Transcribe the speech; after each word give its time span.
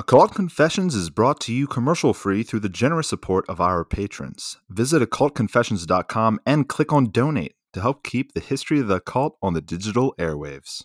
Occult 0.00 0.34
Confessions 0.34 0.94
is 0.94 1.10
brought 1.10 1.42
to 1.42 1.52
you 1.52 1.66
commercial 1.66 2.14
free 2.14 2.42
through 2.42 2.60
the 2.60 2.70
generous 2.70 3.06
support 3.06 3.44
of 3.50 3.60
our 3.60 3.84
patrons. 3.84 4.56
Visit 4.70 5.02
occultconfessions.com 5.02 6.40
and 6.46 6.66
click 6.66 6.90
on 6.90 7.10
donate 7.10 7.54
to 7.74 7.82
help 7.82 8.02
keep 8.02 8.32
the 8.32 8.40
history 8.40 8.80
of 8.80 8.88
the 8.88 8.94
occult 8.94 9.36
on 9.42 9.52
the 9.52 9.60
digital 9.60 10.14
airwaves. 10.18 10.84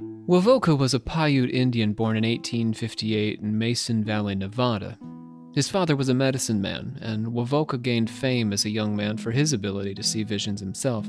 Wovoka 0.00 0.76
was 0.76 0.92
a 0.92 0.98
Paiute 0.98 1.54
Indian 1.54 1.92
born 1.92 2.16
in 2.16 2.24
1858 2.24 3.38
in 3.38 3.56
Mason 3.56 4.02
Valley, 4.02 4.34
Nevada. 4.34 4.98
His 5.54 5.68
father 5.68 5.94
was 5.94 6.08
a 6.08 6.14
medicine 6.14 6.60
man, 6.60 6.98
and 7.00 7.28
Wovoka 7.28 7.80
gained 7.80 8.10
fame 8.10 8.52
as 8.52 8.64
a 8.64 8.70
young 8.70 8.96
man 8.96 9.18
for 9.18 9.30
his 9.30 9.52
ability 9.52 9.94
to 9.94 10.02
see 10.02 10.24
visions 10.24 10.58
himself. 10.58 11.08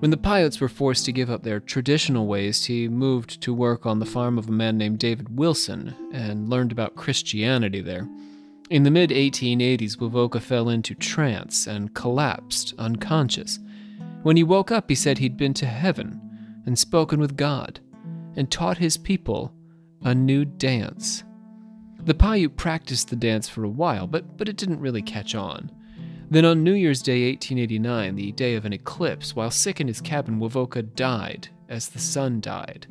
When 0.00 0.10
the 0.10 0.16
Paiutes 0.16 0.62
were 0.62 0.68
forced 0.68 1.04
to 1.04 1.12
give 1.12 1.28
up 1.28 1.42
their 1.42 1.60
traditional 1.60 2.26
ways, 2.26 2.64
he 2.64 2.88
moved 2.88 3.42
to 3.42 3.52
work 3.52 3.84
on 3.84 3.98
the 3.98 4.06
farm 4.06 4.38
of 4.38 4.48
a 4.48 4.52
man 4.52 4.78
named 4.78 4.98
David 4.98 5.36
Wilson 5.36 5.94
and 6.10 6.48
learned 6.48 6.72
about 6.72 6.96
Christianity 6.96 7.82
there. 7.82 8.08
In 8.70 8.82
the 8.82 8.90
mid 8.90 9.10
1880s, 9.10 9.98
Wovoka 9.98 10.40
fell 10.40 10.70
into 10.70 10.94
trance 10.94 11.66
and 11.66 11.94
collapsed 11.94 12.72
unconscious. 12.78 13.58
When 14.22 14.38
he 14.38 14.42
woke 14.42 14.70
up, 14.70 14.88
he 14.88 14.94
said 14.94 15.18
he'd 15.18 15.36
been 15.36 15.52
to 15.54 15.66
heaven 15.66 16.18
and 16.64 16.78
spoken 16.78 17.20
with 17.20 17.36
God 17.36 17.80
and 18.36 18.50
taught 18.50 18.78
his 18.78 18.96
people 18.96 19.52
a 20.02 20.14
new 20.14 20.46
dance. 20.46 21.24
The 21.98 22.14
Paiute 22.14 22.56
practiced 22.56 23.10
the 23.10 23.16
dance 23.16 23.50
for 23.50 23.64
a 23.64 23.68
while, 23.68 24.06
but, 24.06 24.38
but 24.38 24.48
it 24.48 24.56
didn't 24.56 24.80
really 24.80 25.02
catch 25.02 25.34
on. 25.34 25.70
Then 26.30 26.44
on 26.44 26.62
New 26.62 26.74
Year's 26.74 27.02
Day 27.02 27.28
1889, 27.28 28.14
the 28.14 28.30
day 28.30 28.54
of 28.54 28.64
an 28.64 28.72
eclipse, 28.72 29.34
while 29.34 29.50
sick 29.50 29.80
in 29.80 29.88
his 29.88 30.00
cabin, 30.00 30.38
Wovoka 30.38 30.82
died 30.94 31.48
as 31.68 31.88
the 31.88 31.98
sun 31.98 32.40
died. 32.40 32.86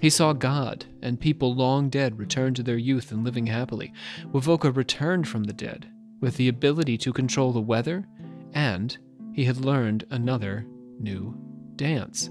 He 0.00 0.08
saw 0.08 0.32
God 0.32 0.84
and 1.02 1.18
people 1.18 1.52
long 1.52 1.88
dead 1.88 2.16
return 2.16 2.54
to 2.54 2.62
their 2.62 2.76
youth 2.76 3.10
and 3.10 3.24
living 3.24 3.46
happily. 3.46 3.92
Wovoka 4.30 4.70
returned 4.74 5.26
from 5.26 5.44
the 5.44 5.52
dead 5.52 5.90
with 6.20 6.36
the 6.36 6.46
ability 6.46 6.96
to 6.98 7.12
control 7.12 7.50
the 7.50 7.60
weather, 7.60 8.06
and 8.52 8.96
he 9.32 9.44
had 9.44 9.64
learned 9.64 10.06
another 10.10 10.64
new 11.00 11.36
dance. 11.74 12.30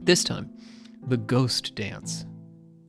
This 0.00 0.24
time, 0.24 0.50
the 1.06 1.16
ghost 1.16 1.76
dance, 1.76 2.26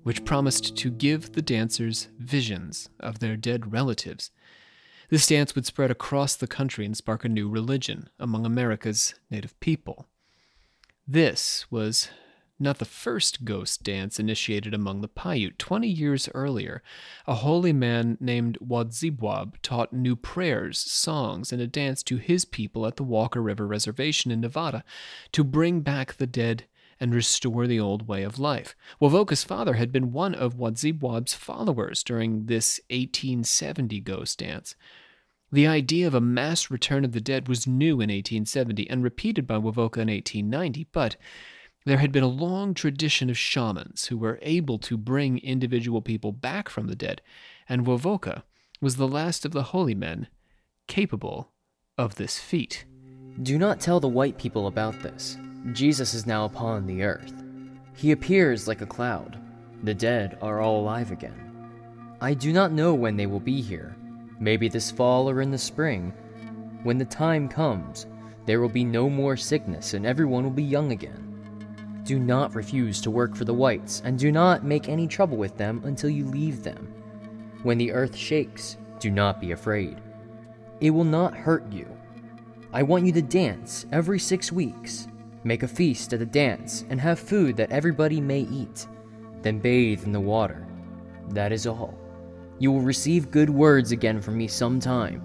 which 0.02 0.25
promised 0.25 0.75
to 0.77 0.89
give 0.89 1.33
the 1.33 1.43
dancers 1.43 2.07
visions 2.17 2.89
of 2.99 3.19
their 3.19 3.37
dead 3.37 3.71
relatives 3.71 4.31
this 5.09 5.27
dance 5.27 5.55
would 5.55 5.65
spread 5.65 5.91
across 5.91 6.35
the 6.35 6.47
country 6.47 6.85
and 6.85 6.95
spark 6.95 7.25
a 7.25 7.29
new 7.29 7.49
religion 7.49 8.09
among 8.19 8.45
America's 8.45 9.15
native 9.29 9.59
people. 9.59 10.07
This 11.07 11.65
was 11.71 12.09
not 12.59 12.77
the 12.77 12.85
first 12.85 13.45
ghost 13.45 13.83
dance 13.83 14.19
initiated 14.19 14.73
among 14.73 15.02
the 15.02 15.07
Paiute. 15.07 15.57
Twenty 15.57 15.87
years 15.87 16.27
earlier, 16.33 16.83
a 17.25 17.35
holy 17.35 17.71
man 17.71 18.17
named 18.19 18.57
Wodziwob 18.59 19.55
taught 19.61 19.93
new 19.93 20.15
prayers, 20.15 20.77
songs, 20.77 21.53
and 21.53 21.61
a 21.61 21.67
dance 21.67 22.03
to 22.03 22.17
his 22.17 22.43
people 22.43 22.85
at 22.85 22.97
the 22.97 23.03
Walker 23.03 23.41
River 23.41 23.65
Reservation 23.65 24.30
in 24.30 24.41
Nevada 24.41 24.83
to 25.31 25.43
bring 25.43 25.80
back 25.81 26.15
the 26.15 26.27
dead 26.27 26.65
and 27.00 27.14
restore 27.14 27.66
the 27.66 27.80
old 27.80 28.08
way 28.08 28.23
of 28.23 28.39
life. 28.39 28.75
Wovoka's 29.02 29.44
father 29.44 29.75
had 29.75 29.92
been 29.92 30.11
one 30.11 30.36
of 30.36 30.58
Wodziwob's 30.58 31.33
followers 31.33 32.03
during 32.03 32.45
this 32.45 32.80
1870 32.89 34.02
ghost 34.02 34.39
dance. 34.39 34.75
The 35.52 35.67
idea 35.67 36.05
of 36.05 36.14
a 36.14 36.22
mass 36.22 36.70
return 36.70 37.03
of 37.03 37.14
the 37.14 37.22
dead 37.22 37.47
was 37.47 37.66
new 37.66 37.94
in 37.95 38.09
1870 38.09 38.89
and 38.89 39.03
repeated 39.03 39.47
by 39.47 39.55
Wovoka 39.55 39.97
in 39.97 40.09
1890, 40.09 40.88
but 40.92 41.16
there 41.86 41.97
had 41.97 42.11
been 42.11 42.23
a 42.23 42.27
long 42.27 42.73
tradition 42.73 43.30
of 43.30 43.38
shamans 43.38 44.08
who 44.08 44.17
were 44.17 44.38
able 44.42 44.77
to 44.80 44.97
bring 44.97 45.39
individual 45.39 46.02
people 46.02 46.31
back 46.31 46.70
from 46.70 46.88
the 46.88 46.95
dead, 46.95 47.22
and 47.67 47.86
Wovoka 47.86 48.44
was 48.81 48.97
the 48.97 49.08
last 49.08 49.45
of 49.45 49.52
the 49.52 49.64
holy 49.64 49.95
men 49.95 50.27
capable 50.88 51.52
of 51.97 52.15
this 52.15 52.38
feat. 52.38 52.86
Do 53.42 53.58
not 53.58 53.80
tell 53.80 53.99
the 53.99 54.08
white 54.08 54.38
people 54.38 54.67
about 54.67 55.02
this. 55.02 55.38
Jesus 55.73 56.14
is 56.14 56.25
now 56.25 56.45
upon 56.45 56.86
the 56.86 57.03
earth. 57.03 57.33
He 57.95 58.11
appears 58.11 58.67
like 58.67 58.81
a 58.81 58.86
cloud. 58.86 59.37
The 59.83 59.93
dead 59.93 60.37
are 60.42 60.61
all 60.61 60.81
alive 60.81 61.11
again. 61.11 61.67
I 62.21 62.33
do 62.33 62.53
not 62.53 62.71
know 62.71 62.93
when 62.93 63.15
they 63.15 63.27
will 63.27 63.39
be 63.39 63.61
here, 63.61 63.95
maybe 64.39 64.67
this 64.67 64.92
fall 64.92 65.30
or 65.30 65.42
in 65.42 65.52
the 65.52 65.58
spring. 65.58 66.14
When 66.83 66.97
the 66.97 67.05
time 67.05 67.47
comes, 67.47 68.08
there 68.45 68.61
will 68.61 68.70
be 68.70 68.83
no 68.83 69.09
more 69.09 69.37
sickness 69.37 69.93
and 69.93 70.05
everyone 70.05 70.43
will 70.43 70.52
be 70.52 70.64
young 70.64 70.92
again. 70.92 71.30
Do 72.03 72.20
not 72.20 72.55
refuse 72.55 73.02
to 73.02 73.11
work 73.11 73.36
for 73.36 73.45
the 73.45 73.53
whites, 73.53 74.02
and 74.03 74.17
do 74.17 74.31
not 74.31 74.64
make 74.64 74.89
any 74.89 75.08
trouble 75.08 75.37
with 75.37 75.55
them 75.58 75.81
until 75.86 76.09
you 76.09 76.26
leave 76.26 76.64
them. 76.64 76.91
When 77.61 77.77
the 77.77 77.91
earth 77.91 78.15
shakes, 78.15 78.77
do 78.99 79.11
not 79.11 79.39
be 79.39 79.52
afraid. 79.52 80.02
It 80.81 80.89
will 80.89 81.03
not 81.03 81.36
hurt 81.36 81.71
you. 81.71 81.87
I 82.73 82.81
want 82.81 83.05
you 83.05 83.11
to 83.11 83.21
dance 83.21 83.86
every 83.91 84.17
six 84.17 84.52
weeks. 84.52 85.08
Make 85.44 85.64
a 85.64 85.67
feast 85.67 86.14
at 86.14 86.20
the 86.20 86.26
dance 86.26 86.86
and 86.89 87.00
have 87.00 87.20
food 87.20 87.55
that 87.58 87.72
everybody 87.72 88.20
may 88.20 88.42
eat. 88.42 88.88
Then 89.42 89.60
bathe 89.60 90.04
in 90.04 90.11
the 90.11 90.20
water. 90.20 90.67
That 91.30 91.52
is 91.52 91.66
all. 91.66 91.98
You 92.60 92.72
will 92.72 92.82
receive 92.82 93.32
good 93.32 93.50
words 93.50 93.92
again 93.92 94.22
from 94.22 94.38
me 94.38 94.48
sometime. 94.48 95.22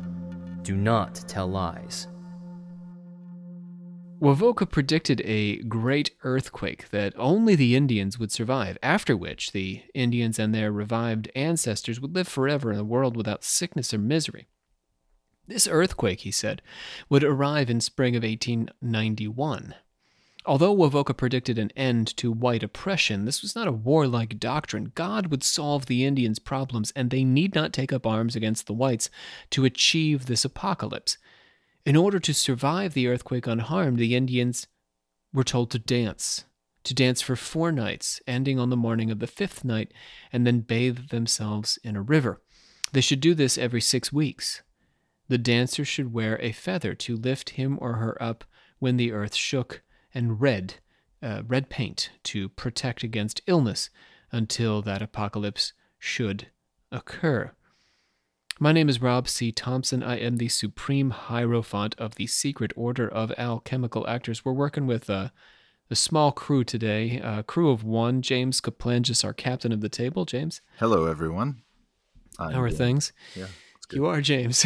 Do 0.62 0.76
not 0.76 1.16
tell 1.26 1.48
lies. 1.48 2.06
Wovoka 4.20 4.70
predicted 4.70 5.20
a 5.24 5.56
great 5.64 6.12
earthquake 6.22 6.88
that 6.90 7.12
only 7.18 7.56
the 7.56 7.74
Indians 7.76 8.18
would 8.18 8.30
survive, 8.30 8.78
after 8.82 9.16
which 9.16 9.52
the 9.52 9.82
Indians 9.92 10.38
and 10.38 10.54
their 10.54 10.72
revived 10.72 11.28
ancestors 11.34 12.00
would 12.00 12.14
live 12.14 12.28
forever 12.28 12.72
in 12.72 12.78
a 12.78 12.84
world 12.84 13.16
without 13.16 13.44
sickness 13.44 13.92
or 13.92 13.98
misery. 13.98 14.46
This 15.46 15.68
earthquake, 15.68 16.20
he 16.20 16.30
said, 16.30 16.62
would 17.10 17.22
arrive 17.22 17.68
in 17.68 17.80
spring 17.80 18.16
of 18.16 18.22
1891. 18.22 19.74
Although 20.46 20.76
Wovoka 20.76 21.16
predicted 21.16 21.58
an 21.58 21.70
end 21.74 22.14
to 22.18 22.30
white 22.30 22.62
oppression, 22.62 23.24
this 23.24 23.40
was 23.40 23.56
not 23.56 23.66
a 23.66 23.72
warlike 23.72 24.38
doctrine. 24.38 24.92
God 24.94 25.28
would 25.28 25.42
solve 25.42 25.86
the 25.86 26.04
Indians' 26.04 26.38
problems, 26.38 26.92
and 26.94 27.08
they 27.08 27.24
need 27.24 27.54
not 27.54 27.72
take 27.72 27.92
up 27.94 28.06
arms 28.06 28.36
against 28.36 28.66
the 28.66 28.74
whites 28.74 29.08
to 29.50 29.64
achieve 29.64 30.26
this 30.26 30.44
apocalypse. 30.44 31.16
In 31.86 31.96
order 31.96 32.18
to 32.18 32.34
survive 32.34 32.92
the 32.92 33.08
earthquake 33.08 33.46
unharmed, 33.46 33.98
the 33.98 34.14
Indians 34.14 34.66
were 35.32 35.44
told 35.44 35.70
to 35.70 35.78
dance, 35.78 36.44
to 36.84 36.92
dance 36.92 37.22
for 37.22 37.36
four 37.36 37.72
nights, 37.72 38.20
ending 38.26 38.58
on 38.58 38.68
the 38.68 38.76
morning 38.76 39.10
of 39.10 39.20
the 39.20 39.26
fifth 39.26 39.64
night, 39.64 39.92
and 40.30 40.46
then 40.46 40.60
bathe 40.60 41.08
themselves 41.08 41.78
in 41.82 41.96
a 41.96 42.02
river. 42.02 42.42
They 42.92 43.00
should 43.00 43.20
do 43.20 43.34
this 43.34 43.56
every 43.56 43.80
six 43.80 44.12
weeks. 44.12 44.62
The 45.28 45.38
dancer 45.38 45.86
should 45.86 46.12
wear 46.12 46.38
a 46.42 46.52
feather 46.52 46.94
to 46.96 47.16
lift 47.16 47.50
him 47.50 47.78
or 47.80 47.94
her 47.94 48.22
up 48.22 48.44
when 48.78 48.98
the 48.98 49.10
earth 49.10 49.34
shook 49.34 49.82
and 50.14 50.40
red, 50.40 50.74
uh, 51.22 51.42
red 51.46 51.68
paint 51.68 52.10
to 52.24 52.48
protect 52.50 53.02
against 53.02 53.40
illness 53.46 53.90
until 54.30 54.82
that 54.82 55.02
apocalypse 55.02 55.72
should 55.98 56.48
occur. 56.92 57.52
My 58.60 58.70
name 58.70 58.88
is 58.88 59.02
Rob 59.02 59.28
C. 59.28 59.50
Thompson. 59.50 60.02
I 60.02 60.16
am 60.18 60.36
the 60.36 60.48
Supreme 60.48 61.10
Hierophant 61.10 61.96
of 61.98 62.14
the 62.14 62.28
Secret 62.28 62.72
Order 62.76 63.08
of 63.08 63.32
Alchemical 63.36 64.06
Actors. 64.06 64.44
We're 64.44 64.52
working 64.52 64.86
with 64.86 65.10
uh, 65.10 65.30
a 65.90 65.96
small 65.96 66.30
crew 66.30 66.62
today, 66.62 67.20
a 67.22 67.42
crew 67.42 67.70
of 67.70 67.82
one. 67.82 68.22
James 68.22 68.60
Kaplangis, 68.60 69.24
our 69.24 69.32
captain 69.32 69.72
of 69.72 69.80
the 69.80 69.88
table. 69.88 70.24
James. 70.24 70.60
Hello, 70.78 71.06
everyone. 71.06 71.62
I'm 72.38 72.52
How 72.52 72.62
are 72.62 72.68
good. 72.68 72.78
things? 72.78 73.12
Yeah, 73.34 73.46
you 73.92 74.06
are 74.06 74.20
James. 74.20 74.64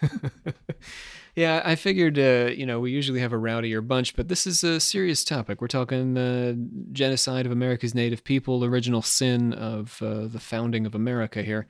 Yeah, 1.34 1.62
I 1.64 1.76
figured, 1.76 2.18
uh, 2.18 2.50
you 2.54 2.66
know, 2.66 2.78
we 2.78 2.90
usually 2.90 3.20
have 3.20 3.32
a 3.32 3.38
rowdier 3.38 3.86
bunch, 3.86 4.14
but 4.14 4.28
this 4.28 4.46
is 4.46 4.62
a 4.62 4.78
serious 4.78 5.24
topic. 5.24 5.62
We're 5.62 5.68
talking 5.68 6.18
uh, 6.18 6.54
genocide 6.92 7.46
of 7.46 7.52
America's 7.52 7.94
native 7.94 8.22
people, 8.22 8.64
original 8.64 9.00
sin 9.00 9.54
of 9.54 10.02
uh, 10.02 10.26
the 10.26 10.40
founding 10.40 10.84
of 10.84 10.94
America 10.94 11.42
here. 11.42 11.66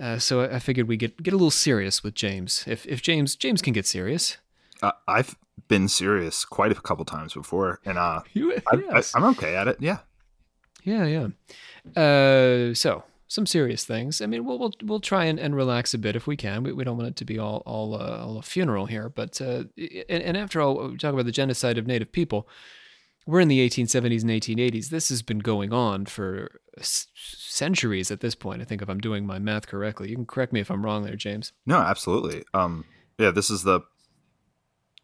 Uh, 0.00 0.18
so 0.18 0.42
I 0.42 0.58
figured 0.58 0.88
we 0.88 0.96
get 0.96 1.22
get 1.22 1.32
a 1.32 1.36
little 1.36 1.50
serious 1.50 2.02
with 2.02 2.14
James. 2.14 2.64
If 2.66 2.86
if 2.86 3.02
James 3.02 3.36
James 3.36 3.60
can 3.60 3.72
get 3.72 3.86
serious, 3.86 4.38
uh, 4.82 4.92
I've 5.06 5.36
been 5.68 5.88
serious 5.88 6.44
quite 6.44 6.72
a 6.72 6.74
couple 6.74 7.04
times 7.04 7.34
before, 7.34 7.80
and 7.84 7.98
uh, 7.98 8.20
you, 8.32 8.52
yes. 8.72 9.14
I, 9.14 9.18
am 9.18 9.24
okay 9.26 9.54
at 9.54 9.68
it. 9.68 9.76
Yeah, 9.80 9.98
yeah, 10.82 11.06
yeah. 11.06 12.02
Uh, 12.02 12.74
so 12.74 13.04
some 13.32 13.46
serious 13.46 13.86
things. 13.86 14.20
I 14.20 14.26
mean, 14.26 14.44
we'll 14.44 14.58
we'll, 14.58 14.74
we'll 14.82 15.00
try 15.00 15.24
and, 15.24 15.40
and 15.40 15.56
relax 15.56 15.94
a 15.94 15.98
bit 15.98 16.16
if 16.16 16.26
we 16.26 16.36
can. 16.36 16.62
We, 16.62 16.72
we 16.72 16.84
don't 16.84 16.98
want 16.98 17.08
it 17.08 17.16
to 17.16 17.24
be 17.24 17.38
all 17.38 17.62
all, 17.64 17.94
uh, 17.94 18.18
all 18.18 18.38
a 18.38 18.42
funeral 18.42 18.84
here. 18.86 19.08
But 19.08 19.40
uh, 19.40 19.64
and, 19.78 20.22
and, 20.22 20.36
after 20.36 20.60
all, 20.60 20.88
we 20.88 20.98
talk 20.98 21.14
about 21.14 21.24
the 21.24 21.32
genocide 21.32 21.78
of 21.78 21.86
Native 21.86 22.12
people. 22.12 22.46
We're 23.26 23.40
in 23.40 23.48
the 23.48 23.66
1870s 23.66 24.22
and 24.22 24.30
1880s. 24.30 24.88
This 24.88 25.08
has 25.08 25.22
been 25.22 25.38
going 25.38 25.72
on 25.72 26.06
for 26.06 26.60
centuries 26.78 28.10
at 28.10 28.20
this 28.20 28.34
point. 28.34 28.60
I 28.60 28.64
think 28.64 28.82
if 28.82 28.90
I'm 28.90 28.98
doing 28.98 29.24
my 29.24 29.38
math 29.38 29.66
correctly, 29.66 30.10
you 30.10 30.16
can 30.16 30.26
correct 30.26 30.52
me 30.52 30.60
if 30.60 30.70
I'm 30.70 30.84
wrong 30.84 31.04
there, 31.04 31.16
James. 31.16 31.52
No, 31.64 31.78
absolutely. 31.78 32.42
Um, 32.52 32.84
yeah, 33.18 33.30
this 33.30 33.48
is 33.48 33.62
the 33.62 33.80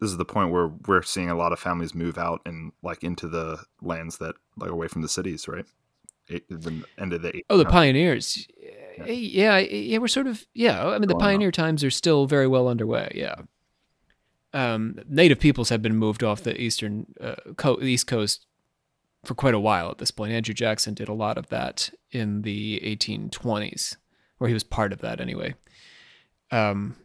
this 0.01 0.11
is 0.11 0.19
the 0.19 0.25
point 0.27 0.51
where 0.51 0.69
we're 0.87 1.03
seeing 1.03 1.31
a 1.31 1.37
lot 1.37 1.53
of 1.53 1.59
families 1.59 1.95
move 1.95 2.19
out 2.19 2.43
and 2.45 2.73
like 2.83 3.03
into 3.03 3.27
the 3.27 3.65
lands 3.81 4.19
that 4.19 4.35
like 4.59 4.71
away 4.71 4.89
from 4.89 5.01
the 5.01 5.09
cities, 5.09 5.49
right? 5.49 5.65
The 6.29 6.85
end 6.99 7.13
of 7.13 7.23
the. 7.23 7.43
Oh, 7.51 7.57
the 7.57 7.65
pioneers. 7.65 8.47
Yeah. 8.99 9.07
yeah, 9.07 9.59
yeah, 9.59 9.99
we're 9.99 10.09
sort 10.09 10.27
of 10.27 10.47
yeah. 10.55 10.87
I 10.87 10.99
mean, 10.99 11.09
the 11.09 11.15
pioneer 11.15 11.51
times 11.51 11.85
are 11.85 11.91
still 11.91 12.27
very 12.27 12.47
well 12.47 12.69
underway. 12.69 13.13
Yeah. 13.15 13.37
Um, 14.55 14.99
native 15.09 15.41
peoples 15.41 15.69
have 15.69 15.83
been 15.83 15.97
moved 15.97 16.25
off 16.25 16.43
the 16.43 16.59
eastern 16.61 17.07
uh, 17.21 17.37
co- 17.57 17.81
east 17.81 18.07
coast 18.07 18.47
for 19.25 19.35
quite 19.35 19.55
a 19.55 19.61
while 19.61 19.91
at 19.91 19.99
this 19.99 20.11
point. 20.11 20.33
Andrew 20.33 20.55
Jackson 20.55 20.95
did 20.95 21.09
a 21.09 21.15
lot 21.15 21.39
of 21.39 21.49
that 21.49 21.91
in 22.11 22.43
the 22.43 22.81
1820s, 22.81 23.97
or 24.41 24.49
he 24.49 24.55
was 24.55 24.65
part 24.65 24.93
of 24.93 25.01
that 25.01 25.21
anyway. 25.21 25.55
Um, 26.51 26.97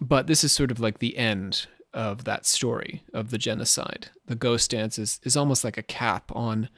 but 0.00 0.26
this 0.26 0.44
is 0.44 0.52
sort 0.52 0.70
of 0.70 0.80
like 0.80 0.98
the 0.98 1.18
end 1.18 1.66
of 1.92 2.24
that 2.24 2.46
story 2.46 3.02
of 3.12 3.30
the 3.30 3.38
genocide. 3.38 4.08
The 4.26 4.34
ghost 4.34 4.70
dance 4.70 4.98
is, 4.98 5.20
is 5.24 5.36
almost 5.36 5.64
like 5.64 5.76
a 5.76 5.82
cap 5.82 6.30
on 6.34 6.68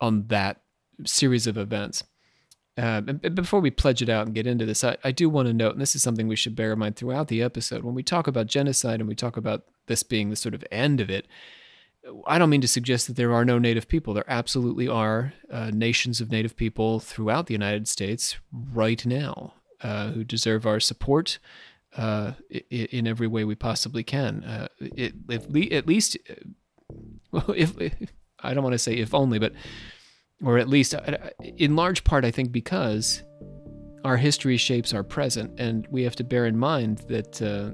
on 0.00 0.26
that 0.26 0.60
series 1.04 1.46
of 1.46 1.56
events. 1.56 2.04
Uh, 2.76 3.00
before 3.00 3.60
we 3.60 3.70
pledge 3.70 4.02
it 4.02 4.08
out 4.08 4.26
and 4.26 4.34
get 4.34 4.48
into 4.48 4.66
this, 4.66 4.82
I, 4.82 4.96
I 5.04 5.12
do 5.12 5.28
want 5.28 5.46
to 5.46 5.54
note, 5.54 5.72
and 5.72 5.80
this 5.80 5.94
is 5.94 6.02
something 6.02 6.26
we 6.26 6.34
should 6.34 6.56
bear 6.56 6.72
in 6.72 6.78
mind 6.80 6.96
throughout 6.96 7.28
the 7.28 7.40
episode, 7.40 7.84
when 7.84 7.94
we 7.94 8.02
talk 8.02 8.26
about 8.26 8.48
genocide 8.48 8.98
and 8.98 9.08
we 9.08 9.14
talk 9.14 9.36
about 9.36 9.64
this 9.86 10.02
being 10.02 10.30
the 10.30 10.36
sort 10.36 10.54
of 10.54 10.64
end 10.72 11.00
of 11.00 11.08
it, 11.08 11.28
I 12.26 12.38
don't 12.38 12.50
mean 12.50 12.60
to 12.60 12.68
suggest 12.68 13.06
that 13.06 13.16
there 13.16 13.32
are 13.32 13.44
no 13.44 13.58
Native 13.58 13.88
people. 13.88 14.12
There 14.12 14.24
absolutely 14.28 14.88
are 14.88 15.32
uh, 15.50 15.70
nations 15.72 16.20
of 16.20 16.30
Native 16.30 16.56
people 16.56 17.00
throughout 17.00 17.46
the 17.46 17.54
United 17.54 17.88
States 17.88 18.36
right 18.52 19.04
now 19.06 19.54
uh, 19.80 20.10
who 20.10 20.24
deserve 20.24 20.66
our 20.66 20.80
support 20.80 21.38
uh, 21.96 22.32
in 22.70 23.06
every 23.06 23.26
way 23.26 23.44
we 23.44 23.54
possibly 23.54 24.02
can. 24.02 24.44
Uh, 24.44 24.68
it, 24.80 25.14
at 25.30 25.86
least, 25.86 26.18
well, 27.30 27.44
if, 27.56 27.80
if 27.80 27.94
I 28.40 28.52
don't 28.52 28.64
want 28.64 28.74
to 28.74 28.78
say 28.78 28.94
if 28.94 29.14
only, 29.14 29.38
but 29.38 29.52
or 30.42 30.58
at 30.58 30.68
least 30.68 30.94
uh, 30.94 31.16
in 31.42 31.76
large 31.76 32.04
part, 32.04 32.24
I 32.24 32.30
think 32.30 32.52
because 32.52 33.22
our 34.04 34.16
history 34.16 34.56
shapes 34.56 34.92
our 34.92 35.02
present, 35.02 35.58
and 35.58 35.86
we 35.90 36.02
have 36.02 36.16
to 36.16 36.24
bear 36.24 36.46
in 36.46 36.58
mind 36.58 36.98
that 37.08 37.40
uh, 37.40 37.70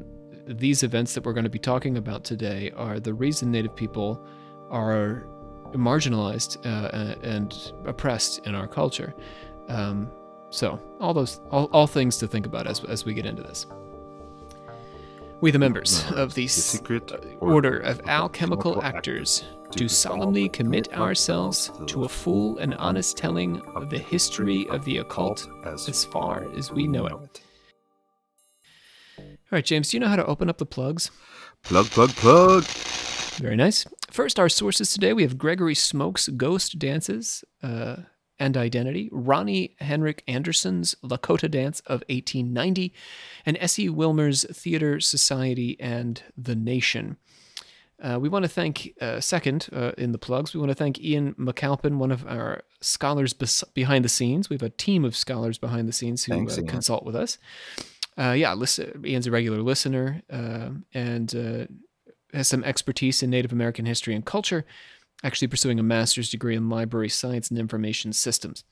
these 0.46 0.82
events 0.82 1.14
that 1.14 1.24
we're 1.24 1.32
going 1.32 1.44
to 1.44 1.50
be 1.50 1.58
talking 1.58 1.96
about 1.96 2.24
today 2.24 2.70
are 2.76 3.00
the 3.00 3.14
reason 3.14 3.50
Native 3.50 3.74
people 3.74 4.26
are 4.70 5.26
marginalized 5.72 6.64
uh, 6.64 7.16
and 7.22 7.72
oppressed 7.86 8.46
in 8.46 8.54
our 8.54 8.66
culture. 8.66 9.14
Um, 9.68 10.10
so 10.50 10.80
all 11.00 11.14
those 11.14 11.40
all, 11.50 11.66
all 11.72 11.86
things 11.86 12.16
to 12.18 12.26
think 12.26 12.46
about 12.46 12.66
as 12.66 12.82
as 12.84 13.04
we 13.04 13.14
get 13.14 13.26
into 13.26 13.42
this. 13.42 13.66
We, 15.40 15.50
the 15.50 15.58
members 15.58 16.04
of 16.10 16.34
the, 16.34 16.46
secret 16.48 17.10
order 17.40 17.78
of 17.78 18.02
alchemical 18.06 18.82
actors, 18.82 19.42
do 19.70 19.88
solemnly 19.88 20.50
commit 20.50 20.92
ourselves 20.92 21.72
to 21.87 22.04
a 22.04 22.08
full 22.08 22.58
and 22.58 22.75
honest 22.75 23.16
telling 23.16 23.62
of 23.75 23.88
the 23.88 23.98
history 23.98 24.69
of 24.69 24.84
the 24.84 24.98
occult 24.98 25.48
as 25.64 26.04
far 26.04 26.44
as 26.54 26.70
we 26.70 26.87
know 26.87 27.06
it. 27.06 27.40
All 29.19 29.25
right, 29.52 29.64
James, 29.64 29.88
do 29.88 29.96
you 29.96 30.00
know 30.00 30.08
how 30.08 30.16
to 30.16 30.26
open 30.26 30.50
up 30.50 30.58
the 30.58 30.66
plugs? 30.66 31.10
Plug, 31.62 31.87
plug, 31.87 32.10
plug. 32.10 32.64
Very 33.38 33.56
nice. 33.56 33.87
First, 34.10 34.38
our 34.38 34.50
sources 34.50 34.92
today 34.92 35.14
we 35.14 35.22
have 35.22 35.38
Gregory 35.38 35.75
Smoak's 35.75 36.28
Ghost 36.28 36.78
Dances 36.78 37.44
uh, 37.62 37.96
and 38.40 38.56
Identity, 38.56 39.08
Rani-Henrik 39.12 40.25
Andersson's 40.26 40.96
Lakota 41.04 41.48
Dance 41.48 41.81
of 41.81 42.02
1890, 42.08 42.92
and 43.46 43.56
S.E. 43.60 43.88
Wilmer's 43.88 44.44
Theater, 44.44 44.98
Society, 44.98 45.76
and 45.78 46.22
the 46.37 46.56
Nation. 46.56 47.16
Uh, 48.02 48.19
we 48.19 48.28
want 48.28 48.44
to 48.44 48.48
thank, 48.48 48.94
uh, 49.00 49.20
second 49.20 49.69
uh, 49.72 49.92
in 49.98 50.10
the 50.10 50.19
plugs, 50.19 50.54
we 50.54 50.58
want 50.58 50.70
to 50.70 50.75
thank 50.75 50.98
Ian 50.98 51.34
McAlpin, 51.34 51.98
one 51.98 52.10
of 52.10 52.26
our 52.26 52.62
scholars 52.81 53.34
bes- 53.34 53.62
behind 53.75 54.04
the 54.04 54.08
scenes. 54.08 54.48
We 54.48 54.54
have 54.54 54.62
a 54.62 54.70
team 54.70 55.04
of 55.04 55.14
scholars 55.14 55.58
behind 55.58 55.87
the 55.87 55.92
scenes 55.92 56.25
who 56.25 56.32
Thanks, 56.32 56.56
uh, 56.56 56.62
consult 56.66 57.04
with 57.04 57.14
us 57.14 57.37
uh, 58.19 58.32
yeah, 58.32 58.52
listen, 58.52 59.02
Ian's 59.06 59.26
a 59.26 59.31
regular 59.31 59.62
listener 59.62 60.22
uh, 60.31 60.70
and 60.92 61.34
uh, 61.34 61.66
has 62.37 62.48
some 62.48 62.64
expertise 62.64 63.22
in 63.22 63.31
Native 63.31 63.52
American 63.52 63.87
history 63.87 64.14
and 64.14 64.25
culture, 64.25 64.66
actually 65.22 65.49
pursuing 65.49 65.78
a 65.78 65.82
master's 65.82 66.31
degree 66.31 66.56
in 66.56 66.69
library 66.69 67.08
science 67.08 67.50
and 67.50 67.58
information 67.58 68.12
systems. 68.12 68.64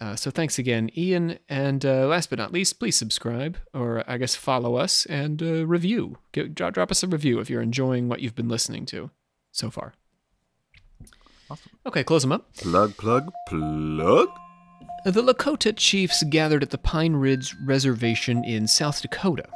Uh, 0.00 0.16
so 0.16 0.30
thanks 0.30 0.58
again, 0.58 0.90
Ian. 0.96 1.38
And 1.48 1.84
uh, 1.84 2.06
last 2.06 2.28
but 2.28 2.38
not 2.38 2.52
least, 2.52 2.80
please 2.80 2.96
subscribe, 2.96 3.56
or 3.72 4.02
I 4.08 4.18
guess 4.18 4.34
follow 4.34 4.74
us 4.74 5.06
and 5.06 5.40
uh, 5.42 5.66
review. 5.66 6.18
Get, 6.32 6.54
drop, 6.54 6.74
drop 6.74 6.90
us 6.90 7.02
a 7.02 7.06
review 7.06 7.38
if 7.38 7.48
you're 7.48 7.62
enjoying 7.62 8.08
what 8.08 8.20
you've 8.20 8.34
been 8.34 8.48
listening 8.48 8.84
to 8.86 9.10
so 9.52 9.70
far. 9.70 9.94
Awesome. 11.48 11.70
Okay, 11.86 12.02
close 12.02 12.22
them 12.22 12.32
up. 12.32 12.52
Plug, 12.56 12.96
plug, 12.96 13.30
plug. 13.46 14.28
The 15.04 15.22
Lakota 15.22 15.76
chiefs 15.76 16.22
gathered 16.30 16.62
at 16.62 16.70
the 16.70 16.78
Pine 16.78 17.14
Ridge 17.14 17.54
Reservation 17.64 18.44
in 18.44 18.66
South 18.66 19.02
Dakota, 19.02 19.48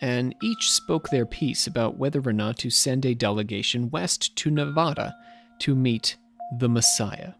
and 0.00 0.34
each 0.42 0.70
spoke 0.70 1.08
their 1.08 1.26
piece 1.26 1.66
about 1.66 1.96
whether 1.96 2.20
or 2.26 2.32
not 2.32 2.58
to 2.58 2.70
send 2.70 3.06
a 3.06 3.14
delegation 3.14 3.90
west 3.90 4.36
to 4.36 4.50
Nevada 4.50 5.14
to 5.60 5.74
meet 5.74 6.16
the 6.58 6.68
Messiah. 6.68 7.32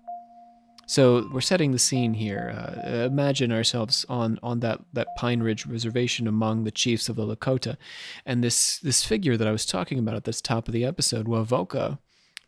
So 0.89 1.29
we're 1.33 1.41
setting 1.41 1.73
the 1.73 1.81
scene 1.81 2.15
here. 2.15 2.55
Uh, 2.57 3.07
imagine 3.07 3.51
ourselves 3.51 4.07
on, 4.09 4.39
on 4.41 4.61
that, 4.61 4.81
that 4.93 5.09
Pine 5.17 5.43
Ridge 5.43 5.67
Reservation 5.67 6.29
among 6.29 6.63
the 6.63 6.71
chiefs 6.71 7.09
of 7.09 7.17
the 7.17 7.27
Lakota, 7.27 7.77
and 8.25 8.43
this 8.43 8.79
this 8.79 9.05
figure 9.05 9.37
that 9.37 9.49
I 9.49 9.53
was 9.53 9.67
talking 9.67 9.99
about 9.99 10.15
at 10.15 10.25
the 10.25 10.33
top 10.33 10.69
of 10.69 10.73
the 10.73 10.85
episode, 10.85 11.27
Wovoka, 11.27 11.99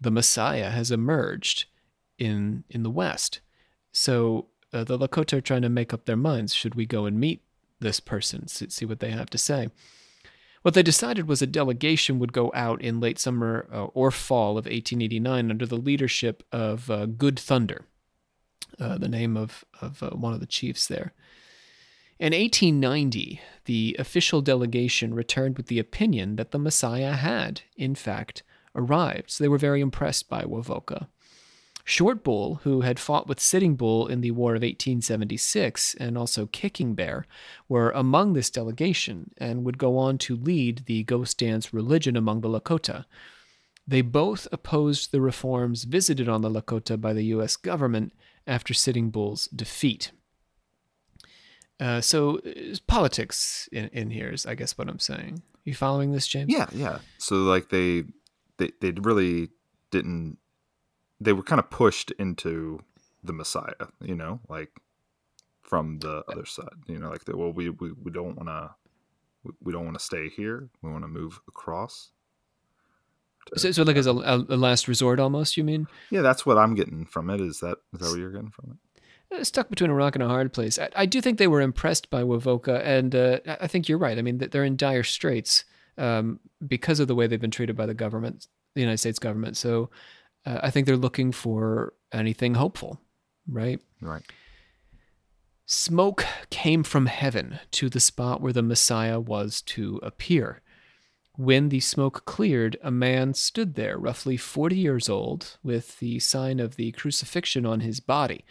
the 0.00 0.12
Messiah, 0.12 0.70
has 0.70 0.93
emerged 0.93 1.67
in 2.17 2.62
in 2.70 2.85
the 2.85 2.91
West. 2.91 3.41
So 3.91 4.47
uh, 4.73 4.85
the 4.85 4.99
Lakota 4.99 5.38
are 5.38 5.41
trying 5.41 5.62
to 5.62 5.69
make 5.69 5.93
up 5.93 6.05
their 6.05 6.17
minds. 6.17 6.55
Should 6.55 6.76
we 6.76 6.87
go 6.87 7.06
and 7.06 7.19
meet 7.19 7.43
this 7.81 7.99
person, 7.99 8.47
see 8.47 8.85
what 8.85 9.00
they 9.00 9.11
have 9.11 9.31
to 9.31 9.38
say? 9.38 9.69
What 10.62 10.75
they 10.75 10.82
decided 10.82 11.28
was 11.28 11.40
a 11.40 11.46
delegation 11.46 12.19
would 12.19 12.32
go 12.32 12.50
out 12.55 12.82
in 12.82 13.00
late 13.00 13.19
summer 13.19 13.69
uh, 13.72 13.84
or 13.87 14.10
fall 14.10 14.52
of 14.52 14.66
1889 14.66 15.50
under 15.50 15.66
the 15.66 15.76
leadership 15.76 16.43
of 16.52 16.90
uh, 16.90 17.06
Good 17.06 17.38
Thunder, 17.38 17.87
uh, 18.81 18.99
the 18.99 19.08
name 19.08 19.37
of, 19.37 19.64
of 19.81 20.02
uh, 20.02 20.10
one 20.10 20.32
of 20.32 20.40
the 20.40 20.46
chiefs 20.46 20.87
there. 20.87 21.12
In 22.19 22.32
1890, 22.32 23.40
the 23.66 23.94
official 23.99 24.40
delegation 24.43 25.14
returned 25.14 25.56
with 25.56 25.66
the 25.66 25.78
opinion 25.78 26.34
that 26.34 26.50
the 26.50 26.58
Messiah 26.58 27.12
had, 27.12 27.62
in 27.76 27.94
fact, 27.94 28.43
arrived. 28.75 29.31
So 29.31 29.44
they 29.44 29.49
were 29.49 29.58
very 29.58 29.81
impressed 29.81 30.28
by 30.28 30.43
Wovoka. 30.43 31.06
Short 31.88 32.23
Bull, 32.23 32.56
who 32.64 32.82
had 32.82 33.00
fought 33.00 33.29
with 33.29 33.40
Sitting 33.40 33.75
Bull 33.75 34.08
in 34.08 34.20
the 34.20 34.32
War 34.32 34.50
of 34.50 34.61
1876, 34.61 35.94
and 35.99 36.19
also 36.19 36.44
Kicking 36.44 36.94
Bear, 36.94 37.24
were 37.67 37.93
among 37.93 38.34
this 38.34 38.51
delegation 38.51 39.31
and 39.39 39.65
would 39.65 39.79
go 39.79 39.96
on 39.96 40.19
to 40.19 40.36
lead 40.36 40.82
the 40.84 41.03
ghost 41.05 41.39
dance 41.39 41.72
religion 41.72 42.15
among 42.15 42.43
the 42.43 42.48
Lakota. 42.51 43.06
They 43.86 44.03
both 44.03 44.46
opposed 44.53 45.12
the 45.12 45.22
reforms 45.22 45.84
visited 45.84 46.29
on 46.29 46.43
the 46.43 46.51
Lakota 46.51 47.01
by 47.01 47.15
the 47.15 47.24
U.S. 47.36 47.56
government 47.56 48.12
after 48.46 48.74
Sitting 48.74 49.08
Bull's 49.08 49.46
defeat. 49.46 50.12
Uh, 51.81 52.03
so 52.03 52.39
politics 52.86 53.67
in, 53.72 53.89
in 53.94 54.10
here 54.10 54.29
is, 54.29 54.44
I 54.44 54.56
guess, 54.56 54.77
what 54.77 54.91
I'm 54.91 54.98
saying. 54.98 55.41
You 55.65 55.74
following 55.74 56.12
this, 56.12 56.29
James? 56.29 56.53
Yeah, 56.53 56.67
yeah. 56.70 56.98
So 57.17 57.36
like 57.36 57.70
they 57.70 58.05
they 58.58 58.72
they 58.82 58.91
really 58.91 59.48
didn't 59.91 60.36
they 61.20 61.32
were 61.32 61.43
kind 61.43 61.58
of 61.58 61.70
pushed 61.70 62.10
into 62.13 62.81
the 63.25 63.32
Messiah, 63.32 63.72
you 64.01 64.15
know, 64.15 64.41
like 64.48 64.70
from 65.63 65.98
the 65.98 66.25
other 66.29 66.46
side, 66.46 66.69
you 66.87 66.98
know, 66.98 67.10
like 67.10 67.25
the, 67.25 67.37
well, 67.37 67.53
we, 67.53 67.69
we, 67.70 67.93
we 67.93 68.10
don't 68.10 68.37
want 68.37 68.48
to, 68.48 68.75
we 69.63 69.72
don't 69.72 69.84
want 69.84 69.98
to 69.98 70.05
stay 70.05 70.29
here. 70.29 70.69
We 70.82 70.91
want 70.91 71.05
to 71.05 71.08
move 71.08 71.41
across. 71.48 72.10
To, 73.46 73.58
so, 73.58 73.70
so 73.72 73.82
like 73.82 73.96
as 73.96 74.06
a, 74.06 74.13
a, 74.13 74.56
last 74.56 74.89
resort, 74.89 75.20
almost, 75.20 75.56
you 75.56 75.65
mean? 75.65 75.87
Yeah, 76.10 76.22
that's 76.22 76.46
what 76.46 76.58
I'm 76.58 76.75
getting 76.75 77.05
from 77.05 77.31
it. 77.31 77.41
Is 77.41 77.60
that, 77.60 77.79
is 77.93 78.01
that 78.01 78.10
what 78.10 78.19
you're 78.19 78.32
getting 78.32 78.51
from 78.51 78.72
it? 78.72 79.41
Uh, 79.41 79.44
stuck 79.44 79.69
between 79.69 79.91
a 79.91 79.94
rock 79.94 80.15
and 80.15 80.22
a 80.22 80.29
hard 80.29 80.53
place. 80.53 80.79
I, 80.79 80.89
I 80.96 81.06
do 81.06 81.20
think 81.20 81.39
they 81.39 81.48
were 81.48 81.60
impressed 81.60 82.08
by 82.08 82.22
Wovoka, 82.22 82.82
and 82.82 83.15
uh, 83.15 83.41
I 83.60 83.67
think 83.67 83.89
you're 83.89 83.98
right. 83.98 84.19
I 84.19 84.22
mean, 84.22 84.39
they're 84.39 84.65
in 84.65 84.77
dire 84.77 85.03
straits 85.03 85.65
um, 85.98 86.41
because 86.67 86.98
of 86.98 87.08
the 87.08 87.15
way 87.15 87.27
they've 87.27 87.41
been 87.41 87.51
treated 87.51 87.77
by 87.77 87.84
the 87.84 87.94
government, 87.94 88.46
the 88.75 88.81
United 88.81 88.98
States 88.98 89.19
government. 89.19 89.58
So 89.58 89.91
uh, 90.48 90.60
I 90.62 90.70
think 90.70 90.86
they're 90.86 90.96
looking 90.96 91.32
for 91.32 91.93
anything 92.12 92.55
hopeful, 92.55 93.00
right? 93.46 93.81
Right. 94.00 94.22
Smoke 95.67 96.24
came 96.48 96.82
from 96.82 97.06
heaven 97.06 97.58
to 97.72 97.90
the 97.90 98.00
spot 98.00 98.40
where 98.40 98.55
the 98.55 98.62
Messiah 98.62 99.20
was 99.20 99.60
to 99.62 100.00
appear. 100.02 100.62
When 101.36 101.69
the 101.69 101.81
smoke 101.81 102.24
cleared, 102.24 102.78
a 102.82 102.90
man 102.90 103.34
stood 103.34 103.74
there, 103.74 103.98
roughly 103.98 104.36
40 104.36 104.76
years 104.76 105.08
old, 105.08 105.58
with 105.62 105.98
the 105.98 106.19
sign 106.19 106.58
of 106.58 106.76
the 106.76 106.93
crucifixion 106.93 107.67
on 107.67 107.81
his 107.81 108.00
body. 108.00 108.44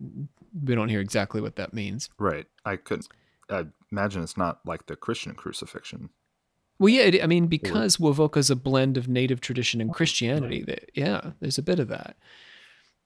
We 0.00 0.74
don't 0.74 0.88
hear 0.88 1.00
exactly 1.00 1.40
what 1.40 1.56
that 1.56 1.74
means. 1.74 2.08
Right. 2.18 2.46
I 2.64 2.76
could 2.76 3.06
I 3.50 3.66
imagine 3.90 4.22
it's 4.22 4.36
not 4.36 4.60
like 4.64 4.86
the 4.86 4.96
Christian 4.96 5.34
crucifixion. 5.34 6.10
Well, 6.82 6.88
yeah, 6.88 7.22
I 7.22 7.28
mean, 7.28 7.46
because 7.46 7.98
Wovoka 7.98 8.38
is 8.38 8.50
a 8.50 8.56
blend 8.56 8.96
of 8.96 9.06
native 9.06 9.40
tradition 9.40 9.80
and 9.80 9.94
Christianity, 9.94 10.64
that 10.64 10.90
yeah, 10.94 11.30
there's 11.38 11.56
a 11.56 11.62
bit 11.62 11.78
of 11.78 11.86
that. 11.86 12.16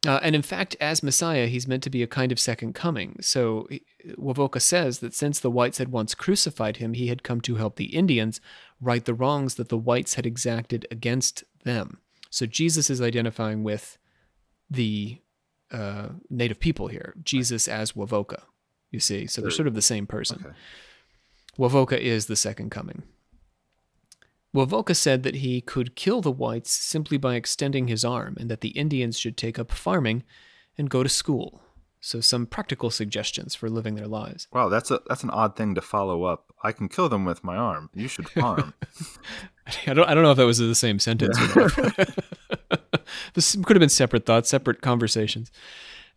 Uh, 0.06 0.18
and 0.22 0.34
in 0.34 0.40
fact, 0.40 0.76
as 0.80 1.02
Messiah, 1.02 1.46
he's 1.46 1.68
meant 1.68 1.82
to 1.82 1.90
be 1.90 2.02
a 2.02 2.06
kind 2.06 2.32
of 2.32 2.40
second 2.40 2.74
coming. 2.74 3.18
So 3.20 3.68
Wovoka 4.12 4.62
says 4.62 5.00
that 5.00 5.12
since 5.12 5.40
the 5.40 5.50
whites 5.50 5.76
had 5.76 5.92
once 5.92 6.14
crucified 6.14 6.78
him, 6.78 6.94
he 6.94 7.08
had 7.08 7.22
come 7.22 7.42
to 7.42 7.56
help 7.56 7.76
the 7.76 7.94
Indians 7.94 8.40
right 8.80 9.04
the 9.04 9.12
wrongs 9.12 9.56
that 9.56 9.68
the 9.68 9.76
whites 9.76 10.14
had 10.14 10.24
exacted 10.24 10.86
against 10.90 11.44
them. 11.64 12.00
So 12.30 12.46
Jesus 12.46 12.88
is 12.88 13.02
identifying 13.02 13.62
with 13.62 13.98
the 14.70 15.20
uh, 15.70 16.08
native 16.30 16.60
people 16.60 16.86
here, 16.86 17.12
Jesus 17.22 17.68
as 17.68 17.92
Wovoka, 17.92 18.44
you 18.90 19.00
see. 19.00 19.26
So 19.26 19.42
they're 19.42 19.50
sort 19.50 19.68
of 19.68 19.74
the 19.74 19.82
same 19.82 20.06
person. 20.06 20.42
Okay. 20.46 20.54
Wovoka 21.58 21.98
is 21.98 22.24
the 22.24 22.36
second 22.36 22.70
coming. 22.70 23.02
Wovoka 24.56 24.96
said 24.96 25.22
that 25.22 25.36
he 25.36 25.60
could 25.60 25.94
kill 25.96 26.22
the 26.22 26.32
whites 26.32 26.70
simply 26.70 27.18
by 27.18 27.34
extending 27.34 27.88
his 27.88 28.06
arm 28.06 28.38
and 28.40 28.50
that 28.50 28.62
the 28.62 28.70
Indians 28.70 29.18
should 29.18 29.36
take 29.36 29.58
up 29.58 29.70
farming 29.70 30.24
and 30.78 30.88
go 30.88 31.02
to 31.02 31.10
school. 31.10 31.60
So 32.00 32.20
some 32.20 32.46
practical 32.46 32.88
suggestions 32.88 33.54
for 33.54 33.68
living 33.68 33.96
their 33.96 34.06
lives. 34.06 34.48
Wow, 34.52 34.70
that's 34.70 34.90
a 34.90 35.00
that's 35.08 35.24
an 35.24 35.30
odd 35.30 35.56
thing 35.56 35.74
to 35.74 35.82
follow 35.82 36.24
up. 36.24 36.54
I 36.62 36.72
can 36.72 36.88
kill 36.88 37.10
them 37.10 37.26
with 37.26 37.44
my 37.44 37.56
arm. 37.56 37.90
You 37.94 38.08
should 38.08 38.30
farm. 38.30 38.72
I 39.86 39.92
don't 39.92 40.08
I 40.08 40.14
don't 40.14 40.22
know 40.22 40.30
if 40.30 40.38
that 40.38 40.46
was 40.46 40.58
the 40.58 40.74
same 40.74 41.00
sentence. 41.00 41.38
not. 41.54 41.74
this 43.34 43.56
could 43.56 43.76
have 43.76 43.80
been 43.80 43.88
separate 43.90 44.24
thoughts, 44.24 44.48
separate 44.48 44.80
conversations. 44.80 45.50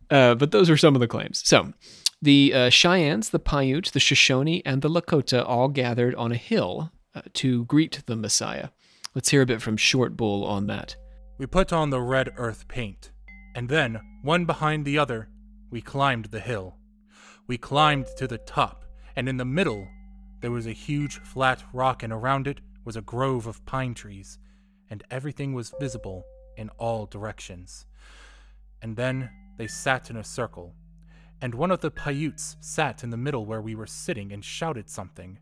Uh, 0.08 0.34
but 0.34 0.50
those 0.50 0.70
are 0.70 0.78
some 0.78 0.94
of 0.94 1.00
the 1.00 1.08
claims. 1.08 1.42
So 1.44 1.74
the 2.22 2.54
uh, 2.54 2.70
Cheyennes, 2.70 3.30
the 3.30 3.38
Paiute, 3.38 3.92
the 3.92 4.00
Shoshone, 4.00 4.62
and 4.64 4.80
the 4.80 4.88
Lakota 4.88 5.44
all 5.46 5.68
gathered 5.68 6.14
on 6.14 6.32
a 6.32 6.36
hill 6.36 6.90
uh, 7.14 7.22
to 7.34 7.64
greet 7.64 8.02
the 8.06 8.16
Messiah. 8.16 8.68
Let's 9.14 9.30
hear 9.30 9.42
a 9.42 9.46
bit 9.46 9.62
from 9.62 9.76
Short 9.76 10.16
Bull 10.16 10.44
on 10.44 10.66
that. 10.68 10.96
We 11.38 11.46
put 11.46 11.72
on 11.72 11.90
the 11.90 12.00
red 12.00 12.32
earth 12.36 12.68
paint, 12.68 13.10
and 13.54 13.68
then, 13.68 14.00
one 14.22 14.44
behind 14.44 14.84
the 14.84 14.98
other, 14.98 15.28
we 15.70 15.80
climbed 15.80 16.26
the 16.26 16.40
hill. 16.40 16.76
We 17.46 17.58
climbed 17.58 18.06
to 18.18 18.26
the 18.26 18.38
top, 18.38 18.84
and 19.16 19.28
in 19.28 19.36
the 19.38 19.44
middle 19.44 19.88
there 20.40 20.50
was 20.50 20.66
a 20.66 20.72
huge 20.72 21.18
flat 21.18 21.64
rock, 21.72 22.02
and 22.02 22.12
around 22.12 22.46
it 22.46 22.60
was 22.84 22.96
a 22.96 23.02
grove 23.02 23.46
of 23.46 23.64
pine 23.66 23.94
trees, 23.94 24.38
and 24.88 25.02
everything 25.10 25.52
was 25.52 25.74
visible 25.80 26.24
in 26.56 26.68
all 26.78 27.06
directions. 27.06 27.86
And 28.82 28.96
then 28.96 29.30
they 29.58 29.66
sat 29.66 30.10
in 30.10 30.16
a 30.16 30.24
circle, 30.24 30.74
and 31.40 31.54
one 31.54 31.70
of 31.70 31.80
the 31.80 31.90
Paiutes 31.90 32.56
sat 32.60 33.02
in 33.02 33.10
the 33.10 33.16
middle 33.16 33.46
where 33.46 33.62
we 33.62 33.74
were 33.74 33.86
sitting 33.86 34.32
and 34.32 34.44
shouted 34.44 34.88
something. 34.88 35.38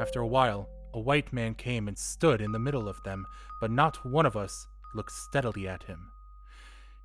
After 0.00 0.20
a 0.20 0.26
while, 0.26 0.68
a 0.94 1.00
white 1.00 1.32
man 1.32 1.54
came 1.54 1.88
and 1.88 1.98
stood 1.98 2.40
in 2.40 2.52
the 2.52 2.58
middle 2.58 2.88
of 2.88 3.02
them, 3.02 3.26
but 3.60 3.70
not 3.70 4.04
one 4.04 4.26
of 4.26 4.36
us 4.36 4.66
looked 4.94 5.12
steadily 5.12 5.68
at 5.68 5.84
him. 5.84 6.10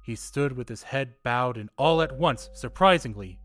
He 0.04 0.16
stood 0.16 0.56
with 0.56 0.70
his 0.70 0.84
head 0.84 1.16
bowed, 1.24 1.58
and 1.58 1.70
all 1.78 2.02
at 2.02 2.18
once, 2.18 2.50
surprisingly, 2.54 3.40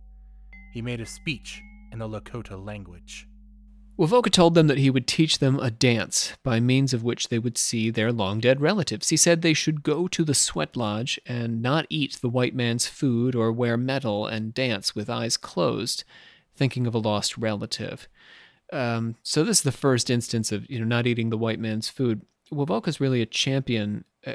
he 0.73 0.83
made 0.83 1.01
a 1.01 1.07
speech 1.07 1.63
in 1.93 1.99
the 1.99 2.09
Lakota 2.09 2.63
language. 2.63 3.27
Wovoka 3.99 4.31
told 4.31 4.55
them 4.55 4.69
that 4.69 4.79
he 4.79 4.91
would 4.91 5.09
teach 5.09 5.41
them 5.41 5.59
a 5.59 5.73
dance 5.73 6.37
by 6.45 6.61
means 6.61 6.95
of 6.95 7.03
which 7.03 7.29
they 7.29 7.39
would 7.39 7.59
see 7.59 7.91
their 7.91 8.13
long 8.13 8.39
dead 8.39 8.61
relatives. 8.61 9.09
He 9.09 9.17
said 9.17 9.43
they 9.43 9.55
should 9.55 9.83
go 9.83 10.07
to 10.07 10.25
the 10.25 10.35
sweat 10.35 10.77
lodge 10.77 11.19
and 11.27 11.61
not 11.61 11.85
eat 11.91 12.19
the 12.21 12.29
white 12.29 12.55
man's 12.55 12.87
food 12.87 13.35
or 13.35 13.51
wear 13.51 13.77
metal 13.77 14.25
and 14.25 14.55
dance 14.55 14.95
with 14.95 15.11
eyes 15.11 15.37
closed, 15.37 16.05
thinking 16.55 16.87
of 16.87 16.95
a 16.95 16.99
lost 16.99 17.37
relative. 17.37 18.09
Um, 18.73 19.17
so 19.23 19.45
this 19.45 19.59
is 19.59 19.63
the 19.63 19.73
first 19.73 20.11
instance 20.11 20.53
of 20.53 20.69
you 20.71 20.79
know 20.79 20.85
not 20.85 21.07
eating 21.07 21.31
the 21.31 21.39
white 21.39 21.61
man's 21.61 21.89
food. 21.89 22.23
Wovoka 22.53 22.89
is 22.89 23.01
really 23.01 23.23
a 23.23 23.27
champion. 23.27 24.05
Uh, 24.27 24.35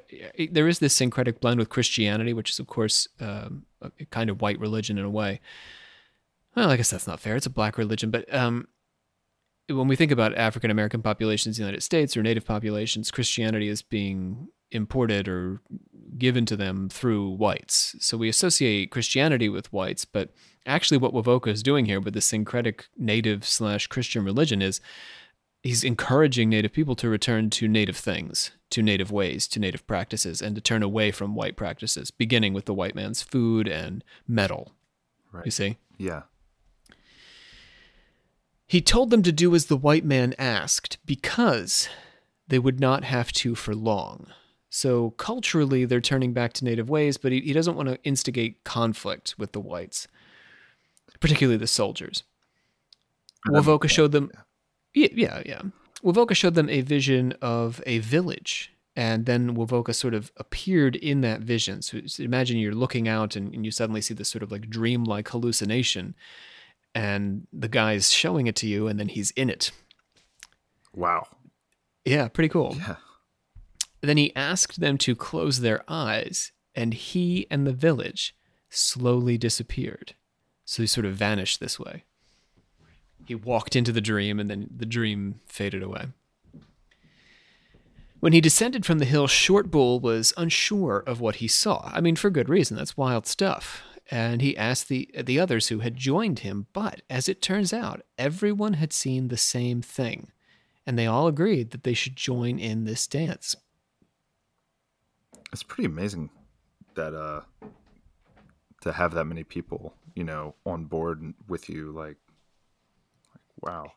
there 0.51 0.67
is 0.67 0.79
this 0.79 0.93
syncretic 0.93 1.39
blend 1.39 1.59
with 1.59 1.69
Christianity, 1.69 2.33
which 2.33 2.49
is 2.49 2.59
of 2.59 2.67
course 2.67 3.07
um, 3.19 3.65
a 3.81 4.05
kind 4.05 4.29
of 4.29 4.41
white 4.41 4.59
religion 4.59 4.97
in 4.97 5.05
a 5.05 5.09
way. 5.09 5.39
Well, 6.55 6.69
I 6.69 6.77
guess 6.77 6.91
that's 6.91 7.07
not 7.07 7.19
fair. 7.19 7.35
It's 7.35 7.47
a 7.47 7.51
black 7.51 7.77
religion, 7.77 8.11
but 8.11 8.31
um, 8.33 8.67
when 9.67 9.87
we 9.87 9.95
think 9.95 10.11
about 10.11 10.35
African 10.35 10.71
American 10.71 11.01
populations 11.01 11.57
in 11.57 11.63
the 11.63 11.67
United 11.67 11.81
States 11.81 12.15
or 12.15 12.23
Native 12.23 12.45
populations, 12.45 13.11
Christianity 13.11 13.67
is 13.67 13.81
being 13.81 14.49
imported 14.71 15.27
or 15.27 15.61
given 16.17 16.45
to 16.45 16.55
them 16.55 16.89
through 16.89 17.29
whites. 17.29 17.95
So 17.99 18.17
we 18.17 18.29
associate 18.29 18.91
Christianity 18.91 19.49
with 19.49 19.71
whites, 19.71 20.05
but 20.05 20.31
actually, 20.65 20.97
what 20.97 21.13
Wovoka 21.13 21.47
is 21.47 21.63
doing 21.63 21.85
here 21.85 21.99
with 21.99 22.13
the 22.13 22.21
syncretic 22.21 22.85
Native 22.97 23.45
slash 23.45 23.87
Christian 23.87 24.23
religion 24.23 24.61
is 24.61 24.81
he's 25.61 25.83
encouraging 25.83 26.49
Native 26.49 26.73
people 26.73 26.95
to 26.97 27.09
return 27.09 27.49
to 27.51 27.67
Native 27.67 27.97
things, 27.97 28.51
to 28.69 28.81
Native 28.81 29.11
ways, 29.11 29.47
to 29.49 29.59
Native 29.59 29.85
practices, 29.87 30.41
and 30.41 30.55
to 30.55 30.61
turn 30.61 30.83
away 30.83 31.11
from 31.11 31.35
white 31.35 31.55
practices, 31.55 32.11
beginning 32.11 32.53
with 32.53 32.65
the 32.65 32.73
white 32.73 32.95
man's 32.95 33.21
food 33.21 33.67
and 33.67 34.03
metal. 34.27 34.73
Right. 35.31 35.45
You 35.45 35.51
see? 35.51 35.77
Yeah. 35.97 36.23
He 38.67 38.81
told 38.81 39.09
them 39.09 39.23
to 39.23 39.31
do 39.31 39.53
as 39.55 39.65
the 39.65 39.77
white 39.77 40.05
man 40.05 40.33
asked 40.39 40.97
because 41.05 41.89
they 42.47 42.59
would 42.59 42.79
not 42.79 43.03
have 43.03 43.31
to 43.33 43.55
for 43.55 43.75
long. 43.75 44.27
So 44.69 45.11
culturally, 45.11 45.85
they're 45.85 46.01
turning 46.01 46.33
back 46.33 46.53
to 46.53 46.65
native 46.65 46.89
ways, 46.89 47.17
but 47.17 47.31
he, 47.31 47.41
he 47.41 47.53
doesn't 47.53 47.75
want 47.75 47.89
to 47.89 48.03
instigate 48.03 48.63
conflict 48.63 49.35
with 49.37 49.51
the 49.51 49.59
whites, 49.59 50.07
particularly 51.23 51.55
the 51.55 51.67
soldiers. 51.67 52.23
Wovoka 53.47 53.89
showed 53.89 54.11
them, 54.11 54.29
yeah, 54.93 55.07
yeah, 55.13 55.41
yeah. 55.45 55.61
Wovoka 56.03 56.35
showed 56.35 56.55
them 56.55 56.69
a 56.69 56.81
vision 56.81 57.33
of 57.41 57.81
a 57.85 57.99
village, 57.99 58.73
and 58.93 59.25
then 59.25 59.55
Wovoka 59.55 59.95
sort 59.95 60.13
of 60.13 60.33
appeared 60.35 60.97
in 60.97 61.21
that 61.21 61.39
vision. 61.39 61.81
So, 61.81 62.01
imagine 62.19 62.57
you're 62.57 62.75
looking 62.75 63.07
out 63.07 63.37
and, 63.37 63.53
and 63.53 63.63
you 63.63 63.71
suddenly 63.71 64.01
see 64.01 64.13
this 64.13 64.27
sort 64.27 64.43
of 64.43 64.51
like 64.51 64.69
dreamlike 64.69 65.29
hallucination, 65.29 66.13
and 66.93 67.47
the 67.53 67.69
guy's 67.69 68.11
showing 68.11 68.47
it 68.47 68.57
to 68.57 68.67
you, 68.67 68.89
and 68.89 68.99
then 68.99 69.07
he's 69.07 69.31
in 69.31 69.49
it. 69.49 69.71
Wow. 70.93 71.25
Yeah, 72.03 72.27
pretty 72.27 72.49
cool. 72.49 72.75
Yeah. 72.77 72.97
Then 74.01 74.17
he 74.17 74.35
asked 74.35 74.81
them 74.81 74.97
to 74.99 75.15
close 75.15 75.61
their 75.61 75.85
eyes, 75.87 76.51
and 76.75 76.93
he 76.93 77.47
and 77.49 77.65
the 77.65 77.71
village 77.71 78.35
slowly 78.69 79.37
disappeared. 79.37 80.15
So 80.73 80.81
he 80.81 80.87
sort 80.87 81.05
of 81.05 81.13
vanished 81.13 81.59
this 81.59 81.79
way. 81.79 82.03
He 83.27 83.35
walked 83.35 83.75
into 83.75 83.91
the 83.91 84.01
dream, 84.01 84.39
and 84.39 84.49
then 84.49 84.71
the 84.75 84.87
dream 84.87 85.39
faded 85.45 85.83
away. 85.83 86.07
When 88.19 88.33
he 88.33 88.41
descended 88.41 88.83
from 88.83 88.97
the 88.97 89.05
hill, 89.05 89.27
Short 89.27 89.69
Bull 89.69 89.99
was 89.99 90.33
unsure 90.35 91.03
of 91.05 91.21
what 91.21 91.35
he 91.35 91.47
saw. 91.47 91.91
I 91.93 92.01
mean, 92.01 92.15
for 92.15 92.31
good 92.31 92.49
reason. 92.49 92.75
That's 92.75 92.97
wild 92.97 93.27
stuff. 93.27 93.83
And 94.09 94.41
he 94.41 94.57
asked 94.57 94.87
the 94.87 95.11
the 95.23 95.39
others 95.39 95.67
who 95.67 95.81
had 95.81 95.95
joined 95.95 96.39
him, 96.39 96.65
but 96.73 97.03
as 97.07 97.29
it 97.29 97.39
turns 97.39 97.71
out, 97.71 98.01
everyone 98.17 98.73
had 98.73 98.91
seen 98.91 99.27
the 99.27 99.37
same 99.37 99.83
thing, 99.83 100.31
and 100.87 100.97
they 100.97 101.05
all 101.05 101.27
agreed 101.27 101.69
that 101.69 101.83
they 101.83 101.93
should 101.93 102.15
join 102.15 102.57
in 102.57 102.85
this 102.85 103.05
dance. 103.05 103.55
It's 105.51 105.61
pretty 105.61 105.85
amazing 105.85 106.31
that 106.95 107.13
uh 107.13 107.41
to 108.83 108.93
have 108.93 109.13
that 109.13 109.25
many 109.25 109.43
people, 109.43 109.95
you 110.15 110.23
know, 110.23 110.55
on 110.65 110.85
board 110.85 111.33
with 111.47 111.69
you 111.69 111.91
like, 111.91 112.17
like 113.31 113.41
wow. 113.61 113.91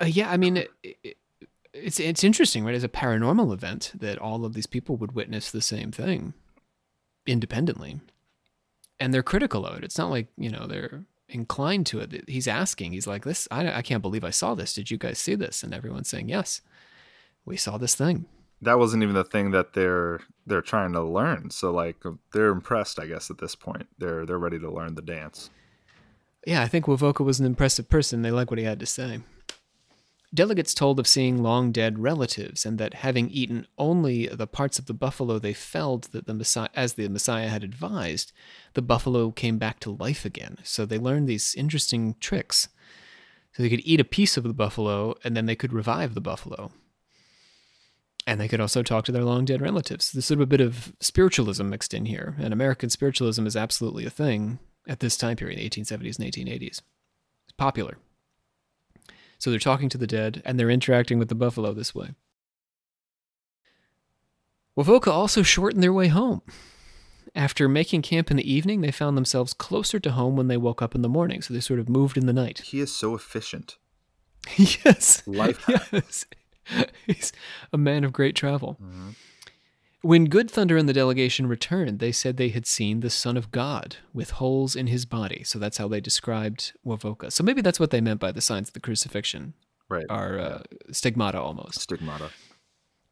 Uh, 0.00 0.06
yeah, 0.06 0.30
I 0.30 0.36
mean, 0.36 0.58
it, 0.58 0.70
it, 0.82 1.16
it's 1.72 2.00
it's 2.00 2.24
interesting, 2.24 2.64
right? 2.64 2.74
As 2.74 2.84
a 2.84 2.88
paranormal 2.88 3.52
event, 3.52 3.92
that 3.94 4.18
all 4.18 4.44
of 4.44 4.54
these 4.54 4.66
people 4.66 4.96
would 4.96 5.12
witness 5.12 5.50
the 5.50 5.62
same 5.62 5.92
thing 5.92 6.34
independently, 7.26 8.00
and 9.00 9.12
they're 9.12 9.22
critical 9.22 9.66
of 9.66 9.78
it. 9.78 9.84
It's 9.84 9.98
not 9.98 10.10
like 10.10 10.28
you 10.36 10.50
know 10.50 10.66
they're 10.66 11.04
inclined 11.28 11.86
to 11.86 12.00
it. 12.00 12.28
He's 12.28 12.48
asking. 12.48 12.92
He's 12.92 13.06
like, 13.06 13.24
"This, 13.24 13.48
I, 13.50 13.78
I 13.78 13.82
can't 13.82 14.02
believe 14.02 14.24
I 14.24 14.30
saw 14.30 14.54
this. 14.54 14.74
Did 14.74 14.90
you 14.90 14.98
guys 14.98 15.18
see 15.18 15.34
this?" 15.34 15.62
And 15.62 15.74
everyone's 15.74 16.08
saying, 16.08 16.28
"Yes, 16.28 16.60
we 17.44 17.56
saw 17.56 17.78
this 17.78 17.94
thing." 17.94 18.26
That 18.62 18.78
wasn't 18.78 19.02
even 19.02 19.14
the 19.14 19.24
thing 19.24 19.50
that 19.50 19.74
they're 19.74 20.20
they're 20.46 20.62
trying 20.62 20.92
to 20.92 21.02
learn. 21.02 21.50
So 21.50 21.70
like 21.70 21.96
they're 22.32 22.50
impressed, 22.50 22.98
I 22.98 23.06
guess, 23.06 23.30
at 23.30 23.38
this 23.38 23.54
point. 23.54 23.88
They're 23.98 24.24
they're 24.24 24.38
ready 24.38 24.58
to 24.58 24.70
learn 24.70 24.94
the 24.94 25.02
dance. 25.02 25.50
Yeah, 26.46 26.62
I 26.62 26.68
think 26.68 26.86
Wovoka 26.86 27.24
was 27.24 27.40
an 27.40 27.46
impressive 27.46 27.88
person. 27.88 28.22
They 28.22 28.30
like 28.30 28.50
what 28.50 28.58
he 28.58 28.64
had 28.64 28.80
to 28.80 28.86
say. 28.86 29.20
Delegates 30.32 30.74
told 30.74 30.98
of 31.00 31.06
seeing 31.06 31.42
long 31.42 31.72
dead 31.72 31.98
relatives 31.98 32.66
and 32.66 32.78
that 32.78 32.94
having 32.94 33.30
eaten 33.30 33.66
only 33.78 34.26
the 34.26 34.46
parts 34.46 34.78
of 34.78 34.86
the 34.86 34.94
buffalo 34.94 35.38
they 35.38 35.52
felled 35.52 36.04
that 36.12 36.26
the 36.26 36.34
Messiah, 36.34 36.68
as 36.74 36.94
the 36.94 37.08
Messiah 37.08 37.48
had 37.48 37.64
advised, 37.64 38.32
the 38.74 38.82
buffalo 38.82 39.30
came 39.30 39.58
back 39.58 39.80
to 39.80 39.90
life 39.90 40.24
again. 40.24 40.58
So 40.62 40.84
they 40.84 40.98
learned 40.98 41.28
these 41.28 41.54
interesting 41.54 42.16
tricks. 42.20 42.68
So 43.52 43.62
they 43.62 43.70
could 43.70 43.80
eat 43.84 44.00
a 44.00 44.04
piece 44.04 44.36
of 44.36 44.44
the 44.44 44.52
buffalo 44.52 45.14
and 45.24 45.36
then 45.36 45.46
they 45.46 45.56
could 45.56 45.72
revive 45.72 46.14
the 46.14 46.20
buffalo. 46.20 46.70
And 48.26 48.40
they 48.40 48.48
could 48.48 48.60
also 48.60 48.82
talk 48.82 49.04
to 49.04 49.12
their 49.12 49.24
long 49.24 49.44
dead 49.44 49.60
relatives. 49.60 50.10
There's 50.10 50.24
sort 50.24 50.38
of 50.38 50.42
a 50.42 50.46
bit 50.46 50.60
of 50.60 50.92
spiritualism 51.00 51.68
mixed 51.68 51.94
in 51.94 52.06
here. 52.06 52.34
And 52.38 52.52
American 52.52 52.90
spiritualism 52.90 53.46
is 53.46 53.56
absolutely 53.56 54.04
a 54.04 54.10
thing 54.10 54.58
at 54.88 55.00
this 55.00 55.16
time 55.16 55.36
period, 55.36 55.58
the 55.58 55.68
1870s 55.68 56.18
and 56.18 56.32
1880s. 56.32 56.62
It's 56.62 56.82
popular. 57.56 57.98
So 59.38 59.50
they're 59.50 59.58
talking 59.58 59.88
to 59.90 59.98
the 59.98 60.06
dead 60.06 60.42
and 60.44 60.58
they're 60.58 60.70
interacting 60.70 61.18
with 61.18 61.28
the 61.28 61.34
buffalo 61.34 61.72
this 61.72 61.94
way. 61.94 62.10
Wovoka 64.76 65.08
also 65.08 65.42
shortened 65.42 65.82
their 65.82 65.92
way 65.92 66.08
home. 66.08 66.42
After 67.34 67.68
making 67.68 68.02
camp 68.02 68.30
in 68.30 68.36
the 68.38 68.50
evening, 68.50 68.80
they 68.80 68.90
found 68.90 69.16
themselves 69.16 69.54
closer 69.54 69.98
to 70.00 70.12
home 70.12 70.36
when 70.36 70.48
they 70.48 70.56
woke 70.56 70.80
up 70.80 70.94
in 70.94 71.02
the 71.02 71.08
morning, 71.08 71.42
so 71.42 71.52
they 71.52 71.60
sort 71.60 71.80
of 71.80 71.88
moved 71.88 72.16
in 72.16 72.26
the 72.26 72.32
night. 72.32 72.60
He 72.60 72.80
is 72.80 72.94
so 72.94 73.14
efficient. 73.14 73.76
yes. 74.56 75.22
Life. 75.26 75.64
Yes. 75.68 76.24
He's 77.06 77.32
a 77.72 77.78
man 77.78 78.04
of 78.04 78.12
great 78.12 78.34
travel. 78.36 78.76
Mhm. 78.82 79.14
When 80.02 80.26
Good 80.26 80.50
Thunder 80.50 80.76
and 80.76 80.88
the 80.88 80.92
delegation 80.92 81.46
returned, 81.48 81.98
they 81.98 82.12
said 82.12 82.36
they 82.36 82.50
had 82.50 82.66
seen 82.66 83.00
the 83.00 83.10
Son 83.10 83.36
of 83.36 83.50
God 83.50 83.96
with 84.12 84.30
holes 84.32 84.76
in 84.76 84.86
his 84.86 85.04
body. 85.04 85.42
So 85.42 85.58
that's 85.58 85.78
how 85.78 85.88
they 85.88 86.00
described 86.00 86.72
Wovoka. 86.86 87.32
So 87.32 87.42
maybe 87.42 87.60
that's 87.60 87.80
what 87.80 87.90
they 87.90 88.00
meant 88.00 88.20
by 88.20 88.30
the 88.30 88.40
signs 88.40 88.68
of 88.68 88.74
the 88.74 88.80
crucifixion, 88.80 89.54
Right. 89.88 90.06
are 90.08 90.38
uh, 90.38 90.62
stigmata 90.92 91.40
almost. 91.40 91.80
Stigmata. 91.80 92.30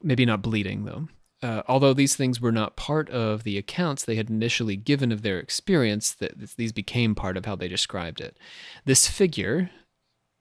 Maybe 0.02 0.24
not 0.24 0.42
bleeding, 0.42 0.84
though. 0.84 1.08
Uh, 1.42 1.62
although 1.66 1.94
these 1.94 2.14
things 2.14 2.40
were 2.40 2.52
not 2.52 2.76
part 2.76 3.10
of 3.10 3.42
the 3.42 3.58
accounts 3.58 4.04
they 4.04 4.14
had 4.16 4.30
initially 4.30 4.76
given 4.76 5.10
of 5.10 5.22
their 5.22 5.38
experience, 5.40 6.12
that 6.12 6.38
these 6.56 6.72
became 6.72 7.14
part 7.14 7.36
of 7.36 7.44
how 7.44 7.56
they 7.56 7.68
described 7.68 8.20
it. 8.20 8.36
This 8.84 9.08
figure, 9.08 9.70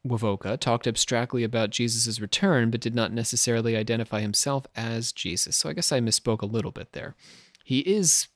Wovoka, 0.07 0.59
talked 0.59 0.85
abstractly 0.87 1.43
about 1.43 1.69
Jesus' 1.69 2.19
return, 2.19 2.69
but 2.71 2.81
did 2.81 2.93
not 2.95 3.13
necessarily 3.13 3.75
identify 3.77 4.19
himself 4.21 4.65
as 4.75 5.11
Jesus. 5.11 5.55
So 5.55 5.69
I 5.69 5.73
guess 5.73 5.91
I 5.91 5.99
misspoke 5.99 6.41
a 6.41 6.45
little 6.45 6.71
bit 6.71 6.91
there. 6.91 7.15
He 7.63 7.79
is, 7.79 8.27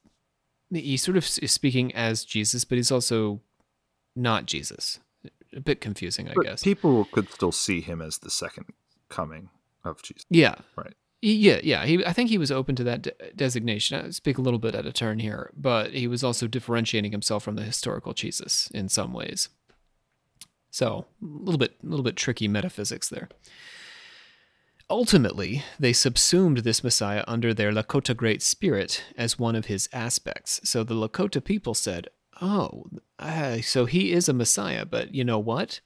he 0.72 0.96
sort 0.98 1.18
of 1.18 1.24
is 1.42 1.52
speaking 1.52 1.94
as 1.94 2.24
Jesus, 2.24 2.64
but 2.64 2.78
he's 2.78 2.92
also 2.92 3.42
not 4.16 4.46
Jesus. 4.46 5.00
A 5.56 5.60
bit 5.60 5.82
confusing, 5.82 6.30
I 6.30 6.34
But 6.36 6.46
guess. 6.46 6.64
people 6.64 7.06
could 7.12 7.30
still 7.32 7.52
see 7.52 7.82
him 7.82 8.02
as 8.02 8.20
the 8.20 8.30
second 8.30 8.66
coming 9.10 9.50
of 9.84 10.02
Jesus. 10.02 10.26
Yeah. 10.30 10.56
Right. 10.76 10.94
Yeah, 11.22 11.60
yeah. 11.64 11.86
He, 11.86 12.06
I 12.06 12.14
think 12.14 12.30
he 12.30 12.38
was 12.38 12.52
open 12.52 12.76
to 12.76 12.84
that 12.84 13.02
de- 13.02 13.14
designation. 13.36 14.06
I 14.06 14.10
speak 14.12 14.38
a 14.38 14.42
little 14.42 14.60
bit 14.60 14.76
at 14.76 14.86
a 14.86 14.92
turn 14.92 15.20
here, 15.20 15.52
but 15.58 15.92
he 15.94 16.08
was 16.08 16.24
also 16.24 16.48
differentiating 16.48 17.12
himself 17.12 17.44
from 17.44 17.56
the 17.56 17.64
historical 17.64 18.14
Jesus 18.14 18.70
in 18.74 18.88
some 18.88 19.14
ways. 19.14 19.50
So 20.70 21.06
a 21.22 21.26
little 21.26 21.58
bit, 21.58 21.76
a 21.84 21.88
little 21.88 22.04
bit 22.04 22.16
tricky 22.16 22.48
metaphysics 22.48 23.10
there. 23.10 23.30
Ultimately, 24.90 25.64
they 25.78 25.92
subsumed 25.92 26.60
this 26.60 26.84
Messiah 26.84 27.24
under 27.28 27.54
their 27.54 27.72
Lakota 27.72 28.16
Great 28.16 28.42
Spirit 28.42 29.04
as 29.18 29.38
one 29.38 29.56
of 29.56 29.66
his 29.66 29.90
aspects. 29.92 30.62
So 30.64 30.84
the 30.84 30.94
Lakota 30.94 31.44
people 31.44 31.74
said, 31.74 32.08
"Oh, 32.42 32.86
uh, 33.20 33.60
so 33.62 33.86
he 33.86 34.14
is 34.14 34.30
a 34.30 34.34
Messiah, 34.34 34.86
but 34.86 35.14
you 35.14 35.26
know 35.26 35.40
what? 35.40 35.82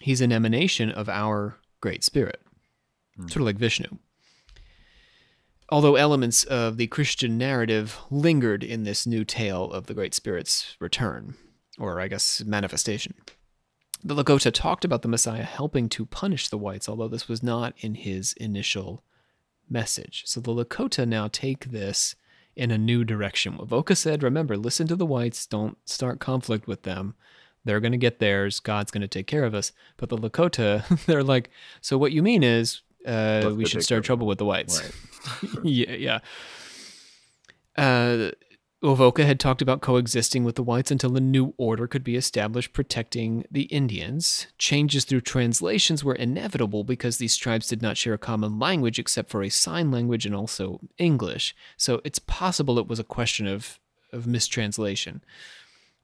He's 0.00 0.20
an 0.20 0.32
emanation 0.32 0.90
of 0.90 1.08
our 1.08 1.58
Great 1.80 2.04
Spirit, 2.04 2.42
sort 3.28 3.36
of 3.36 3.46
like 3.46 3.56
Vishnu." 3.56 3.88
Although 5.70 5.96
elements 5.96 6.44
of 6.44 6.76
the 6.76 6.88
Christian 6.88 7.38
narrative 7.38 7.98
lingered 8.10 8.62
in 8.62 8.84
this 8.84 9.06
new 9.06 9.24
tale 9.24 9.72
of 9.72 9.86
the 9.86 9.94
Great 9.94 10.12
Spirit's 10.12 10.76
return, 10.78 11.36
or 11.78 11.98
I 11.98 12.08
guess 12.08 12.44
manifestation. 12.44 13.14
The 14.06 14.14
Lakota 14.14 14.52
talked 14.52 14.84
about 14.84 15.00
the 15.00 15.08
Messiah 15.08 15.44
helping 15.44 15.88
to 15.88 16.04
punish 16.04 16.48
the 16.48 16.58
whites, 16.58 16.88
although 16.90 17.08
this 17.08 17.26
was 17.26 17.42
not 17.42 17.72
in 17.78 17.94
his 17.94 18.34
initial 18.34 19.02
message. 19.68 20.24
So 20.26 20.40
the 20.42 20.52
Lakota 20.52 21.08
now 21.08 21.28
take 21.28 21.66
this 21.70 22.14
in 22.54 22.70
a 22.70 22.76
new 22.76 23.02
direction. 23.02 23.56
Wovoka 23.56 23.96
said, 23.96 24.22
remember, 24.22 24.58
listen 24.58 24.86
to 24.88 24.96
the 24.96 25.06
whites, 25.06 25.46
don't 25.46 25.78
start 25.88 26.20
conflict 26.20 26.66
with 26.66 26.82
them. 26.82 27.14
They're 27.64 27.80
going 27.80 27.92
to 27.92 27.98
get 27.98 28.18
theirs. 28.18 28.60
God's 28.60 28.90
going 28.90 29.00
to 29.00 29.08
take 29.08 29.26
care 29.26 29.44
of 29.44 29.54
us. 29.54 29.72
But 29.96 30.10
the 30.10 30.18
Lakota, 30.18 30.84
they're 31.06 31.22
like, 31.22 31.48
so 31.80 31.96
what 31.96 32.12
you 32.12 32.22
mean 32.22 32.42
is 32.42 32.82
uh, 33.06 33.52
we 33.56 33.64
should 33.64 33.82
start 33.82 34.04
trouble 34.04 34.26
with 34.26 34.36
the 34.36 34.44
whites. 34.44 34.82
Right. 34.82 35.50
yeah, 35.64 35.92
yeah. 35.92 36.18
Uh, 37.76 38.30
Wovoka 38.84 39.24
had 39.24 39.40
talked 39.40 39.62
about 39.62 39.80
coexisting 39.80 40.44
with 40.44 40.56
the 40.56 40.62
whites 40.62 40.90
until 40.90 41.16
a 41.16 41.20
new 41.20 41.54
order 41.56 41.86
could 41.86 42.04
be 42.04 42.16
established 42.16 42.74
protecting 42.74 43.46
the 43.50 43.62
Indians. 43.62 44.46
Changes 44.58 45.06
through 45.06 45.22
translations 45.22 46.04
were 46.04 46.14
inevitable 46.14 46.84
because 46.84 47.16
these 47.16 47.38
tribes 47.38 47.66
did 47.66 47.80
not 47.80 47.96
share 47.96 48.12
a 48.12 48.18
common 48.18 48.58
language 48.58 48.98
except 48.98 49.30
for 49.30 49.42
a 49.42 49.48
sign 49.48 49.90
language 49.90 50.26
and 50.26 50.34
also 50.34 50.80
English. 50.98 51.56
So 51.78 52.02
it's 52.04 52.18
possible 52.18 52.78
it 52.78 52.86
was 52.86 52.98
a 52.98 53.04
question 53.04 53.46
of, 53.46 53.78
of 54.12 54.26
mistranslation. 54.26 55.22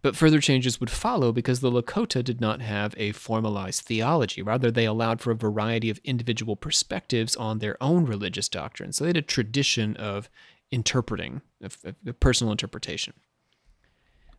But 0.02 0.16
further 0.16 0.40
changes 0.40 0.80
would 0.80 0.88
follow 0.88 1.30
because 1.30 1.60
the 1.60 1.70
Lakota 1.70 2.24
did 2.24 2.40
not 2.40 2.62
have 2.62 2.94
a 2.96 3.12
formalized 3.12 3.82
theology. 3.82 4.40
Rather, 4.40 4.70
they 4.70 4.86
allowed 4.86 5.20
for 5.20 5.30
a 5.30 5.36
variety 5.36 5.90
of 5.90 6.00
individual 6.04 6.56
perspectives 6.56 7.36
on 7.36 7.58
their 7.58 7.76
own 7.82 8.06
religious 8.06 8.48
doctrine. 8.48 8.92
So 8.92 9.04
they 9.04 9.10
had 9.10 9.18
a 9.18 9.22
tradition 9.22 9.96
of 9.98 10.30
interpreting, 10.70 11.42
of 11.62 11.76
personal 12.20 12.52
interpretation. 12.52 13.14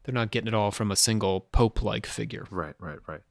They're 0.03 0.13
not 0.13 0.31
getting 0.31 0.47
it 0.47 0.53
all 0.53 0.71
from 0.71 0.91
a 0.91 0.95
single 0.95 1.41
pope 1.41 1.83
like 1.83 2.05
figure. 2.05 2.45
Right, 2.49 2.75
right, 2.79 2.99
right. 3.07 3.21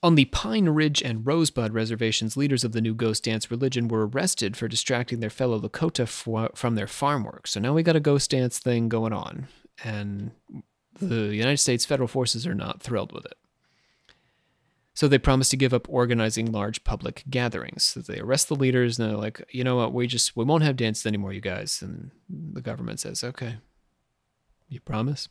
On 0.00 0.14
the 0.14 0.26
Pine 0.26 0.68
Ridge 0.68 1.02
and 1.02 1.26
Rosebud 1.26 1.72
reservations, 1.72 2.36
leaders 2.36 2.62
of 2.62 2.70
the 2.70 2.80
new 2.80 2.94
ghost 2.94 3.24
dance 3.24 3.50
religion 3.50 3.88
were 3.88 4.06
arrested 4.06 4.56
for 4.56 4.68
distracting 4.68 5.18
their 5.18 5.28
fellow 5.30 5.58
Lakota 5.58 6.06
fo- 6.06 6.50
from 6.54 6.76
their 6.76 6.86
farm 6.86 7.24
work. 7.24 7.48
So 7.48 7.58
now 7.58 7.74
we 7.74 7.82
got 7.82 7.96
a 7.96 8.00
ghost 8.00 8.30
dance 8.30 8.60
thing 8.60 8.88
going 8.88 9.12
on, 9.12 9.48
and 9.82 10.30
the 11.00 11.34
United 11.34 11.56
States 11.56 11.84
federal 11.84 12.06
forces 12.06 12.46
are 12.46 12.54
not 12.54 12.80
thrilled 12.80 13.10
with 13.10 13.24
it. 13.24 13.34
So 14.98 15.06
they 15.06 15.18
promise 15.18 15.48
to 15.50 15.56
give 15.56 15.72
up 15.72 15.88
organizing 15.88 16.50
large 16.50 16.82
public 16.82 17.22
gatherings. 17.30 17.84
So 17.84 18.00
they 18.00 18.18
arrest 18.18 18.48
the 18.48 18.56
leaders, 18.56 18.98
and 18.98 19.08
they're 19.08 19.16
like, 19.16 19.40
you 19.48 19.62
know 19.62 19.76
what, 19.76 19.92
we 19.92 20.08
just 20.08 20.34
we 20.34 20.44
won't 20.44 20.64
have 20.64 20.74
dances 20.74 21.06
anymore, 21.06 21.32
you 21.32 21.40
guys. 21.40 21.80
And 21.80 22.10
the 22.28 22.60
government 22.60 22.98
says, 22.98 23.22
okay, 23.22 23.58
you 24.68 24.80
promise. 24.80 25.28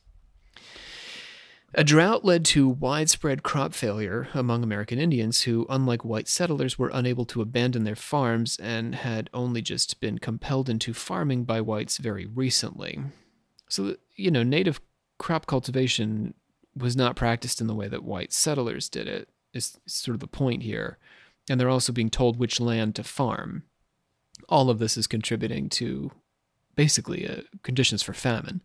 A 1.73 1.83
drought 1.83 2.23
led 2.23 2.45
to 2.45 2.69
widespread 2.69 3.43
crop 3.43 3.73
failure 3.73 4.29
among 4.33 4.63
American 4.63 4.99
Indians 4.99 5.41
who, 5.41 5.65
unlike 5.69 6.05
white 6.05 6.29
settlers, 6.29 6.79
were 6.79 6.91
unable 6.93 7.25
to 7.25 7.41
abandon 7.41 7.83
their 7.83 7.93
farms 7.93 8.55
and 8.63 8.95
had 8.95 9.29
only 9.33 9.61
just 9.61 9.99
been 9.99 10.17
compelled 10.17 10.69
into 10.69 10.93
farming 10.93 11.43
by 11.43 11.59
whites 11.59 11.97
very 11.97 12.25
recently. 12.25 13.01
So, 13.67 13.97
you 14.15 14.31
know, 14.31 14.43
native 14.43 14.79
crop 15.17 15.45
cultivation 15.45 16.35
was 16.73 16.95
not 16.95 17.17
practiced 17.17 17.59
in 17.59 17.67
the 17.67 17.75
way 17.75 17.89
that 17.89 18.05
white 18.05 18.31
settlers 18.31 18.87
did 18.87 19.09
it, 19.09 19.27
is 19.53 19.79
sort 19.85 20.15
of 20.15 20.19
the 20.19 20.27
point 20.27 20.63
here. 20.63 20.97
And 21.49 21.59
they're 21.59 21.69
also 21.69 21.93
being 21.93 22.09
told 22.09 22.37
which 22.37 22.59
land 22.59 22.95
to 22.95 23.03
farm. 23.03 23.63
All 24.49 24.69
of 24.69 24.79
this 24.79 24.97
is 24.97 25.07
contributing 25.07 25.69
to 25.69 26.11
basically 26.75 27.27
uh, 27.27 27.41
conditions 27.63 28.03
for 28.03 28.13
famine. 28.13 28.61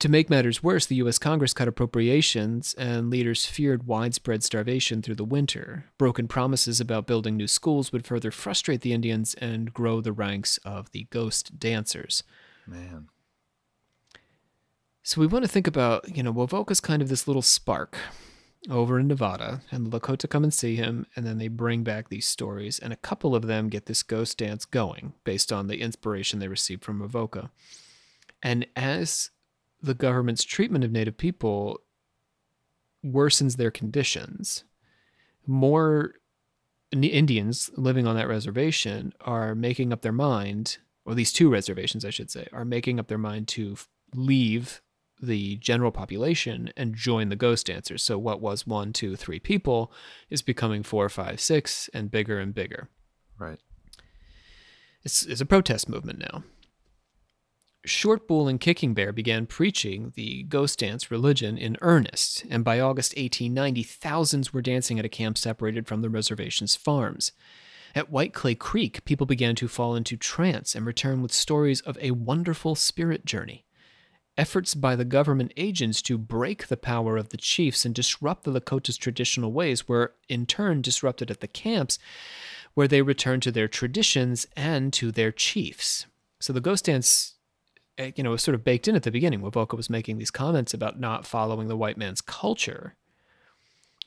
To 0.00 0.08
make 0.08 0.30
matters 0.30 0.62
worse, 0.62 0.86
the 0.86 0.96
U.S. 0.96 1.18
Congress 1.18 1.52
cut 1.52 1.66
appropriations, 1.66 2.72
and 2.74 3.10
leaders 3.10 3.46
feared 3.46 3.88
widespread 3.88 4.44
starvation 4.44 5.02
through 5.02 5.16
the 5.16 5.24
winter. 5.24 5.86
Broken 5.98 6.28
promises 6.28 6.80
about 6.80 7.08
building 7.08 7.36
new 7.36 7.48
schools 7.48 7.90
would 7.90 8.06
further 8.06 8.30
frustrate 8.30 8.82
the 8.82 8.92
Indians 8.92 9.34
and 9.34 9.74
grow 9.74 10.00
the 10.00 10.12
ranks 10.12 10.58
of 10.58 10.92
the 10.92 11.08
ghost 11.10 11.58
dancers. 11.58 12.22
Man. 12.64 13.08
So 15.02 15.20
we 15.20 15.26
want 15.26 15.44
to 15.44 15.50
think 15.50 15.66
about, 15.66 16.16
you 16.16 16.22
know, 16.22 16.32
Wovoka's 16.32 16.80
kind 16.80 17.02
of 17.02 17.08
this 17.08 17.26
little 17.26 17.42
spark 17.42 17.98
over 18.68 18.98
in 18.98 19.06
Nevada, 19.06 19.62
and 19.70 19.86
the 19.86 20.00
Lakota 20.00 20.28
come 20.28 20.42
and 20.44 20.52
see 20.52 20.76
him, 20.76 21.06
and 21.14 21.26
then 21.26 21.38
they 21.38 21.48
bring 21.48 21.84
back 21.84 22.08
these 22.08 22.26
stories, 22.26 22.78
and 22.78 22.92
a 22.92 22.96
couple 22.96 23.34
of 23.34 23.46
them 23.46 23.68
get 23.68 23.86
this 23.86 24.02
ghost 24.02 24.38
dance 24.38 24.64
going 24.64 25.14
based 25.24 25.52
on 25.52 25.68
the 25.68 25.80
inspiration 25.80 26.38
they 26.38 26.48
received 26.48 26.84
from 26.84 27.00
Wovoka. 27.00 27.50
And 28.42 28.66
as 28.76 29.30
the 29.82 29.94
government's 29.94 30.44
treatment 30.44 30.84
of 30.84 30.90
Native 30.90 31.16
people 31.16 31.80
worsens 33.04 33.56
their 33.56 33.70
conditions, 33.70 34.64
more 35.46 36.14
Indians 36.90 37.70
living 37.76 38.06
on 38.06 38.16
that 38.16 38.28
reservation 38.28 39.12
are 39.20 39.54
making 39.54 39.92
up 39.92 40.02
their 40.02 40.12
mind, 40.12 40.78
or 41.04 41.14
these 41.14 41.32
two 41.32 41.48
reservations, 41.50 42.04
I 42.04 42.10
should 42.10 42.30
say, 42.30 42.48
are 42.52 42.64
making 42.64 42.98
up 42.98 43.08
their 43.08 43.18
mind 43.18 43.48
to 43.48 43.76
leave 44.14 44.82
the 45.20 45.56
general 45.56 45.90
population 45.90 46.70
and 46.76 46.94
join 46.94 47.28
the 47.28 47.36
ghost 47.36 47.66
dancers. 47.66 48.02
So 48.02 48.18
what 48.18 48.40
was 48.40 48.66
one, 48.66 48.92
two, 48.92 49.16
three 49.16 49.40
people 49.40 49.92
is 50.30 50.42
becoming 50.42 50.82
four, 50.82 51.08
five, 51.08 51.40
six, 51.40 51.88
and 51.92 52.10
bigger 52.10 52.38
and 52.38 52.54
bigger. 52.54 52.88
Right. 53.38 53.58
It's, 55.04 55.24
it's 55.24 55.40
a 55.40 55.46
protest 55.46 55.88
movement 55.88 56.18
now. 56.18 56.42
Short 57.84 58.28
Bull 58.28 58.48
and 58.48 58.60
Kicking 58.60 58.92
Bear 58.92 59.12
began 59.12 59.46
preaching 59.46 60.12
the 60.14 60.42
ghost 60.42 60.80
dance 60.80 61.10
religion 61.10 61.56
in 61.56 61.78
earnest, 61.80 62.44
and 62.50 62.64
by 62.64 62.80
August 62.80 63.12
1890, 63.12 63.82
thousands 63.84 64.52
were 64.52 64.60
dancing 64.60 64.98
at 64.98 65.04
a 65.04 65.08
camp 65.08 65.38
separated 65.38 65.86
from 65.86 66.02
the 66.02 66.10
reservation's 66.10 66.76
farms. 66.76 67.32
At 67.94 68.10
White 68.10 68.34
Clay 68.34 68.54
Creek, 68.54 69.04
people 69.04 69.26
began 69.26 69.54
to 69.56 69.68
fall 69.68 69.96
into 69.96 70.16
trance 70.16 70.74
and 70.74 70.84
return 70.84 71.22
with 71.22 71.32
stories 71.32 71.80
of 71.80 71.96
a 72.00 72.10
wonderful 72.10 72.74
spirit 72.74 73.24
journey. 73.24 73.64
Efforts 74.38 74.72
by 74.74 74.94
the 74.94 75.04
government 75.04 75.52
agents 75.56 76.00
to 76.02 76.16
break 76.16 76.68
the 76.68 76.76
power 76.76 77.16
of 77.16 77.30
the 77.30 77.36
chiefs 77.36 77.84
and 77.84 77.92
disrupt 77.92 78.44
the 78.44 78.52
Lakota's 78.52 78.96
traditional 78.96 79.52
ways 79.52 79.88
were 79.88 80.14
in 80.28 80.46
turn 80.46 80.80
disrupted 80.80 81.28
at 81.28 81.40
the 81.40 81.48
camps, 81.48 81.98
where 82.74 82.86
they 82.86 83.02
returned 83.02 83.42
to 83.42 83.50
their 83.50 83.66
traditions 83.66 84.46
and 84.56 84.92
to 84.92 85.10
their 85.10 85.32
chiefs. 85.32 86.06
So 86.38 86.52
the 86.52 86.60
ghost 86.60 86.84
dance 86.84 87.34
eh, 87.98 88.12
you 88.14 88.22
know, 88.22 88.30
was 88.30 88.42
sort 88.42 88.54
of 88.54 88.62
baked 88.62 88.86
in 88.86 88.94
at 88.94 89.02
the 89.02 89.10
beginning. 89.10 89.40
Wovoka 89.40 89.76
was 89.76 89.90
making 89.90 90.18
these 90.18 90.30
comments 90.30 90.72
about 90.72 91.00
not 91.00 91.26
following 91.26 91.66
the 91.66 91.76
white 91.76 91.98
man's 91.98 92.20
culture, 92.20 92.94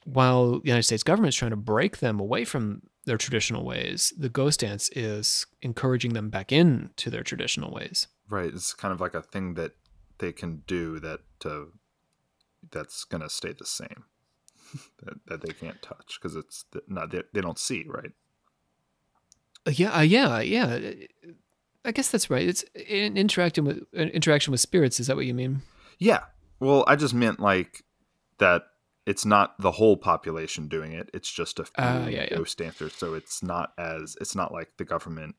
while 0.05 0.59
the 0.61 0.67
United 0.67 0.83
States 0.83 1.03
government 1.03 1.33
is 1.33 1.37
trying 1.37 1.51
to 1.51 1.57
break 1.57 1.97
them 1.97 2.21
away 2.21 2.45
from 2.45 2.83
their 3.03 3.17
traditional 3.17 3.65
ways. 3.65 4.13
The 4.17 4.29
ghost 4.29 4.61
dance 4.61 4.89
is 4.95 5.45
encouraging 5.61 6.13
them 6.13 6.29
back 6.29 6.53
into 6.53 7.09
their 7.09 7.23
traditional 7.23 7.71
ways. 7.71 8.07
Right. 8.29 8.53
It's 8.53 8.73
kind 8.73 8.93
of 8.93 9.01
like 9.01 9.13
a 9.13 9.21
thing 9.21 9.55
that 9.55 9.73
they 10.21 10.31
can 10.31 10.63
do 10.67 10.99
that 10.99 11.19
uh, 11.43 11.65
that's 12.71 13.03
going 13.03 13.21
to 13.21 13.29
stay 13.29 13.51
the 13.51 13.65
same. 13.65 14.05
that, 15.03 15.15
that 15.27 15.41
they 15.41 15.51
can't 15.51 15.81
touch 15.81 16.17
because 16.21 16.37
it's 16.37 16.63
not 16.87 17.11
they, 17.11 17.23
they 17.33 17.41
don't 17.41 17.59
see 17.59 17.83
right. 17.87 18.11
Uh, 19.67 19.71
yeah, 19.71 19.97
uh, 19.97 20.01
yeah, 20.01 20.39
yeah. 20.39 20.91
I 21.83 21.91
guess 21.91 22.09
that's 22.09 22.29
right. 22.29 22.47
It's 22.47 22.63
in 22.73 23.17
interacting 23.17 23.65
with 23.65 23.83
uh, 23.97 24.01
interaction 24.03 24.51
with 24.51 24.61
spirits. 24.61 24.99
Is 24.99 25.07
that 25.07 25.17
what 25.17 25.25
you 25.25 25.33
mean? 25.33 25.63
Yeah. 25.99 26.21
Well, 26.59 26.85
I 26.87 26.95
just 26.95 27.13
meant 27.13 27.39
like 27.39 27.83
that. 28.37 28.63
It's 29.07 29.25
not 29.25 29.59
the 29.59 29.71
whole 29.71 29.97
population 29.97 30.67
doing 30.67 30.93
it. 30.93 31.09
It's 31.11 31.29
just 31.31 31.59
a 31.59 31.65
few 31.65 31.73
Ah, 31.79 32.05
yeah, 32.05 32.27
yeah. 32.29 32.37
ghost 32.37 32.59
dancers. 32.59 32.93
So 32.93 33.15
it's 33.15 33.41
not 33.41 33.73
as 33.77 34.15
it's 34.21 34.35
not 34.35 34.53
like 34.53 34.69
the 34.77 34.85
government 34.85 35.35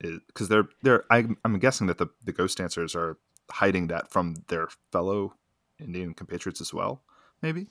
is 0.00 0.18
because 0.26 0.48
they're 0.48 0.68
they're. 0.82 1.04
I, 1.10 1.24
I'm 1.44 1.58
guessing 1.60 1.86
that 1.86 1.98
the 1.98 2.08
the 2.24 2.32
ghost 2.32 2.58
dancers 2.58 2.96
are 2.96 3.16
hiding 3.50 3.88
that 3.88 4.10
from 4.10 4.36
their 4.48 4.68
fellow 4.92 5.34
Indian 5.78 6.14
compatriots 6.14 6.60
as 6.60 6.72
well. 6.74 7.02
Maybe. 7.42 7.66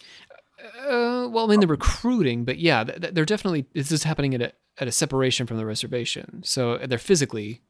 Uh, 0.80 1.28
well, 1.32 1.46
I 1.46 1.48
mean, 1.48 1.60
the 1.62 1.68
recruiting, 1.68 2.44
but 2.44 2.58
yeah, 2.60 2.84
th- 2.84 3.00
th- 3.02 3.14
they're 3.14 3.26
definitely. 3.26 3.66
This 3.74 3.92
is 3.92 4.04
happening 4.04 4.34
at 4.36 4.42
a 4.42 4.52
at 4.80 4.88
a 4.88 4.92
separation 4.92 5.48
from 5.48 5.58
the 5.58 5.66
reservation, 5.66 6.42
so 6.44 6.78
they're 6.78 6.98
physically 6.98 7.62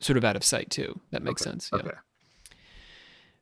sort 0.00 0.16
of 0.16 0.24
out 0.24 0.34
of 0.36 0.42
sight 0.44 0.70
too. 0.70 0.98
That 1.10 1.22
makes 1.22 1.42
Okay, 1.42 1.50
sense. 1.50 1.70
Yeah. 1.72 1.80
Okay. 1.80 1.96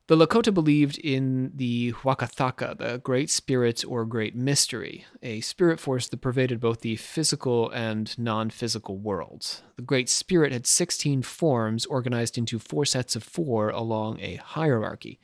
The 0.08 0.16
Lakota 0.16 0.54
believed 0.54 0.96
in 0.96 1.52
the 1.54 1.92
Wakan 1.92 2.34
Tanka, 2.34 2.74
the 2.78 2.96
Great 2.96 3.28
Spirit 3.28 3.84
or 3.86 4.06
Great 4.06 4.34
Mystery, 4.34 5.04
a 5.22 5.42
spirit 5.42 5.78
force 5.78 6.08
that 6.08 6.22
pervaded 6.22 6.60
both 6.60 6.80
the 6.80 6.96
physical 6.96 7.68
and 7.68 8.18
non 8.18 8.48
physical 8.48 8.96
worlds. 8.96 9.60
The 9.76 9.82
Great 9.82 10.08
Spirit 10.08 10.50
had 10.50 10.66
16 10.66 11.20
forms 11.20 11.84
organized 11.84 12.38
into 12.38 12.58
four 12.58 12.86
sets 12.86 13.16
of 13.16 13.22
four 13.22 13.68
along 13.68 14.18
a 14.20 14.36
hierarchy. 14.36 15.20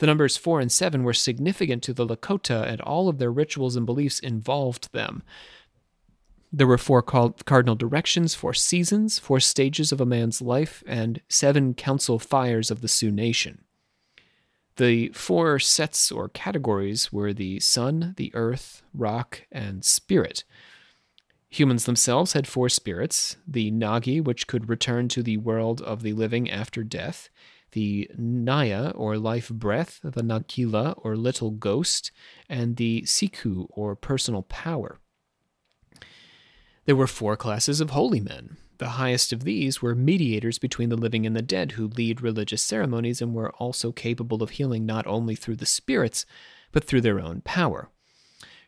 The 0.00 0.06
numbers 0.06 0.36
4 0.36 0.60
and 0.60 0.70
7 0.70 1.02
were 1.02 1.14
significant 1.14 1.82
to 1.84 1.94
the 1.94 2.06
Lakota, 2.06 2.62
and 2.66 2.82
all 2.82 3.08
of 3.08 3.16
their 3.16 3.32
rituals 3.32 3.74
and 3.74 3.86
beliefs 3.86 4.18
involved 4.20 4.92
them. 4.92 5.22
There 6.52 6.66
were 6.66 6.76
four 6.76 7.00
cardinal 7.00 7.74
directions, 7.74 8.34
four 8.34 8.52
seasons, 8.52 9.18
four 9.18 9.40
stages 9.40 9.92
of 9.92 10.00
a 10.02 10.04
man's 10.04 10.42
life, 10.42 10.84
and 10.86 11.22
seven 11.26 11.72
council 11.72 12.18
fires 12.18 12.70
of 12.70 12.82
the 12.82 12.88
Sioux 12.88 13.10
Nation. 13.10 13.62
The 14.76 15.08
four 15.08 15.58
sets 15.58 16.12
or 16.12 16.28
categories 16.28 17.10
were 17.12 17.32
the 17.32 17.60
sun, 17.60 18.14
the 18.16 18.30
earth, 18.34 18.82
rock, 18.92 19.42
and 19.50 19.84
spirit. 19.84 20.44
Humans 21.48 21.86
themselves 21.86 22.34
had 22.34 22.46
four 22.46 22.68
spirits 22.68 23.36
the 23.46 23.70
Nagi, 23.70 24.22
which 24.22 24.46
could 24.46 24.68
return 24.68 25.08
to 25.08 25.22
the 25.22 25.38
world 25.38 25.80
of 25.80 26.02
the 26.02 26.12
living 26.12 26.50
after 26.50 26.82
death, 26.82 27.30
the 27.72 28.10
Niya, 28.18 28.92
or 28.94 29.16
life 29.16 29.48
breath, 29.48 30.00
the 30.02 30.22
Nagila, 30.22 30.94
or 31.02 31.16
little 31.16 31.52
ghost, 31.52 32.10
and 32.48 32.76
the 32.76 33.02
Sicun, 33.02 33.66
or 33.70 33.96
personal 33.96 34.42
power. 34.42 35.00
There 36.84 36.96
were 36.96 37.06
four 37.06 37.36
classes 37.36 37.80
of 37.80 37.90
holy 37.90 38.20
men. 38.20 38.58
The 38.78 38.90
highest 38.90 39.32
of 39.32 39.44
these 39.44 39.80
were 39.80 39.94
mediators 39.94 40.58
between 40.58 40.90
the 40.90 40.96
living 40.96 41.24
and 41.24 41.34
the 41.34 41.42
dead 41.42 41.72
who 41.72 41.88
lead 41.88 42.20
religious 42.20 42.62
ceremonies 42.62 43.22
and 43.22 43.34
were 43.34 43.52
also 43.52 43.92
capable 43.92 44.42
of 44.42 44.50
healing 44.50 44.84
not 44.84 45.06
only 45.06 45.34
through 45.34 45.56
the 45.56 45.66
spirits, 45.66 46.26
but 46.72 46.84
through 46.84 47.00
their 47.00 47.20
own 47.20 47.40
power. 47.40 47.90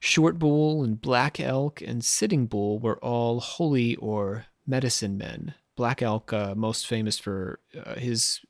Short 0.01 0.38
Bull 0.38 0.83
and 0.83 1.01
Black 1.01 1.40
Elk 1.40 1.83
and 1.83 2.05
Sitting 2.05 2.47
Bull 2.47 2.79
were 2.79 2.99
all 2.99 3.40
holy 3.40 3.97
or 3.97 4.47
medicine 4.66 5.18
men. 5.18 5.55
Black 5.77 6.03
Elk, 6.03 6.33
uh, 6.33 6.55
most 6.55 6.87
famous 6.87 7.18
for 7.18 7.61
uh, 7.85 7.94
his 7.94 8.40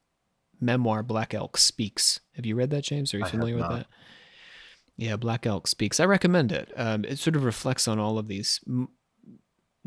memoir, 0.61 1.03
Black 1.03 1.35
Elk 1.35 1.57
Speaks. 1.57 2.21
Have 2.35 2.47
you 2.47 2.55
read 2.55 2.71
that, 2.71 2.85
James? 2.85 3.13
Are 3.15 3.19
you 3.19 3.25
I 3.25 3.31
familiar 3.31 3.57
with 3.57 3.69
that? 3.69 3.87
Yeah, 4.97 5.17
Black 5.17 5.47
Elk 5.47 5.67
Speaks. 5.67 6.01
I 6.01 6.05
recommend 6.05 6.53
it. 6.53 6.73
Um, 6.77 7.05
it 7.05 7.19
sort 7.19 7.37
of 7.37 7.45
reflects 7.45 7.87
on 7.87 7.99
all 7.99 8.19
of 8.19 8.29
these 8.29 8.61
m- 8.67 8.89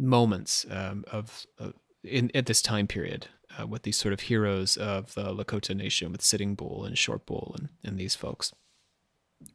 moments 0.01 0.65
um, 0.69 1.05
of 1.11 1.45
uh, 1.59 1.71
in 2.03 2.31
at 2.35 2.47
this 2.47 2.61
time 2.61 2.87
period 2.87 3.27
uh, 3.59 3.67
with 3.67 3.83
these 3.83 3.97
sort 3.97 4.13
of 4.13 4.21
heroes 4.21 4.77
of 4.77 5.13
the 5.13 5.33
Lakota 5.33 5.75
Nation, 5.75 6.11
with 6.11 6.21
Sitting 6.21 6.55
Bull 6.55 6.83
and 6.85 6.97
Short 6.97 7.25
Bull 7.25 7.55
and, 7.57 7.69
and 7.83 7.97
these 7.97 8.15
folks. 8.15 8.53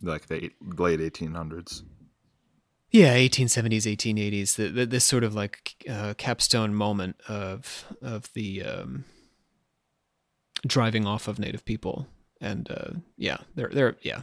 Like 0.03 0.27
the 0.27 0.45
eight, 0.45 0.53
late 0.61 1.01
1800s. 1.01 1.83
Yeah, 2.91 3.17
1870s, 3.17 3.83
1880s. 3.83 4.57
The, 4.57 4.69
the, 4.69 4.87
this 4.87 5.05
sort 5.05 5.25
of 5.25 5.35
like 5.35 5.85
uh, 5.89 6.15
capstone 6.17 6.75
moment 6.75 7.17
of 7.29 7.85
of 8.01 8.33
the 8.33 8.63
um, 8.63 9.05
driving 10.67 11.07
off 11.07 11.29
of 11.29 11.39
Native 11.39 11.65
people, 11.65 12.07
and 12.41 12.71
uh, 12.71 12.91
yeah, 13.17 13.39
they're 13.55 13.69
they're 13.69 13.97
yeah. 14.03 14.21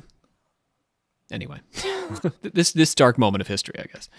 Anyway, 1.32 1.60
this 2.42 2.72
this 2.72 2.96
dark 2.96 3.18
moment 3.18 3.42
of 3.42 3.48
history, 3.48 3.76
I 3.78 3.86
guess. 3.92 4.10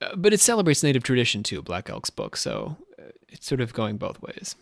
Uh, 0.00 0.16
but 0.16 0.32
it 0.32 0.40
celebrates 0.40 0.82
Native 0.82 1.02
tradition 1.02 1.42
too, 1.42 1.62
Black 1.62 1.90
Elk's 1.90 2.10
book, 2.10 2.36
so 2.36 2.76
uh, 2.98 3.10
it's 3.28 3.46
sort 3.46 3.60
of 3.60 3.72
going 3.74 3.96
both 3.98 4.20
ways. 4.22 4.56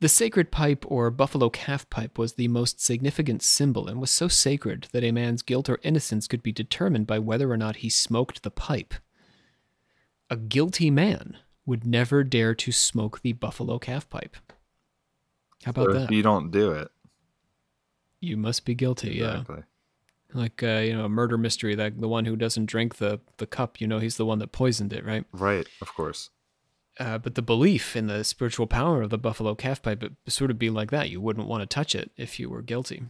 The 0.00 0.08
sacred 0.08 0.50
pipe 0.50 0.84
or 0.88 1.10
buffalo 1.12 1.48
calf 1.48 1.88
pipe 1.88 2.18
was 2.18 2.32
the 2.32 2.48
most 2.48 2.80
significant 2.80 3.40
symbol 3.42 3.86
and 3.86 4.00
was 4.00 4.10
so 4.10 4.26
sacred 4.26 4.88
that 4.92 5.04
a 5.04 5.12
man's 5.12 5.42
guilt 5.42 5.68
or 5.68 5.78
innocence 5.84 6.26
could 6.26 6.42
be 6.42 6.50
determined 6.50 7.06
by 7.06 7.20
whether 7.20 7.50
or 7.52 7.56
not 7.56 7.76
he 7.76 7.88
smoked 7.88 8.42
the 8.42 8.50
pipe. 8.50 8.94
A 10.28 10.36
guilty 10.36 10.90
man 10.90 11.36
would 11.64 11.86
never 11.86 12.24
dare 12.24 12.52
to 12.56 12.72
smoke 12.72 13.20
the 13.22 13.32
buffalo 13.32 13.78
calf 13.78 14.08
pipe. 14.10 14.36
How 15.64 15.70
about 15.70 15.86
So 15.86 15.92
that? 15.92 16.04
if 16.04 16.10
you 16.10 16.22
don't 16.24 16.50
do 16.50 16.72
it. 16.72 16.88
You 18.20 18.36
must 18.36 18.64
be 18.64 18.74
guilty, 18.74 19.14
yeah. 19.14 19.44
Like 20.34 20.62
uh, 20.62 20.82
you 20.84 20.96
know, 20.96 21.04
a 21.04 21.08
murder 21.08 21.36
mystery, 21.36 21.74
that 21.74 22.00
the 22.00 22.08
one 22.08 22.24
who 22.24 22.36
doesn't 22.36 22.66
drink 22.66 22.96
the, 22.96 23.20
the 23.36 23.46
cup, 23.46 23.80
you 23.80 23.86
know 23.86 23.98
he's 23.98 24.16
the 24.16 24.26
one 24.26 24.38
that 24.38 24.52
poisoned 24.52 24.92
it, 24.92 25.04
right? 25.04 25.24
Right, 25.32 25.66
of 25.80 25.94
course. 25.94 26.30
Uh, 26.98 27.18
but 27.18 27.34
the 27.34 27.42
belief 27.42 27.96
in 27.96 28.06
the 28.06 28.22
spiritual 28.22 28.66
power 28.66 29.02
of 29.02 29.10
the 29.10 29.18
buffalo 29.18 29.54
calf 29.54 29.82
pipe 29.82 30.02
it 30.02 30.12
sort 30.28 30.50
of 30.50 30.58
be 30.58 30.70
like 30.70 30.90
that. 30.90 31.10
You 31.10 31.20
wouldn't 31.20 31.48
want 31.48 31.62
to 31.62 31.66
touch 31.66 31.94
it 31.94 32.10
if 32.16 32.38
you 32.38 32.50
were 32.50 32.62
guilty. 32.62 33.04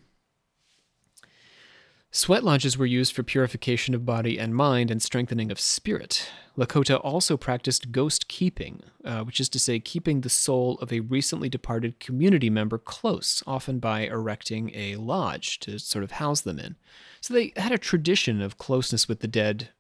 Sweat 2.14 2.44
lodges 2.44 2.77
were 2.77 2.85
used 2.85 3.14
for 3.14 3.22
purification 3.22 3.94
of 3.94 4.05
body 4.05 4.38
and 4.38 4.55
mind 4.55 4.90
and 4.90 5.01
strengthening 5.01 5.51
of 5.51 5.59
spirit. 5.59 6.31
Lakota 6.59 7.01
also 7.03 7.38
practiced 7.38 7.90
ghost 7.90 8.29
keeping, 8.29 8.83
uh, 9.03 9.25
which 9.25 9.40
is 9.40 9.48
to 9.48 9.59
say, 9.59 9.81
keeping 9.81 10.20
the 10.20 10.29
soul 10.29 10.79
of 10.83 10.92
a 10.92 11.01
recently 11.01 11.48
departed 11.48 11.98
community 12.01 12.51
member 12.51 12.77
close, 12.77 13.42
often 13.46 13.79
by 13.79 14.01
erecting 14.01 14.70
a 14.75 14.96
lodge 14.96 15.59
to 15.61 15.79
sort 15.79 16.05
of 16.05 16.11
house 16.12 16.42
them 16.42 16.59
in. 16.59 16.77
So 17.22 17.33
they 17.33 17.55
had 17.57 17.72
a 17.72 17.79
tradition 17.79 18.42
of 18.42 18.59
closeness 18.59 19.09
with 19.09 19.20
the 19.20 19.27
dead 19.27 19.70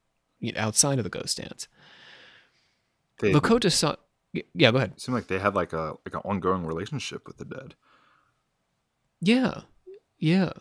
you 0.40 0.52
know, 0.52 0.60
outside 0.60 0.96
of 0.96 1.04
the 1.04 1.10
ghost 1.10 1.36
dance. 1.36 1.68
They 3.18 3.34
Lakota 3.34 3.70
saw. 3.70 3.96
Yeah, 4.32 4.70
go 4.70 4.78
ahead. 4.78 4.98
seem 4.98 5.14
like 5.14 5.26
they 5.26 5.38
had 5.38 5.54
like 5.54 5.74
a 5.74 5.98
like 6.06 6.14
an 6.14 6.22
ongoing 6.24 6.64
relationship 6.64 7.26
with 7.26 7.36
the 7.36 7.44
dead. 7.44 7.74
Yeah, 9.20 9.60
yeah. 10.18 10.52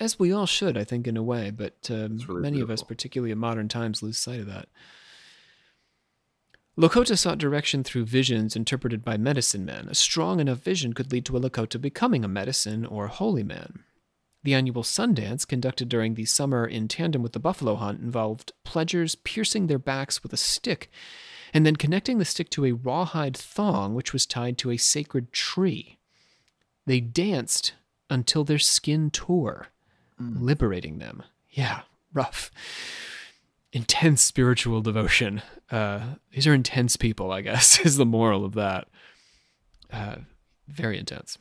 As 0.00 0.18
we 0.18 0.32
all 0.32 0.46
should, 0.46 0.78
I 0.78 0.84
think, 0.84 1.06
in 1.06 1.18
a 1.18 1.22
way, 1.22 1.50
but 1.50 1.90
um, 1.90 2.18
really 2.26 2.40
many 2.40 2.60
of 2.60 2.70
us, 2.70 2.82
particularly 2.82 3.30
in 3.30 3.38
modern 3.38 3.68
times, 3.68 4.02
lose 4.02 4.18
sight 4.18 4.40
of 4.40 4.46
that. 4.46 4.68
Lakota 6.78 7.18
sought 7.18 7.36
direction 7.36 7.84
through 7.84 8.06
visions 8.06 8.56
interpreted 8.56 9.04
by 9.04 9.18
medicine 9.18 9.66
men. 9.66 9.88
A 9.90 9.94
strong 9.94 10.40
enough 10.40 10.60
vision 10.60 10.94
could 10.94 11.12
lead 11.12 11.26
to 11.26 11.36
a 11.36 11.40
Lakota 11.40 11.78
becoming 11.78 12.24
a 12.24 12.28
medicine 12.28 12.86
or 12.86 13.08
holy 13.08 13.42
man. 13.42 13.84
The 14.42 14.54
annual 14.54 14.82
Sundance, 14.82 15.46
conducted 15.46 15.90
during 15.90 16.14
the 16.14 16.24
summer 16.24 16.66
in 16.66 16.88
tandem 16.88 17.22
with 17.22 17.32
the 17.32 17.38
buffalo 17.38 17.74
hunt, 17.74 18.00
involved 18.00 18.52
pledgers 18.64 19.14
piercing 19.14 19.66
their 19.66 19.78
backs 19.78 20.22
with 20.22 20.32
a 20.32 20.38
stick 20.38 20.90
and 21.52 21.66
then 21.66 21.76
connecting 21.76 22.16
the 22.16 22.24
stick 22.24 22.48
to 22.50 22.64
a 22.64 22.72
rawhide 22.72 23.36
thong 23.36 23.94
which 23.94 24.14
was 24.14 24.24
tied 24.24 24.56
to 24.58 24.70
a 24.70 24.76
sacred 24.78 25.32
tree. 25.32 25.98
They 26.86 27.00
danced 27.00 27.74
until 28.08 28.44
their 28.44 28.58
skin 28.58 29.10
tore, 29.10 29.68
liberating 30.20 30.98
them. 30.98 31.22
Yeah, 31.50 31.80
rough. 32.12 32.50
Intense 33.72 34.22
spiritual 34.22 34.80
devotion. 34.80 35.42
Uh, 35.70 36.14
these 36.32 36.46
are 36.46 36.54
intense 36.54 36.96
people, 36.96 37.32
I 37.32 37.40
guess, 37.40 37.78
is 37.86 37.96
the 37.96 38.06
moral 38.06 38.44
of 38.44 38.54
that. 38.54 38.88
Uh, 39.92 40.16
very 40.68 40.98
intense. 40.98 41.38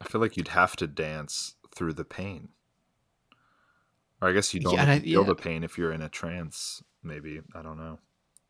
I 0.00 0.06
feel 0.08 0.20
like 0.20 0.36
you'd 0.36 0.48
have 0.48 0.76
to 0.76 0.86
dance 0.86 1.54
through 1.74 1.92
the 1.94 2.04
pain. 2.04 2.48
Or 4.22 4.28
I 4.28 4.32
guess 4.32 4.52
you 4.54 4.60
don't 4.60 4.74
Yeah, 4.74 4.90
I- 4.90 5.00
feel 5.00 5.20
yeah. 5.22 5.26
the 5.26 5.34
pain 5.34 5.64
if 5.64 5.76
you're 5.78 5.92
in 5.92 6.02
a 6.02 6.08
trance. 6.08 6.82
Maybe 7.02 7.40
I 7.54 7.62
don't 7.62 7.78
know. 7.78 7.98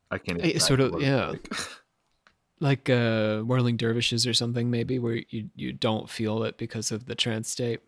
I 0.09 0.17
can't. 0.17 0.43
Even 0.43 0.59
sort 0.59 0.79
of, 0.81 1.01
yeah. 1.01 1.27
like. 1.27 1.53
like 2.59 2.89
uh, 2.89 3.39
whirling 3.39 3.77
dervishes 3.77 4.27
or 4.27 4.33
something, 4.33 4.69
maybe 4.69 4.99
where 4.99 5.21
you 5.29 5.49
you 5.55 5.71
don't 5.73 6.09
feel 6.09 6.43
it 6.43 6.57
because 6.57 6.91
of 6.91 7.05
the 7.05 7.15
trance 7.15 7.49
state. 7.49 7.79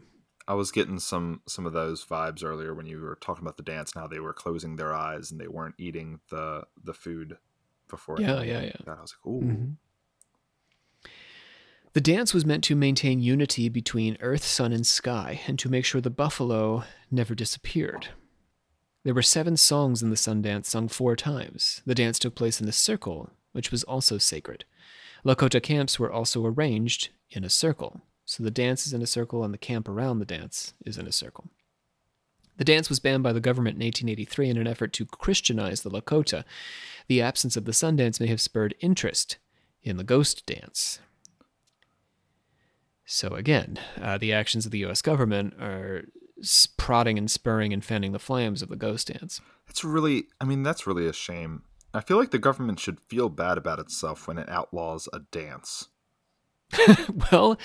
I 0.48 0.54
was 0.56 0.72
getting 0.72 1.00
some 1.00 1.42
some 1.48 1.66
of 1.66 1.74
those 1.74 2.04
vibes 2.04 2.44
earlier 2.44 2.74
when 2.74 2.86
you 2.86 3.00
were 3.00 3.18
talking 3.22 3.44
about 3.44 3.58
the 3.58 3.64
dance. 3.64 3.96
Now 3.96 4.08
they 4.08 4.20
were 4.20 4.34
closing 4.34 4.76
their 4.76 4.94
eyes 4.94 5.32
and 5.32 5.40
they 5.40 5.48
weren't 5.48 5.76
eating 5.78 6.20
the 6.30 6.64
the 6.84 6.94
food 6.94 7.38
before. 7.90 8.20
Yeah, 8.20 8.42
yeah, 8.42 8.62
yeah. 8.62 8.72
I 8.88 9.02
was 9.02 9.16
like, 9.16 9.34
ooh. 9.34 9.42
Mhm. 9.42 9.76
The 11.94 12.02
dance 12.02 12.34
was 12.34 12.46
meant 12.46 12.64
to 12.66 12.76
maintain 12.76 13.20
unity 13.20 13.70
between 13.70 14.18
earth, 14.20 14.44
sun, 14.44 14.74
and 14.74 14.86
sky, 14.86 15.42
and 15.46 15.60
to 15.60 15.70
make 15.70 15.86
sure 15.86 16.02
the 16.02 16.10
buffalo 16.10 16.86
never 17.12 17.36
disappeared. 17.36 18.08
There 19.04 19.14
were 19.14 19.22
seven 19.22 19.58
songs 19.58 20.02
in 20.02 20.10
the 20.10 20.18
sun 20.18 20.42
dance 20.42 20.70
sung 20.70 20.88
four 20.88 21.16
times. 21.16 21.84
The 21.86 21.94
dance 21.94 22.18
took 22.18 22.34
place 22.34 22.60
in 22.60 22.68
a 22.68 22.72
circle, 22.72 23.30
which 23.52 23.70
was 23.70 23.84
also 23.84 24.18
sacred. 24.18 24.66
Lakota 25.24 25.62
camps 25.62 26.00
were 26.00 26.12
also 26.12 26.44
arranged 26.46 27.10
in 27.30 27.44
a 27.44 27.50
circle, 27.50 28.02
so 28.34 28.42
the 28.42 28.50
dance 28.50 28.88
is 28.88 28.94
in 28.94 29.02
a 29.04 29.06
circle 29.06 29.44
and 29.44 29.54
the 29.54 29.60
camp 29.60 29.88
around 29.88 30.18
the 30.18 30.26
dance 30.26 30.74
is 30.84 30.98
in 30.98 31.06
a 31.06 31.12
circle. 31.12 31.52
The 32.58 32.64
dance 32.66 32.90
was 32.90 33.00
banned 33.00 33.22
by 33.22 33.32
the 33.32 33.40
government 33.40 33.76
in 33.76 33.86
1883 33.86 34.50
in 34.50 34.58
an 34.58 34.66
effort 34.66 34.92
to 34.94 35.06
Christianize 35.06 35.84
the 35.84 35.92
Lakota. 35.92 36.44
The 37.08 37.22
absence 37.22 37.56
of 37.56 37.66
the 37.66 37.74
sun 37.74 37.96
dance 37.96 38.20
may 38.20 38.26
have 38.26 38.42
spurred 38.42 38.74
interest 38.80 39.38
in 39.84 39.98
the 39.98 40.04
ghost 40.04 40.48
dance. 40.48 40.98
So 43.06 43.36
again, 43.36 43.78
uh, 44.02 44.18
the 44.18 44.34
actions 44.34 44.66
of 44.66 44.72
the 44.72 44.80
U.S. 44.80 45.04
government 45.04 45.54
are 45.62 46.06
prodding 46.76 47.20
and 47.20 47.30
spurring 47.30 47.72
and 47.72 47.86
fanning 47.86 48.14
the 48.14 48.20
flames 48.20 48.64
of 48.64 48.70
the 48.70 48.76
ghost 48.76 49.10
dance. 49.10 49.42
That's 49.68 49.84
really, 49.84 50.24
I 50.42 50.46
mean, 50.46 50.64
that's 50.64 50.88
really 50.88 51.06
a 51.06 51.14
shame. 51.14 51.66
I 51.94 52.02
feel 52.02 52.18
like 52.18 52.32
the 52.32 52.40
government 52.40 52.80
should 52.80 53.00
feel 53.00 53.30
bad 53.30 53.60
about 53.60 53.78
itself 53.78 54.28
when 54.28 54.40
it 54.40 54.50
outlaws 54.50 55.08
a 55.14 55.20
dance. 55.20 55.90
well, 57.32 57.58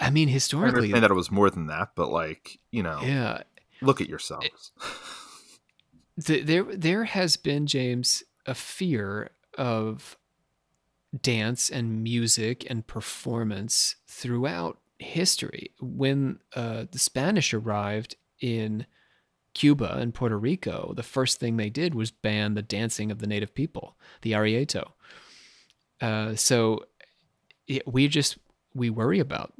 I 0.00 0.10
mean, 0.10 0.28
historically, 0.28 0.66
I 0.66 0.78
understand 0.78 1.04
that 1.04 1.10
it 1.10 1.14
was 1.14 1.30
more 1.30 1.50
than 1.50 1.66
that, 1.66 1.90
but 1.94 2.10
like, 2.10 2.58
you 2.70 2.82
know, 2.82 3.00
yeah, 3.02 3.42
look 3.80 4.00
at 4.00 4.08
yourselves. 4.08 4.72
th- 6.24 6.46
there 6.46 6.64
there 6.64 7.04
has 7.04 7.36
been 7.36 7.66
James 7.66 8.22
a 8.46 8.54
fear 8.54 9.30
of 9.58 10.16
dance 11.22 11.70
and 11.70 12.02
music 12.02 12.66
and 12.68 12.86
performance 12.86 13.96
throughout 14.06 14.78
history. 14.98 15.70
When 15.80 16.40
uh, 16.54 16.86
the 16.90 16.98
Spanish 16.98 17.54
arrived 17.54 18.16
in 18.40 18.86
Cuba 19.54 19.96
and 19.98 20.12
Puerto 20.12 20.38
Rico, 20.38 20.92
the 20.94 21.02
first 21.02 21.40
thing 21.40 21.56
they 21.56 21.70
did 21.70 21.94
was 21.94 22.10
ban 22.10 22.54
the 22.54 22.62
dancing 22.62 23.10
of 23.10 23.20
the 23.20 23.26
native 23.26 23.54
people, 23.54 23.96
the 24.22 24.32
areíto. 24.32 24.92
Uh, 26.00 26.34
so 26.34 26.84
it, 27.66 27.86
we 27.90 28.08
just 28.08 28.36
we 28.74 28.90
worry 28.90 29.18
about 29.18 29.54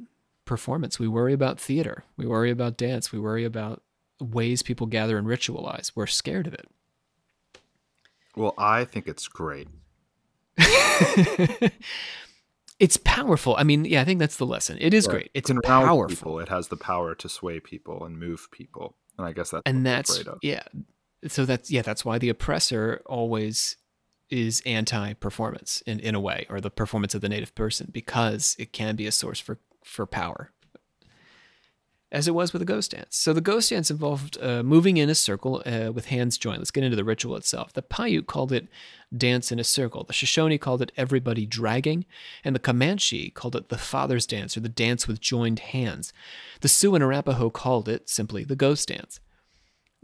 performance. 0.47 0.97
We 0.99 1.07
worry 1.07 1.33
about 1.33 1.59
theater. 1.59 2.03
We 2.17 2.25
worry 2.25 2.49
about 2.49 2.77
dance. 2.77 3.11
We 3.11 3.19
worry 3.19 3.43
about 3.45 3.83
ways 4.19 4.63
people 4.63 4.87
gather 4.87 5.17
and 5.17 5.27
ritualize. 5.27 5.91
We're 5.93 6.07
scared 6.07 6.47
of 6.47 6.53
it. 6.55 6.67
well, 8.35 8.55
I 8.57 8.85
think 8.85 9.07
it's 9.07 9.27
great. 9.27 9.67
it's 12.79 12.97
powerful. 12.97 13.55
I 13.57 13.63
mean, 13.63 13.85
yeah, 13.85 14.01
I 14.01 14.05
think 14.05 14.19
that's 14.19 14.37
the 14.37 14.45
lesson. 14.45 14.77
It 14.79 14.93
is 14.93 15.07
Right. 15.07 15.13
great. 15.13 15.31
It's 15.33 15.49
It 15.49 15.63
powerful. 15.63 16.07
People. 16.15 16.39
It 16.39 16.49
has 16.49 16.67
the 16.67 16.77
power 16.77 17.15
to 17.15 17.29
sway 17.29 17.59
people 17.59 18.03
and 18.05 18.19
move 18.19 18.49
people. 18.51 18.95
And 19.17 19.25
I 19.27 19.33
guess 19.33 19.49
that's 19.51 19.63
and 19.65 19.77
what 19.79 19.83
that's 19.83 20.11
afraid 20.19 20.27
of. 20.27 20.39
yeah. 20.41 20.63
So 21.27 21.45
that's 21.45 21.71
yeah, 21.71 21.81
that's 21.81 22.05
why 22.05 22.19
the 22.19 22.29
oppressor 22.29 23.01
always 23.07 23.77
is 24.29 24.61
anti-performance 24.65 25.81
in, 25.87 25.99
in 26.01 26.13
a 26.13 26.19
way, 26.19 26.45
or 26.49 26.59
the 26.61 26.69
performance 26.69 27.15
of 27.15 27.21
the 27.21 27.29
native 27.29 27.55
person, 27.55 27.89
because 27.91 28.55
it 28.59 28.73
can 28.73 28.95
be 28.95 29.07
a 29.07 29.11
source 29.11 29.39
for 29.39 29.57
for 29.87 30.05
power. 30.05 30.51
As 32.09 32.25
it 32.25 32.33
was 32.33 32.53
with 32.53 32.61
the 32.61 32.65
ghost 32.65 32.91
dance. 32.91 33.17
So 33.17 33.33
the 33.33 33.41
ghost 33.41 33.69
dance 33.69 33.91
involved 33.91 34.37
uh, 34.41 34.63
moving 34.63 34.95
in 34.95 35.09
a 35.09 35.15
circle 35.15 35.61
uh, 35.65 35.91
with 35.91 36.05
hands 36.05 36.37
joined. 36.37 36.59
Let's 36.59 36.71
get 36.71 36.85
into 36.85 36.95
the 36.95 37.03
ritual 37.03 37.35
itself. 37.35 37.73
The 37.73 37.81
Paiute 37.81 38.27
called 38.27 38.53
it 38.53 38.69
dance 39.15 39.51
in 39.51 39.59
a 39.59 39.63
circle. 39.65 40.05
The 40.05 40.13
Shoshone 40.13 40.57
called 40.57 40.81
it 40.81 40.93
everybody 40.95 41.45
dragging, 41.45 42.05
and 42.45 42.55
the 42.55 42.59
Comanche 42.59 43.29
called 43.31 43.57
it 43.57 43.67
the 43.67 43.77
father's 43.77 44.25
dance 44.25 44.55
or 44.55 44.61
the 44.61 44.69
dance 44.69 45.05
with 45.05 45.19
joined 45.19 45.59
hands. 45.59 46.13
The 46.61 46.69
Sioux 46.69 46.95
and 46.95 47.03
Arapaho 47.03 47.49
called 47.49 47.89
it 47.89 48.07
simply 48.07 48.45
the 48.45 48.55
ghost 48.55 48.87
dance. 48.87 49.19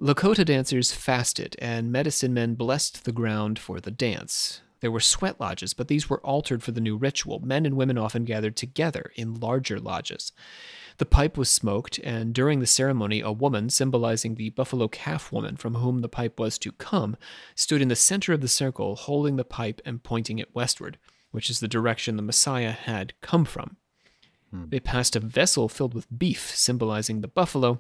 Lakota 0.01 0.43
dancers 0.43 0.91
fasted, 0.91 1.55
and 1.59 1.89
medicine 1.89 2.33
men 2.33 2.55
blessed 2.55 3.05
the 3.05 3.13
ground 3.13 3.57
for 3.59 3.79
the 3.79 3.91
dance. 3.91 4.61
There 4.83 4.91
were 4.91 4.99
sweat 4.99 5.39
lodges, 5.39 5.73
but 5.73 5.87
these 5.87 6.09
were 6.09 6.19
altered 6.25 6.61
for 6.61 6.73
the 6.73 6.81
new 6.81 6.97
ritual. 6.97 7.39
Men 7.39 7.65
and 7.65 7.77
women 7.77 7.97
often 7.97 8.25
gathered 8.25 8.57
together 8.57 9.13
in 9.15 9.39
larger 9.39 9.79
lodges. 9.79 10.33
The 10.97 11.05
pipe 11.05 11.37
was 11.37 11.47
smoked, 11.47 11.99
and 11.99 12.33
during 12.33 12.59
the 12.59 12.67
ceremony, 12.67 13.21
a 13.21 13.31
woman, 13.31 13.69
symbolizing 13.69 14.35
the 14.35 14.49
buffalo 14.49 14.89
calf 14.89 15.31
woman 15.31 15.55
from 15.55 15.75
whom 15.75 16.01
the 16.01 16.09
pipe 16.09 16.37
was 16.37 16.57
to 16.57 16.73
come, 16.73 17.15
stood 17.55 17.81
in 17.81 17.87
the 17.87 17.95
center 17.95 18.33
of 18.33 18.41
the 18.41 18.49
circle, 18.49 18.97
holding 18.97 19.37
the 19.37 19.45
pipe 19.45 19.79
and 19.85 20.03
pointing 20.03 20.37
it 20.37 20.53
westward, 20.53 20.97
which 21.31 21.49
is 21.49 21.61
the 21.61 21.69
direction 21.69 22.17
the 22.17 22.21
Messiah 22.21 22.71
had 22.71 23.13
come 23.21 23.45
from. 23.45 23.77
Hmm. 24.51 24.65
They 24.67 24.81
passed 24.81 25.15
a 25.15 25.21
vessel 25.21 25.69
filled 25.69 25.93
with 25.93 26.19
beef, 26.19 26.53
symbolizing 26.53 27.21
the 27.21 27.29
buffalo, 27.29 27.79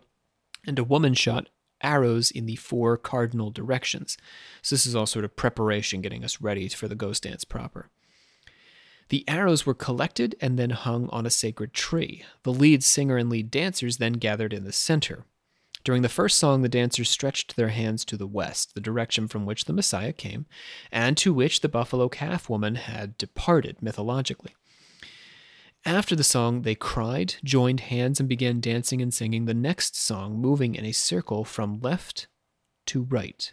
and 0.65 0.79
a 0.79 0.85
woman 0.85 1.15
shot 1.15 1.49
arrows 1.83 2.31
in 2.31 2.45
the 2.45 2.55
four 2.55 2.97
cardinal 2.97 3.51
directions. 3.51 4.17
So 4.61 4.75
this 4.75 4.85
is 4.85 4.95
all 4.95 5.05
sort 5.05 5.25
of 5.25 5.35
preparation, 5.35 6.01
getting 6.01 6.23
us 6.23 6.41
ready 6.41 6.67
for 6.69 6.87
the 6.87 6.95
ghost 6.95 7.23
dance 7.23 7.43
proper. 7.43 7.89
The 9.09 9.23
arrows 9.27 9.65
were 9.65 9.73
collected 9.73 10.35
and 10.41 10.57
then 10.57 10.71
hung 10.71 11.09
on 11.09 11.25
a 11.25 11.29
sacred 11.29 11.73
tree. 11.73 12.23
The 12.43 12.53
lead 12.53 12.83
singer 12.83 13.17
and 13.17 13.29
lead 13.29 13.51
dancers 13.51 13.97
then 13.97 14.13
gathered 14.13 14.53
in 14.53 14.63
the 14.63 14.71
center. 14.71 15.25
During 15.83 16.01
the 16.01 16.09
first 16.09 16.39
song, 16.39 16.61
the 16.61 16.69
dancers 16.69 17.09
stretched 17.09 17.55
their 17.55 17.67
hands 17.67 18.05
to 18.05 18.15
the 18.15 18.25
west, 18.25 18.73
the 18.73 18.81
direction 18.81 19.27
from 19.27 19.45
which 19.45 19.65
the 19.65 19.73
Messiah 19.73 20.13
came, 20.13 20.45
and 20.91 21.17
to 21.17 21.33
which 21.33 21.59
the 21.59 21.67
buffalo 21.67 22.07
calf 22.07 22.49
woman 22.49 22.75
had 22.75 23.17
departed 23.17 23.81
mythologically. 23.81 24.55
After 25.85 26.15
the 26.15 26.23
song, 26.23 26.61
they 26.61 26.75
cried, 26.75 27.35
joined 27.43 27.81
hands, 27.81 28.19
and 28.19 28.29
began 28.29 28.61
dancing 28.61 29.01
and 29.01 29.13
singing 29.13 29.45
the 29.45 29.53
next 29.53 29.97
song, 29.97 30.39
moving 30.39 30.75
in 30.75 30.85
a 30.85 30.93
circle 30.93 31.43
from 31.43 31.81
left 31.81 32.27
to 32.85 33.03
right. 33.03 33.51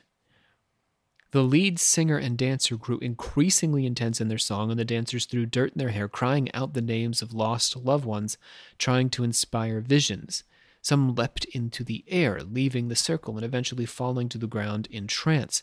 The 1.33 1.43
lead 1.43 1.79
singer 1.81 2.19
and 2.19 2.39
dancer 2.39 2.77
grew 2.77 2.99
increasingly 2.99 3.85
intense 3.85 4.21
in 4.21 4.29
their 4.29 4.39
song, 4.39 4.71
and 4.71 4.79
the 4.79 4.85
dancers 4.85 5.27
threw 5.27 5.45
dirt 5.45 5.73
in 5.73 5.79
their 5.79 5.91
hair, 5.91 6.09
crying 6.09 6.53
out 6.55 6.75
the 6.75 6.83
names 6.83 7.21
of 7.21 7.33
lost 7.33 7.77
loved 7.77 8.05
ones, 8.05 8.39
trying 8.79 9.11
to 9.11 9.25
inspire 9.25 9.81
visions. 9.81 10.45
Some 10.83 11.15
leapt 11.15 11.45
into 11.47 11.83
the 11.83 12.05
air, 12.09 12.43
leaving 12.43 12.89
the 12.89 12.97
circle 12.97 13.37
and 13.37 13.45
eventually 13.45 13.87
falling 13.87 14.29
to 14.29 14.39
the 14.39 14.47
ground 14.47 14.89
in 14.91 15.07
trance. 15.07 15.63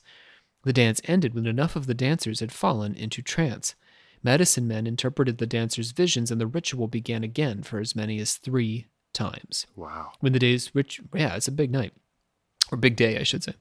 The 0.64 0.74
dance 0.74 1.02
ended 1.06 1.34
when 1.34 1.48
enough 1.48 1.76
of 1.76 1.86
the 1.86 1.94
dancers 1.94 2.42
had 2.42 2.52
fallen 2.52 2.94
into 2.94 3.22
trance. 3.22 3.74
Medicine 4.28 4.68
men 4.68 4.86
interpreted 4.86 5.38
the 5.38 5.48
dancers' 5.48 5.92
visions, 5.92 6.32
and 6.32 6.42
the 6.42 6.48
ritual 6.48 6.90
began 6.90 7.24
again 7.24 7.64
for 7.64 7.80
as 7.80 7.96
many 7.96 8.20
as 8.20 8.36
three 8.36 8.88
times. 9.14 9.66
Wow. 9.78 10.12
When 10.20 10.34
the 10.34 10.40
day's 10.40 10.76
rich, 10.76 11.00
yeah, 11.16 11.36
it's 11.38 11.48
a 11.48 11.52
big 11.54 11.72
night, 11.72 11.94
or 12.70 12.78
big 12.78 12.98
day, 12.98 13.18
I 13.18 13.24
should 13.24 13.42
say. 13.46 13.54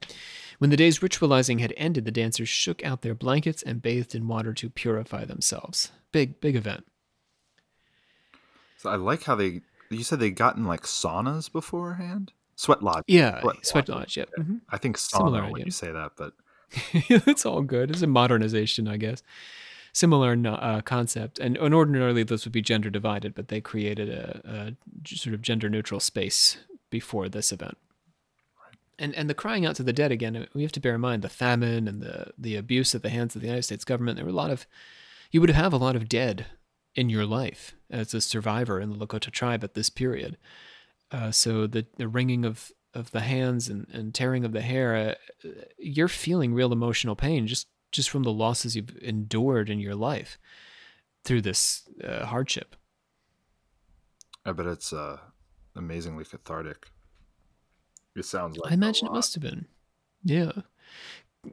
When 0.59 0.70
the 0.70 0.76
day's 0.76 0.98
ritualizing 0.98 1.61
had 1.61 1.72
ended, 1.76 2.05
the 2.05 2.11
dancers 2.11 2.48
shook 2.48 2.85
out 2.85 3.02
their 3.02 3.14
blankets 3.14 3.62
and 3.62 3.81
bathed 3.81 4.12
in 4.12 4.26
water 4.26 4.52
to 4.55 4.68
purify 4.68 5.24
themselves. 5.24 5.92
Big, 6.11 6.40
big 6.40 6.57
event. 6.57 6.85
So 8.79 8.90
I 8.90 8.96
like 8.96 9.22
how 9.22 9.37
they. 9.37 9.61
You 9.88 10.02
said 10.02 10.18
they 10.18 10.31
got 10.33 10.57
in 10.57 10.64
like 10.64 10.83
saunas 10.83 11.50
beforehand. 11.50 12.33
Sweat 12.57 12.83
lodge. 12.83 13.05
Yeah, 13.07 13.40
Sweat 13.40 13.66
sweat 13.66 13.88
lodge. 13.88 13.98
lodge. 13.98 14.16
Yeah, 14.16 14.24
mhm. 14.44 14.62
I 14.68 14.79
think 14.79 14.98
Similar 14.98 15.42
sauna 15.42 15.44
when 15.44 15.55
idea. 15.61 15.64
you 15.66 15.70
say 15.70 15.92
that, 15.92 16.12
but 16.16 16.33
it's 16.92 17.46
all 17.46 17.62
good. 17.62 17.90
It's 17.92 18.02
a 18.02 18.09
modernization, 18.09 18.88
I 18.88 18.96
guess. 18.96 19.22
Similar 19.96 20.37
uh, 20.46 20.82
concept, 20.82 21.38
and, 21.38 21.56
and 21.56 21.72
ordinarily 21.72 22.22
this 22.22 22.44
would 22.44 22.52
be 22.52 22.61
gender 22.61 22.90
divided, 22.90 23.35
but 23.35 23.48
they 23.48 23.62
created 23.62 24.11
a 24.11 24.76
sort 25.06 25.32
of 25.35 25.40
gender 25.40 25.70
neutral 25.70 26.00
space 26.00 26.59
before 26.90 27.30
this 27.30 27.50
event. 27.50 27.78
And 28.98 29.14
and 29.14 29.30
the 29.30 29.35
crying 29.42 29.64
out 29.64 29.76
to 29.76 29.82
the 29.82 29.94
dead 29.94 30.12
again. 30.12 30.46
We 30.52 30.61
have 30.64 30.72
to 30.72 30.80
bear 30.80 30.96
in 30.96 31.00
mind 31.00 31.22
the 31.22 31.30
famine 31.30 31.88
and 31.88 32.02
the 32.02 32.32
the 32.37 32.56
abuse 32.56 32.94
at 32.94 33.02
the 33.02 33.09
hands 33.09 33.35
of 33.35 33.40
the 33.40 33.48
United 33.48 33.62
States 33.62 33.87
government. 33.87 34.16
There 34.16 34.26
were 34.26 34.38
a 34.38 34.42
lot 34.44 34.50
of, 34.50 34.66
you 35.30 35.40
would 35.40 35.48
have 35.48 35.72
a 35.72 35.78
lot 35.87 35.96
of 35.96 36.11
dead 36.11 36.44
in 36.94 37.09
your 37.09 37.24
life 37.24 37.74
as 37.90 38.12
a 38.12 38.20
survivor 38.20 38.78
in 38.78 38.90
the 38.90 39.06
Lakota 39.06 39.30
tribe 39.30 39.64
at 39.64 39.72
this 39.72 39.88
period. 39.88 40.37
Uh, 41.11 41.30
so 41.30 41.66
the 41.66 41.87
the 41.96 42.06
wringing 42.06 42.44
of 42.44 42.70
of 42.92 43.12
the 43.12 43.20
hands 43.20 43.70
and, 43.70 43.87
and 43.94 44.14
tearing 44.14 44.44
of 44.44 44.52
the 44.52 44.61
hair, 44.61 45.16
uh, 45.44 45.48
you're 45.78 46.09
feeling 46.24 46.52
real 46.52 46.72
emotional 46.72 47.16
pain 47.16 47.46
just 47.46 47.66
just 47.96 48.11
from 48.11 48.22
the 48.22 48.32
losses 48.32 48.76
you've 48.76 48.96
endured 49.02 49.68
in 49.70 49.80
your 49.80 49.94
life 49.94 50.38
through 51.24 51.42
this 51.42 51.82
uh, 52.04 52.26
hardship. 52.26 52.76
I 54.44 54.52
bet 54.52 54.66
it's 54.66 54.92
uh, 54.92 55.18
amazingly 55.74 56.24
cathartic. 56.24 56.88
It 58.14 58.24
sounds 58.24 58.56
like 58.56 58.70
I 58.70 58.74
imagine 58.74 59.09
it 59.09 59.12
must 59.12 59.35
have 59.35 59.42
been, 59.42 59.66
yeah, 60.22 60.52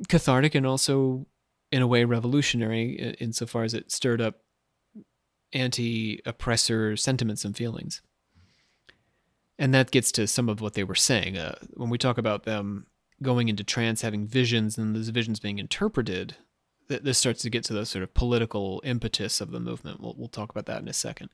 cathartic 0.08 0.54
and 0.54 0.68
also 0.68 1.26
in 1.72 1.82
a 1.82 1.88
way 1.88 2.04
revolutionary 2.06 3.16
insofar 3.20 3.64
as 3.64 3.74
it 3.74 3.92
stirred 3.92 4.22
up 4.22 4.42
anti 5.54 6.22
oppressor 6.26 6.96
sentiments 6.96 7.44
and 7.44 7.58
feelings. 7.58 8.02
And 9.58 9.74
that 9.74 9.92
gets 9.92 10.12
to 10.14 10.28
some 10.28 10.50
of 10.50 10.62
what 10.62 10.74
they 10.74 10.84
were 10.84 10.96
saying. 10.96 11.38
Uh, 11.38 11.56
when 11.74 11.90
we 11.90 11.98
talk 11.98 12.18
about 12.18 12.44
them 12.44 12.86
going 13.22 13.50
into 13.50 13.64
trance, 13.64 14.02
having 14.02 14.28
visions, 14.28 14.78
and 14.78 14.96
those 14.96 15.10
visions 15.10 15.40
being 15.40 15.60
interpreted, 15.60 16.36
th- 16.90 17.02
this 17.02 17.18
starts 17.18 17.42
to 17.44 17.50
get 17.50 17.64
to 17.66 17.74
the 17.74 17.86
sort 17.86 18.04
of 18.04 18.14
political 18.14 18.82
impetus 18.84 19.42
of 19.42 19.52
the 19.52 19.60
movement. 19.60 20.02
We'll, 20.02 20.16
we'll 20.18 20.28
talk 20.28 20.50
about 20.50 20.66
that 20.66 20.82
in 20.82 20.88
a 20.88 20.94
second. 20.94 21.30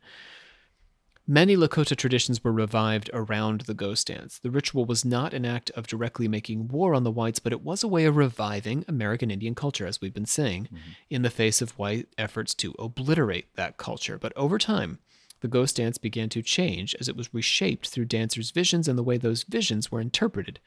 Many 1.31 1.55
Lakota 1.55 1.95
traditions 1.95 2.43
were 2.43 2.51
revived 2.51 3.11
around 3.13 3.61
the 3.61 3.75
ghost 3.75 4.07
dance. 4.07 4.39
The 4.39 4.49
ritual 4.49 4.85
was 4.85 5.05
not 5.05 5.31
an 5.31 5.45
act 5.45 5.69
of 5.75 5.85
directly 5.85 6.27
making 6.27 6.69
war 6.69 6.95
on 6.95 7.03
the 7.03 7.11
whites, 7.11 7.37
but 7.37 7.53
it 7.53 7.61
was 7.61 7.83
a 7.83 7.87
way 7.87 8.05
of 8.05 8.17
reviving 8.17 8.83
American 8.87 9.29
Indian 9.29 9.53
culture, 9.53 9.85
as 9.85 10.01
we've 10.01 10.13
been 10.13 10.25
saying, 10.25 10.63
mm-hmm. 10.65 10.91
in 11.07 11.21
the 11.21 11.29
face 11.29 11.61
of 11.61 11.77
white 11.77 12.07
efforts 12.17 12.55
to 12.55 12.73
obliterate 12.79 13.55
that 13.57 13.77
culture. 13.77 14.17
But 14.17 14.33
over 14.35 14.57
time, 14.57 14.97
the 15.41 15.47
ghost 15.47 15.75
dance 15.75 15.99
began 15.99 16.29
to 16.29 16.41
change 16.41 16.95
as 16.99 17.07
it 17.07 17.15
was 17.15 17.31
reshaped 17.31 17.89
through 17.89 18.05
dancers' 18.05 18.49
visions 18.49 18.87
and 18.87 18.97
the 18.97 19.03
way 19.03 19.17
those 19.17 19.43
visions 19.43 19.91
were 19.91 20.01
interpreted 20.01 20.59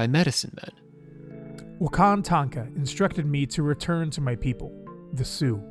by 0.00 0.06
medicine 0.06 0.56
men. 0.62 1.78
Wakan 1.78 2.24
Tanka 2.24 2.66
instructed 2.74 3.26
me 3.26 3.44
to 3.44 3.62
return 3.62 4.08
to 4.12 4.22
my 4.22 4.34
people, 4.34 4.72
the 5.12 5.26
Sioux 5.26 5.62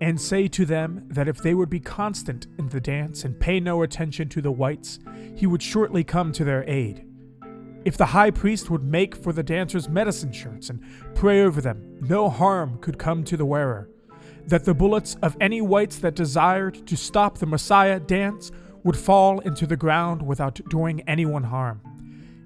and 0.00 0.20
say 0.20 0.46
to 0.46 0.64
them 0.64 1.04
that 1.08 1.26
if 1.26 1.38
they 1.38 1.54
would 1.54 1.68
be 1.68 1.80
constant 1.80 2.46
in 2.56 2.68
the 2.68 2.80
dance 2.80 3.24
and 3.24 3.40
pay 3.40 3.58
no 3.58 3.82
attention 3.82 4.28
to 4.28 4.40
the 4.40 4.52
whites, 4.52 5.00
he 5.34 5.44
would 5.44 5.60
shortly 5.60 6.04
come 6.04 6.30
to 6.30 6.44
their 6.44 6.62
aid. 6.70 7.04
If 7.84 7.96
the 7.96 8.06
high 8.06 8.30
priest 8.30 8.70
would 8.70 8.84
make 8.84 9.16
for 9.16 9.32
the 9.32 9.42
dancers 9.42 9.88
medicine 9.88 10.30
shirts 10.30 10.70
and 10.70 10.80
pray 11.16 11.42
over 11.42 11.60
them, 11.60 11.98
no 12.00 12.30
harm 12.30 12.78
could 12.80 12.96
come 12.96 13.24
to 13.24 13.36
the 13.36 13.44
wearer. 13.44 13.90
That 14.46 14.64
the 14.64 14.72
bullets 14.72 15.16
of 15.20 15.36
any 15.40 15.60
whites 15.60 15.98
that 15.98 16.14
desired 16.14 16.86
to 16.86 16.96
stop 16.96 17.38
the 17.38 17.46
Messiah 17.46 17.98
dance 17.98 18.52
would 18.84 18.96
fall 18.96 19.40
into 19.40 19.66
the 19.66 19.76
ground 19.76 20.22
without 20.22 20.60
doing 20.70 21.00
anyone 21.08 21.42
harm, 21.42 21.80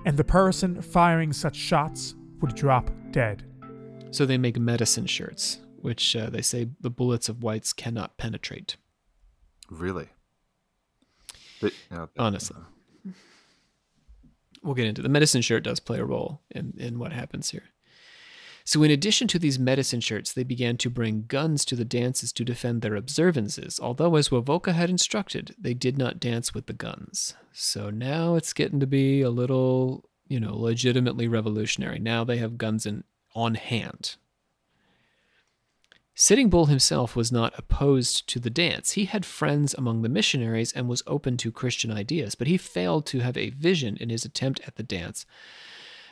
and 0.04 0.16
the 0.16 0.24
person 0.24 0.80
firing 0.82 1.32
such 1.32 1.56
shots 1.56 2.14
would 2.40 2.54
drop 2.54 2.90
dead. 3.10 3.44
So 4.10 4.26
they 4.26 4.38
make 4.38 4.58
medicine 4.58 5.06
shirts 5.06 5.58
which 5.82 6.14
uh, 6.16 6.30
they 6.30 6.40
say 6.40 6.68
the 6.80 6.90
bullets 6.90 7.28
of 7.28 7.42
whites 7.42 7.72
cannot 7.72 8.16
penetrate. 8.16 8.76
Really? 9.68 10.08
But, 11.60 11.72
Honestly. 12.16 12.56
We'll 14.62 14.74
get 14.74 14.86
into 14.86 15.02
the 15.02 15.08
medicine 15.08 15.42
shirt 15.42 15.64
does 15.64 15.80
play 15.80 15.98
a 15.98 16.04
role 16.04 16.40
in, 16.52 16.74
in 16.78 17.00
what 17.00 17.12
happens 17.12 17.50
here. 17.50 17.64
So, 18.64 18.82
in 18.82 18.90
addition 18.90 19.28
to 19.28 19.38
these 19.38 19.58
medicine 19.58 20.00
shirts, 20.00 20.32
they 20.32 20.44
began 20.44 20.76
to 20.78 20.90
bring 20.90 21.24
guns 21.26 21.64
to 21.66 21.76
the 21.76 21.84
dances 21.84 22.32
to 22.34 22.44
defend 22.44 22.82
their 22.82 22.94
observances, 22.94 23.80
although, 23.82 24.16
as 24.16 24.28
Wovoka 24.28 24.72
had 24.72 24.90
instructed, 24.90 25.54
they 25.58 25.74
did 25.74 25.98
not 25.98 26.20
dance 26.20 26.54
with 26.54 26.66
the 26.66 26.72
guns. 26.72 27.34
So 27.52 27.90
now 27.90 28.36
it's 28.36 28.52
getting 28.52 28.80
to 28.80 28.86
be 28.86 29.22
a 29.22 29.30
little, 29.30 30.08
you 30.28 30.38
know, 30.38 30.56
legitimately 30.56 31.28
revolutionary. 31.28 31.98
Now 31.98 32.24
they 32.24 32.38
have 32.38 32.58
guns 32.58 32.86
in, 32.86 33.04
on 33.34 33.54
hand. 33.54 34.16
Sitting 36.14 36.50
Bull 36.50 36.66
himself 36.66 37.16
was 37.16 37.32
not 37.32 37.54
opposed 37.56 38.28
to 38.28 38.38
the 38.38 38.50
dance. 38.50 38.92
He 38.92 39.06
had 39.06 39.24
friends 39.24 39.72
among 39.72 40.02
the 40.02 40.10
missionaries 40.10 40.70
and 40.72 40.86
was 40.86 41.02
open 41.06 41.38
to 41.38 41.50
Christian 41.50 41.90
ideas, 41.90 42.34
but 42.34 42.46
he 42.46 42.58
failed 42.58 43.06
to 43.06 43.20
have 43.20 43.36
a 43.36 43.50
vision 43.50 43.96
in 43.96 44.10
his 44.10 44.24
attempt 44.24 44.60
at 44.66 44.76
the 44.76 44.82
dance. 44.82 45.24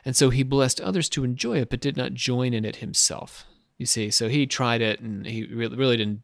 And 0.05 0.17
so 0.17 0.31
he 0.31 0.43
blessed 0.43 0.81
others 0.81 1.09
to 1.11 1.25
enjoy 1.25 1.59
it, 1.59 1.71
but 1.71 1.81
did 1.81 1.97
not 1.97 2.15
join 2.15 2.55
in 2.55 2.65
it 2.65 2.77
himself. 2.77 3.45
You 3.79 3.87
see, 3.87 4.11
so 4.11 4.29
he 4.29 4.47
tried 4.47 4.81
it 4.81 5.01
and 5.01 5.27
he 5.27 5.45
really, 5.45 5.97
didn't, 5.97 6.23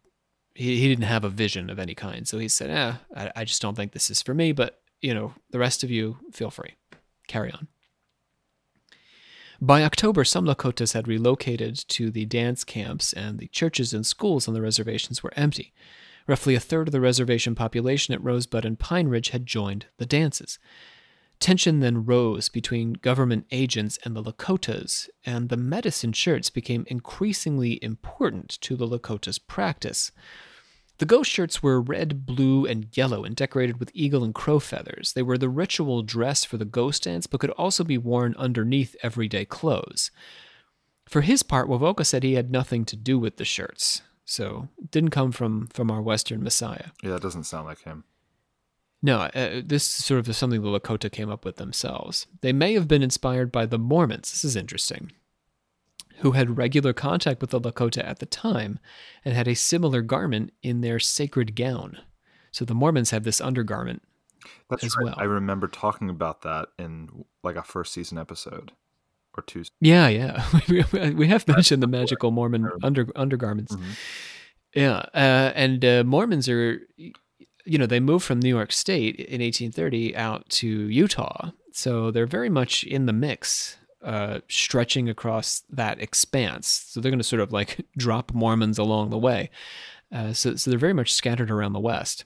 he, 0.55 0.81
he 0.81 0.89
didn't 0.89 1.05
have 1.05 1.25
a 1.25 1.29
vision 1.29 1.71
of 1.71 1.79
any 1.79 1.95
kind. 1.95 2.27
So 2.29 2.39
he 2.39 2.49
said, 2.49 2.71
eh, 2.71 2.95
I, 3.15 3.33
I 3.37 3.45
just 3.45 3.63
don't 3.63 3.75
think 3.75 3.93
this 3.93 4.11
is 4.11 4.23
for 4.23 4.35
me, 4.35 4.53
but, 4.53 4.81
you 5.01 5.15
know, 5.15 5.35
the 5.51 5.59
rest 5.59 5.83
of 5.83 5.91
you, 5.91 6.19
feel 6.33 6.51
free. 6.51 6.75
Carry 7.29 7.51
on. 7.53 7.69
By 9.61 9.85
October, 9.85 10.23
some 10.25 10.45
Lakotas 10.45 10.93
had 10.93 11.09
relocated 11.09 11.77
to 11.89 12.11
the 12.11 12.27
dance 12.27 12.63
camps, 12.63 13.15
and 13.15 13.39
the 13.39 13.49
churches 13.49 13.95
and 13.95 14.05
schools 14.05 14.47
on 14.47 14.53
the 14.53 14.61
reservations 14.61 15.23
were 15.23 15.33
empty. 15.35 15.73
Roughly 16.27 16.55
a 16.55 16.61
third 16.61 16.89
of 16.89 16.93
the 16.93 17.01
reservation 17.01 17.55
population 17.55 18.13
at 18.13 18.23
Rosebud 18.23 18.67
and 18.67 18.79
Pine 18.79 19.09
Ridge 19.09 19.31
had 19.31 19.47
joined 19.47 19.87
the 19.97 20.05
dances. 20.05 20.59
Tension 21.39 21.81
then 21.81 22.07
rose 22.07 22.49
between 22.49 22.95
government 22.95 23.47
agents 23.51 23.99
and 24.05 24.17
the 24.17 24.23
Lakotas, 24.23 25.09
and 25.25 25.49
the 25.49 25.57
medicine 25.57 26.13
shirts 26.13 26.49
became 26.51 26.87
increasingly 26.89 27.83
important 27.83 28.59
to 28.63 28.75
the 28.75 28.87
Lakotas' 28.87 29.39
practice. 29.39 30.13
The 30.99 31.05
ghost 31.05 31.31
shirts 31.31 31.63
were 31.63 31.81
red, 31.81 32.25
blue, 32.25 32.65
and 32.65 32.89
yellow 32.97 33.23
and 33.23 33.37
decorated 33.37 33.79
with 33.79 33.91
eagle 33.93 34.25
and 34.25 34.35
crow 34.35 34.59
feathers. 34.59 35.13
They 35.13 35.23
were 35.23 35.37
the 35.37 35.51
ritual 35.51 36.03
dress 36.03 36.45
for 36.45 36.57
the 36.57 36.65
ghost 36.65 37.03
dance, 37.05 37.27
but 37.27 37.41
could 37.41 37.51
also 37.51 37.85
be 37.85 37.99
worn 37.99 38.35
underneath 38.39 38.97
everyday 39.03 39.45
clothes. 39.45 40.11
For 41.07 41.21
his 41.21 41.43
part, 41.43 41.69
Wovoka 41.69 42.05
said 42.07 42.23
he 42.23 42.33
had 42.33 42.51
nothing 42.51 42.87
to 42.87 42.97
do 42.97 43.19
with 43.19 43.37
the 43.37 43.45
shirts, 43.45 44.01
so 44.25 44.69
didn't 44.91 45.11
come 45.11 45.33
from, 45.33 45.67
from 45.69 45.91
our 45.91 46.01
Western 46.01 46.43
Messiah. 46.43 46.87
Yeah, 47.03 47.11
that 47.11 47.23
doesn't 47.23 47.45
sound 47.45 47.67
like 47.67 47.83
him. 47.83 48.05
No, 49.03 49.21
uh, 49.21 49.63
this 49.65 49.85
sort 49.85 50.27
of 50.27 50.35
something 50.35 50.63
the 50.63 50.69
Lakota 50.69 51.13
came 51.13 51.31
up 51.31 51.45
with 51.45 51.57
themselves. 51.57 52.27
They 52.41 52.53
may 52.53 52.75
have 52.75 52.89
been 52.89 53.03
inspired 53.03 53.53
by 53.53 53.67
the 53.67 53.79
Mormons. 53.79 54.31
This 54.31 54.45
is 54.45 54.57
interesting 54.57 55.13
who 56.19 56.33
had 56.33 56.57
regular 56.57 56.93
contact 56.93 57.41
with 57.41 57.51
the 57.51 57.61
Lakota 57.61 58.05
at 58.05 58.19
the 58.21 58.27
time 58.27 58.79
and 59.25 59.35
had 59.35 59.49
a 59.49 59.55
similar 59.55 60.03
garment 60.03 60.53
in 60.63 60.81
their 60.81 60.99
sacred 60.99 61.55
gown. 61.55 61.99
So 62.51 62.65
the 62.65 62.75
Mormons 62.75 63.11
have 63.11 63.25
this 63.25 63.41
undergarment 63.41 64.03
That's 64.71 64.85
as 64.85 64.97
right. 64.97 65.07
well. 65.07 65.15
I 65.19 65.25
remember 65.25 65.69
talking 65.69 66.09
about 66.09 66.43
that 66.43 66.69
in 66.79 67.25
like 67.43 67.57
a 67.57 67.63
first 67.63 67.93
season 67.93 68.17
episode 68.19 68.73
or 69.37 69.43
two. 69.43 69.65
Yeah, 69.81 70.09
yeah. 70.09 70.45
we 71.13 71.29
have 71.29 71.47
mentioned 71.47 71.83
the 71.83 71.87
magical 71.87 72.31
Mormon 72.31 72.71
under 72.83 73.09
undergarments. 73.15 73.75
Mm-hmm. 73.75 73.91
Yeah, 74.75 74.97
uh, 75.15 75.53
and 75.55 75.85
uh, 75.85 76.05
Mormons 76.05 76.49
are, 76.49 76.81
you 77.67 77.79
know, 77.79 77.87
they 77.87 78.01
moved 78.01 78.25
from 78.25 78.41
New 78.41 78.49
York 78.49 78.73
State 78.73 79.17
in 79.17 79.41
1830 79.41 80.17
out 80.17 80.49
to 80.51 80.67
Utah, 80.67 81.51
so 81.73 82.11
they're 82.11 82.27
very 82.27 82.49
much 82.49 82.85
in 82.85 83.07
the 83.07 83.13
mix 83.13 83.77
uh, 84.03 84.41
stretching 84.49 85.09
across 85.09 85.65
that 85.69 86.01
expanse. 86.01 86.87
So 86.89 87.01
they're 87.01 87.11
going 87.11 87.19
to 87.19 87.25
sort 87.25 87.43
of 87.43 87.53
like 87.53 87.85
drop 87.97 88.33
Mormons 88.33 88.79
along 88.79 89.11
the 89.11 89.19
way. 89.19 89.51
Uh, 90.13 90.33
so, 90.33 90.55
so 90.55 90.71
they're 90.71 90.79
very 90.79 90.93
much 90.93 91.13
scattered 91.13 91.51
around 91.51 91.73
the 91.73 91.81
West. 91.81 92.25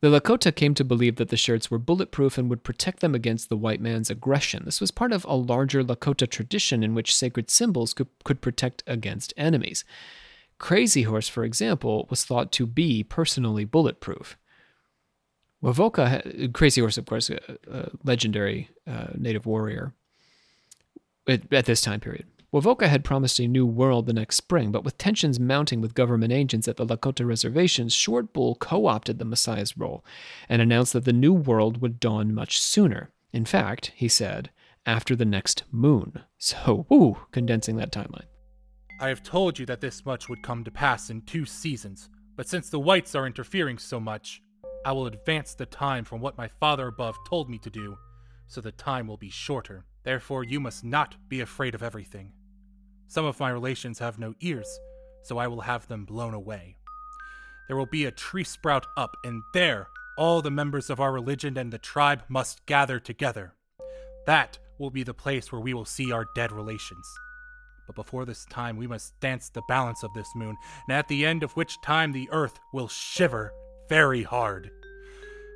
The 0.00 0.08
Lakota 0.08 0.54
came 0.54 0.74
to 0.74 0.84
believe 0.84 1.16
that 1.16 1.28
the 1.28 1.36
shirts 1.36 1.70
were 1.70 1.78
bulletproof 1.78 2.36
and 2.36 2.50
would 2.50 2.62
protect 2.62 3.00
them 3.00 3.14
against 3.14 3.48
the 3.48 3.56
white 3.56 3.80
man's 3.80 4.10
aggression. 4.10 4.62
This 4.64 4.80
was 4.80 4.90
part 4.90 5.12
of 5.12 5.24
a 5.24 5.34
larger 5.34 5.82
Lakota 5.82 6.28
tradition 6.28 6.82
in 6.82 6.94
which 6.94 7.14
sacred 7.14 7.50
symbols 7.50 7.94
could, 7.94 8.08
could 8.22 8.42
protect 8.42 8.82
against 8.86 9.32
enemies. 9.36 9.84
Crazy 10.64 11.02
Horse, 11.02 11.28
for 11.28 11.44
example, 11.44 12.06
was 12.08 12.24
thought 12.24 12.50
to 12.52 12.64
be 12.64 13.02
personally 13.04 13.66
bulletproof. 13.66 14.38
Wovoka, 15.62 16.54
Crazy 16.54 16.80
Horse, 16.80 16.96
of 16.96 17.04
course, 17.04 17.28
a, 17.28 17.38
a 17.70 17.90
legendary 18.02 18.70
uh, 18.86 19.08
native 19.14 19.44
warrior, 19.44 19.92
at, 21.28 21.52
at 21.52 21.66
this 21.66 21.82
time 21.82 22.00
period. 22.00 22.24
Wovoka 22.50 22.88
had 22.88 23.04
promised 23.04 23.38
a 23.38 23.46
new 23.46 23.66
world 23.66 24.06
the 24.06 24.14
next 24.14 24.36
spring, 24.36 24.72
but 24.72 24.84
with 24.84 24.96
tensions 24.96 25.38
mounting 25.38 25.82
with 25.82 25.92
government 25.92 26.32
agents 26.32 26.66
at 26.66 26.78
the 26.78 26.86
Lakota 26.86 27.26
reservations, 27.26 27.92
Short 27.92 28.32
Bull 28.32 28.54
co 28.54 28.86
opted 28.86 29.18
the 29.18 29.26
Messiah's 29.26 29.76
role 29.76 30.02
and 30.48 30.62
announced 30.62 30.94
that 30.94 31.04
the 31.04 31.12
new 31.12 31.34
world 31.34 31.82
would 31.82 32.00
dawn 32.00 32.34
much 32.34 32.58
sooner. 32.58 33.10
In 33.34 33.44
fact, 33.44 33.92
he 33.94 34.08
said, 34.08 34.48
after 34.86 35.14
the 35.14 35.26
next 35.26 35.64
moon. 35.70 36.22
So, 36.38 36.86
woo, 36.88 37.18
condensing 37.32 37.76
that 37.76 37.92
timeline. 37.92 38.28
I 39.00 39.08
have 39.08 39.22
told 39.22 39.58
you 39.58 39.66
that 39.66 39.80
this 39.80 40.06
much 40.06 40.28
would 40.28 40.42
come 40.42 40.62
to 40.64 40.70
pass 40.70 41.10
in 41.10 41.22
two 41.22 41.44
seasons, 41.44 42.08
but 42.36 42.48
since 42.48 42.70
the 42.70 42.78
whites 42.78 43.14
are 43.14 43.26
interfering 43.26 43.78
so 43.78 43.98
much, 43.98 44.40
I 44.86 44.92
will 44.92 45.06
advance 45.06 45.54
the 45.54 45.66
time 45.66 46.04
from 46.04 46.20
what 46.20 46.38
my 46.38 46.48
father 46.48 46.88
above 46.88 47.16
told 47.28 47.50
me 47.50 47.58
to 47.58 47.70
do, 47.70 47.96
so 48.46 48.60
the 48.60 48.72
time 48.72 49.06
will 49.06 49.16
be 49.16 49.30
shorter. 49.30 49.84
Therefore, 50.04 50.44
you 50.44 50.60
must 50.60 50.84
not 50.84 51.16
be 51.28 51.40
afraid 51.40 51.74
of 51.74 51.82
everything. 51.82 52.32
Some 53.08 53.24
of 53.24 53.40
my 53.40 53.50
relations 53.50 53.98
have 53.98 54.18
no 54.18 54.34
ears, 54.40 54.78
so 55.22 55.38
I 55.38 55.48
will 55.48 55.62
have 55.62 55.88
them 55.88 56.04
blown 56.04 56.34
away. 56.34 56.76
There 57.66 57.76
will 57.76 57.86
be 57.86 58.04
a 58.04 58.12
tree 58.12 58.44
sprout 58.44 58.86
up, 58.96 59.16
and 59.24 59.42
there 59.54 59.88
all 60.16 60.42
the 60.42 60.50
members 60.50 60.90
of 60.90 61.00
our 61.00 61.12
religion 61.12 61.58
and 61.58 61.72
the 61.72 61.78
tribe 61.78 62.22
must 62.28 62.64
gather 62.66 63.00
together. 63.00 63.54
That 64.26 64.58
will 64.78 64.90
be 64.90 65.02
the 65.02 65.14
place 65.14 65.50
where 65.50 65.60
we 65.60 65.74
will 65.74 65.84
see 65.84 66.12
our 66.12 66.26
dead 66.36 66.52
relations. 66.52 67.06
But 67.86 67.96
before 67.96 68.24
this 68.24 68.44
time, 68.46 68.76
we 68.76 68.86
must 68.86 69.18
dance 69.20 69.50
the 69.50 69.62
balance 69.68 70.02
of 70.02 70.12
this 70.14 70.28
moon, 70.34 70.56
and 70.88 70.96
at 70.96 71.08
the 71.08 71.26
end 71.26 71.42
of 71.42 71.52
which 71.52 71.80
time 71.82 72.12
the 72.12 72.28
earth 72.30 72.58
will 72.72 72.88
shiver 72.88 73.52
very 73.88 74.22
hard. 74.22 74.70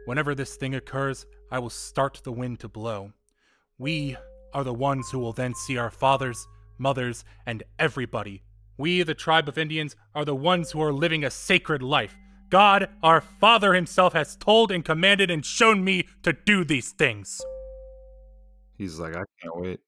Whenever 0.06 0.34
this 0.34 0.56
thing 0.56 0.74
occurs, 0.74 1.26
I 1.50 1.58
will 1.58 1.70
start 1.70 2.20
the 2.24 2.32
wind 2.32 2.60
to 2.60 2.68
blow. 2.68 3.12
We 3.78 4.16
are 4.52 4.64
the 4.64 4.74
ones 4.74 5.10
who 5.10 5.18
will 5.18 5.32
then 5.32 5.54
see 5.54 5.76
our 5.76 5.90
fathers, 5.90 6.46
mothers, 6.78 7.24
and 7.46 7.62
everybody. 7.78 8.42
We, 8.76 9.02
the 9.02 9.14
tribe 9.14 9.48
of 9.48 9.58
Indians, 9.58 9.96
are 10.14 10.24
the 10.24 10.34
ones 10.34 10.70
who 10.70 10.82
are 10.82 10.92
living 10.92 11.24
a 11.24 11.30
sacred 11.30 11.82
life, 11.82 12.16
God, 12.50 12.88
our 13.02 13.20
Father 13.20 13.74
Himself, 13.74 14.14
has 14.14 14.36
told 14.36 14.72
and 14.72 14.84
commanded 14.84 15.30
and 15.30 15.44
shown 15.44 15.84
me 15.84 16.08
to 16.22 16.32
do 16.32 16.64
these 16.64 16.92
things. 16.92 17.40
He's 18.78 18.98
like, 18.98 19.14
I 19.14 19.24
can't 19.42 19.56
wait. 19.56 19.80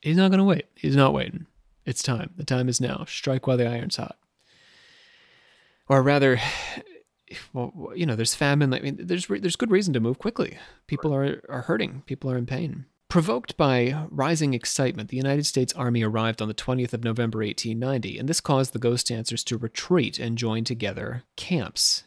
He's 0.00 0.16
not 0.16 0.30
going 0.30 0.38
to 0.38 0.44
wait. 0.44 0.66
He's 0.74 0.96
not 0.96 1.12
waiting. 1.12 1.46
It's 1.84 2.02
time. 2.02 2.30
The 2.36 2.44
time 2.44 2.68
is 2.68 2.80
now. 2.80 3.04
Strike 3.08 3.46
while 3.46 3.56
the 3.56 3.66
iron's 3.66 3.96
hot. 3.96 4.16
Or 5.88 6.02
rather, 6.02 6.40
well, 7.52 7.92
you 7.94 8.06
know, 8.06 8.16
there's 8.16 8.34
famine. 8.34 8.72
I 8.74 8.80
mean, 8.80 8.98
there's 9.00 9.26
there's 9.26 9.56
good 9.56 9.70
reason 9.70 9.94
to 9.94 10.00
move 10.00 10.18
quickly. 10.18 10.58
People 10.86 11.14
are 11.14 11.42
are 11.48 11.62
hurting. 11.62 12.02
People 12.06 12.30
are 12.30 12.38
in 12.38 12.46
pain. 12.46 12.86
Provoked 13.08 13.56
by 13.56 14.04
rising 14.10 14.52
excitement, 14.52 15.08
the 15.08 15.16
United 15.16 15.46
States 15.46 15.72
Army 15.72 16.02
arrived 16.02 16.42
on 16.42 16.48
the 16.48 16.54
20th 16.54 16.92
of 16.92 17.04
November 17.04 17.38
1890, 17.38 18.18
and 18.18 18.28
this 18.28 18.42
caused 18.42 18.74
the 18.74 18.78
ghost 18.78 19.06
dancers 19.06 19.42
to 19.44 19.56
retreat 19.56 20.18
and 20.18 20.36
join 20.36 20.62
together 20.62 21.22
camps. 21.34 22.04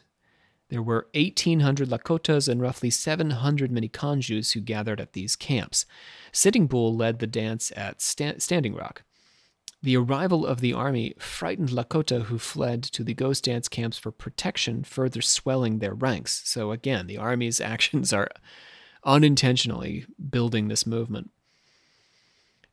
There 0.72 0.82
were 0.82 1.08
1,800 1.12 1.90
Lakotas 1.90 2.48
and 2.48 2.58
roughly 2.58 2.88
700 2.88 3.70
Miniconjus 3.70 4.54
who 4.54 4.60
gathered 4.62 5.02
at 5.02 5.12
these 5.12 5.36
camps. 5.36 5.84
Sitting 6.32 6.66
Bull 6.66 6.96
led 6.96 7.18
the 7.18 7.26
dance 7.26 7.70
at 7.76 8.00
Sta- 8.00 8.38
Standing 8.38 8.74
Rock. 8.74 9.02
The 9.82 9.98
arrival 9.98 10.46
of 10.46 10.62
the 10.62 10.72
army 10.72 11.12
frightened 11.18 11.68
Lakota 11.68 12.22
who 12.22 12.38
fled 12.38 12.82
to 12.84 13.04
the 13.04 13.12
ghost 13.12 13.44
dance 13.44 13.68
camps 13.68 13.98
for 13.98 14.10
protection, 14.10 14.82
further 14.82 15.20
swelling 15.20 15.80
their 15.80 15.92
ranks. 15.92 16.40
So, 16.46 16.72
again, 16.72 17.06
the 17.06 17.18
army's 17.18 17.60
actions 17.74 18.10
are 18.14 18.30
unintentionally 19.04 20.06
building 20.30 20.68
this 20.68 20.86
movement. 20.86 21.32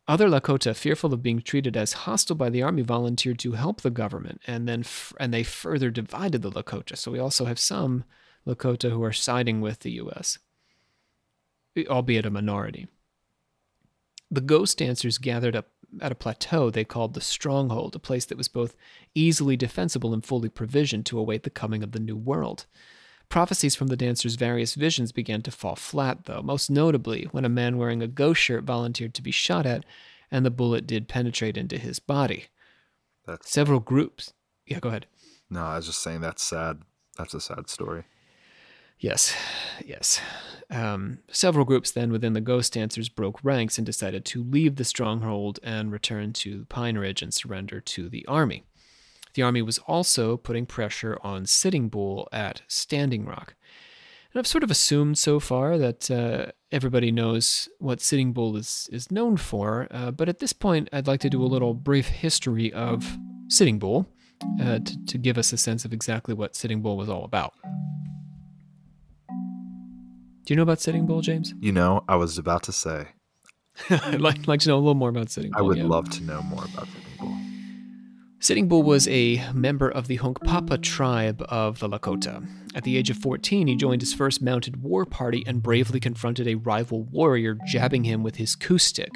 Other 0.10 0.28
Lakota, 0.28 0.76
fearful 0.76 1.14
of 1.14 1.22
being 1.22 1.40
treated 1.40 1.78
as 1.78 1.94
hostile 1.94 2.36
by 2.36 2.50
the 2.50 2.64
army, 2.64 2.82
volunteered 2.82 3.38
to 3.40 3.52
help 3.52 3.82
the 3.82 3.92
government, 3.92 4.42
and 4.48 4.68
then 4.68 4.80
f- 4.80 5.14
and 5.20 5.32
they 5.32 5.44
further 5.44 5.92
divided 5.92 6.42
the 6.42 6.50
Lakota. 6.50 6.98
So 6.98 7.12
we 7.12 7.20
also 7.20 7.46
have 7.46 7.60
some 7.60 8.06
Lakota 8.48 8.90
who 8.90 9.04
are 9.04 9.14
siding 9.14 9.62
with 9.62 9.82
the 9.82 9.92
U.S., 9.92 10.40
albeit 11.88 12.26
a 12.26 12.32
minority. 12.32 12.88
The 14.32 14.42
ghost 14.42 14.80
dancers 14.80 15.20
gathered 15.20 15.56
up 15.56 15.68
at 16.02 16.12
a 16.12 16.16
plateau 16.16 16.72
they 16.72 16.84
called 16.84 17.14
the 17.14 17.22
Stronghold, 17.22 17.96
a 17.96 18.00
place 18.00 18.26
that 18.26 18.38
was 18.38 18.48
both 18.48 18.76
easily 19.14 19.56
defensible 19.56 20.12
and 20.12 20.26
fully 20.26 20.50
provisioned 20.50 21.06
to 21.06 21.20
await 21.20 21.44
the 21.44 21.52
coming 21.52 21.84
of 21.84 21.92
the 21.92 22.00
New 22.00 22.18
World. 22.18 22.66
Prophecies 23.30 23.76
from 23.76 23.88
the 23.88 23.96
dancer's 23.96 24.36
various 24.36 24.74
visions 24.74 25.12
began 25.12 25.42
to 25.44 25.52
fall 25.52 25.76
flat, 25.76 26.26
though, 26.26 26.42
most 26.42 26.70
notably 26.70 27.28
when 27.32 27.46
a 27.46 27.50
man 27.50 27.78
wearing 27.78 28.02
a 28.02 28.08
ghost 28.08 28.42
shirt 28.42 28.64
volunteered 28.64 29.14
to 29.14 29.22
be 29.22 29.32
shot 29.32 29.68
at, 29.68 29.86
and 30.32 30.44
the 30.44 30.50
bullet 30.52 30.88
did 30.88 31.08
penetrate 31.08 31.56
into 31.58 31.78
his 31.78 32.00
body. 32.00 32.46
That's 33.28 33.50
Several 33.50 33.80
groups. 33.80 34.34
Yeah, 34.66 34.80
go 34.80 34.90
ahead. 34.90 35.06
no, 35.50 35.64
I 35.64 35.76
was 35.76 35.86
just 35.86 36.02
saying 36.02 36.22
that's 36.22 36.44
sad. 36.44 36.82
That's 37.18 37.34
a 37.36 37.42
sad 37.42 37.70
story. 37.70 38.04
Yes, 39.00 39.36
yes. 39.86 40.20
Um, 40.72 41.20
several 41.32 41.66
groups 41.66 41.92
then 41.92 42.12
within 42.12 42.34
the 42.34 42.42
Ghost 42.42 42.74
Dancers 42.74 43.10
broke 43.10 43.44
ranks 43.44 43.78
and 43.78 43.86
decided 43.86 44.26
to 44.26 44.44
leave 44.44 44.76
the 44.76 44.84
stronghold 44.84 45.60
and 45.64 45.92
return 45.92 46.34
to 46.34 46.66
Pine 46.66 46.98
Ridge 46.98 47.22
and 47.22 47.34
surrender 47.34 47.80
to 47.80 48.10
the 48.10 48.26
army. 48.28 48.64
The 49.34 49.42
army 49.42 49.62
was 49.62 49.78
also 49.80 50.38
putting 50.38 50.66
pressure 50.66 51.18
on 51.22 51.46
Sitting 51.46 51.90
Bull 51.90 52.28
at 52.32 52.62
Standing 52.68 53.26
Rock. 53.26 53.56
And 54.34 54.40
I've 54.40 54.48
sort 54.48 54.64
of 54.64 54.70
assumed 54.70 55.18
so 55.18 55.40
far 55.40 55.78
that 55.78 56.12
uh, 56.12 56.52
everybody 56.72 57.12
knows 57.12 57.68
what 57.80 58.00
Sitting 58.00 58.32
Bull 58.32 58.56
is, 58.56 58.88
is 58.92 59.12
known 59.12 59.38
for, 59.38 59.88
uh, 59.90 60.12
but 60.12 60.30
at 60.30 60.40
this 60.40 60.54
point, 60.54 60.88
I'd 60.94 61.08
like 61.08 61.20
to 61.22 61.30
do 61.30 61.42
a 61.42 61.48
little 61.48 61.74
brief 61.74 62.08
history 62.08 62.72
of 62.72 63.18
Sitting 63.48 63.80
Bull 63.80 64.08
uh, 64.62 64.80
to, 64.80 65.06
to 65.06 65.18
give 65.18 65.38
us 65.38 65.52
a 65.52 65.58
sense 65.58 65.84
of 65.84 65.94
exactly 65.94 66.34
what 66.34 66.56
Sitting 66.56 66.82
Bull 66.82 66.96
was 66.96 67.10
all 67.10 67.24
about. 67.24 67.54
Do 70.46 70.54
you 70.54 70.56
know 70.56 70.64
about 70.64 70.80
Sitting 70.80 71.06
Bull, 71.06 71.22
James? 71.22 71.54
You 71.60 71.72
know, 71.72 72.04
I 72.08 72.16
was 72.16 72.38
about 72.38 72.64
to 72.64 72.72
say, 72.72 73.08
I'd 73.90 74.22
like, 74.22 74.48
like 74.48 74.60
to 74.62 74.70
know 74.70 74.76
a 74.76 74.80
little 74.80 74.96
more 74.96 75.10
about 75.10 75.30
Sitting 75.30 75.52
Bull. 75.52 75.60
I 75.60 75.62
would 75.62 75.78
yeah. 75.78 75.86
love 75.86 76.10
to 76.12 76.24
know 76.24 76.42
more 76.44 76.66
about 76.66 76.88
Sitting 76.88 77.02
Bull. 77.04 77.09
Sitting 78.42 78.70
Bull 78.70 78.84
was 78.84 79.08
a 79.10 79.44
member 79.54 79.90
of 79.90 80.08
the 80.08 80.18
Hunkpapa 80.18 80.82
tribe 80.82 81.44
of 81.50 81.80
the 81.80 81.90
Lakota. 81.90 82.48
At 82.74 82.84
the 82.84 82.98
age 82.98 83.10
of 83.10 83.18
14, 83.18 83.68
he 83.68 83.76
joined 83.76 84.02
his 84.02 84.14
first 84.14 84.42
mounted 84.42 84.82
war 84.82 85.06
party 85.06 85.44
and 85.46 85.62
bravely 85.62 86.00
confronted 86.00 86.48
a 86.48 86.56
rival 86.56 87.04
warrior, 87.04 87.58
jabbing 87.68 88.06
him 88.06 88.24
with 88.24 88.38
his 88.38 88.56
coup 88.56 88.78
stick. 88.78 89.12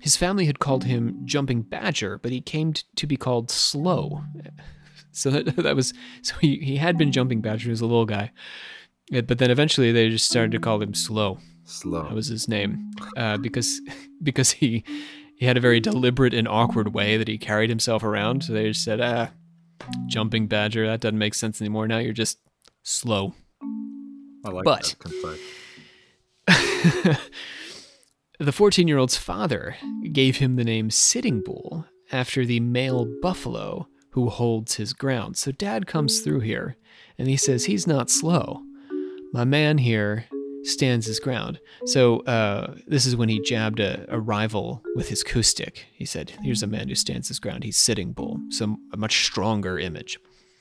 His 0.00 0.16
family 0.16 0.46
had 0.46 0.58
called 0.58 0.84
him 0.84 1.20
Jumping 1.24 1.62
Badger, 1.62 2.18
but 2.18 2.32
he 2.32 2.40
came 2.40 2.72
to 2.96 3.06
be 3.06 3.16
called 3.16 3.50
Slow. 3.50 4.22
So 5.14 5.28
that, 5.28 5.56
that 5.56 5.76
was 5.76 5.92
so 6.22 6.34
he, 6.40 6.56
he 6.56 6.78
had 6.78 6.96
been 6.96 7.12
Jumping 7.12 7.42
Badger 7.42 7.70
as 7.70 7.82
a 7.82 7.84
little 7.84 8.06
guy, 8.06 8.32
Uh, 9.14 9.20
but 9.20 9.36
then 9.36 9.50
eventually 9.50 9.92
they 9.92 10.08
just 10.08 10.24
started 10.24 10.52
to 10.52 10.58
call 10.58 10.80
him 10.80 10.94
Slow. 10.94 11.36
Slow. 11.66 12.04
That 12.04 12.14
was 12.14 12.28
his 12.28 12.48
name, 12.48 12.92
uh, 13.14 13.36
because 13.36 13.82
because 14.22 14.52
he 14.52 14.84
he 15.42 15.46
had 15.48 15.56
a 15.56 15.60
very 15.60 15.80
deliberate 15.80 16.34
and 16.34 16.46
awkward 16.46 16.94
way 16.94 17.16
that 17.16 17.26
he 17.26 17.36
carried 17.36 17.68
himself 17.68 18.04
around. 18.04 18.44
So 18.44 18.52
they 18.52 18.68
just 18.68 18.84
said, 18.84 19.00
"Ah, 19.00 19.30
jumping 20.06 20.46
badger, 20.46 20.86
that 20.86 21.00
doesn't 21.00 21.18
make 21.18 21.34
sense 21.34 21.60
anymore. 21.60 21.88
Now 21.88 21.98
you're 21.98 22.12
just 22.12 22.38
slow." 22.84 23.34
I 24.44 24.50
like 24.50 24.64
but- 24.64 24.94
that. 26.46 27.20
The 28.38 28.52
14 28.52 28.86
year 28.86 28.98
old's 28.98 29.16
father 29.16 29.76
gave 30.12 30.36
him 30.36 30.54
the 30.54 30.64
name 30.64 30.90
Sitting 30.90 31.42
Bull 31.42 31.86
after 32.12 32.44
the 32.44 32.60
male 32.60 33.06
buffalo 33.20 33.88
who 34.10 34.28
holds 34.28 34.76
his 34.76 34.92
ground. 34.92 35.36
So 35.36 35.50
dad 35.50 35.88
comes 35.88 36.20
through 36.20 36.40
here 36.40 36.76
and 37.18 37.28
he 37.28 37.36
says, 37.36 37.64
He's 37.64 37.86
not 37.86 38.10
slow. 38.10 38.62
My 39.32 39.44
man 39.44 39.78
here 39.78 40.26
stands 40.64 41.06
his 41.06 41.20
ground. 41.20 41.60
So 41.86 42.20
uh, 42.20 42.74
this 42.86 43.06
is 43.06 43.16
when 43.16 43.28
he 43.28 43.40
jabbed 43.40 43.80
a, 43.80 44.04
a 44.08 44.20
rival 44.20 44.82
with 44.94 45.08
his 45.08 45.22
coup 45.22 45.42
stick. 45.42 45.86
He 45.92 46.04
said, 46.04 46.32
Here's 46.42 46.62
a 46.62 46.66
man 46.66 46.88
who 46.88 46.94
stands 46.94 47.28
his 47.28 47.38
ground. 47.38 47.64
He's 47.64 47.76
Sitting 47.76 48.12
Bull. 48.12 48.40
So 48.50 48.76
a 48.92 48.96
much 48.96 49.24
stronger 49.24 49.78
image. 49.78 50.18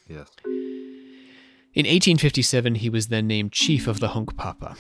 Yes. 0.08 0.30
In 1.74 1.86
1857, 1.86 2.76
he 2.76 2.90
was 2.90 3.08
then 3.08 3.28
named 3.28 3.54
chief 3.54 3.88
of 3.88 4.00
the 4.00 4.10
Hunkpapa. 4.10 4.76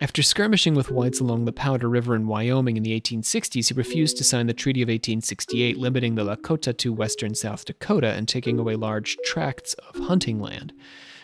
After 0.00 0.22
skirmishing 0.22 0.74
with 0.74 0.92
whites 0.92 1.18
along 1.18 1.44
the 1.44 1.52
Powder 1.52 1.88
River 1.88 2.14
in 2.14 2.28
Wyoming 2.28 2.76
in 2.76 2.84
the 2.84 2.98
1860s, 2.98 3.68
he 3.68 3.74
refused 3.74 4.16
to 4.16 4.24
sign 4.24 4.46
the 4.46 4.54
Treaty 4.54 4.80
of 4.80 4.86
1868, 4.86 5.76
limiting 5.76 6.14
the 6.14 6.24
Lakota 6.24 6.76
to 6.78 6.92
western 6.92 7.34
South 7.34 7.64
Dakota 7.64 8.12
and 8.12 8.28
taking 8.28 8.60
away 8.60 8.76
large 8.76 9.16
tracts 9.24 9.74
of 9.74 10.06
hunting 10.06 10.40
land. 10.40 10.72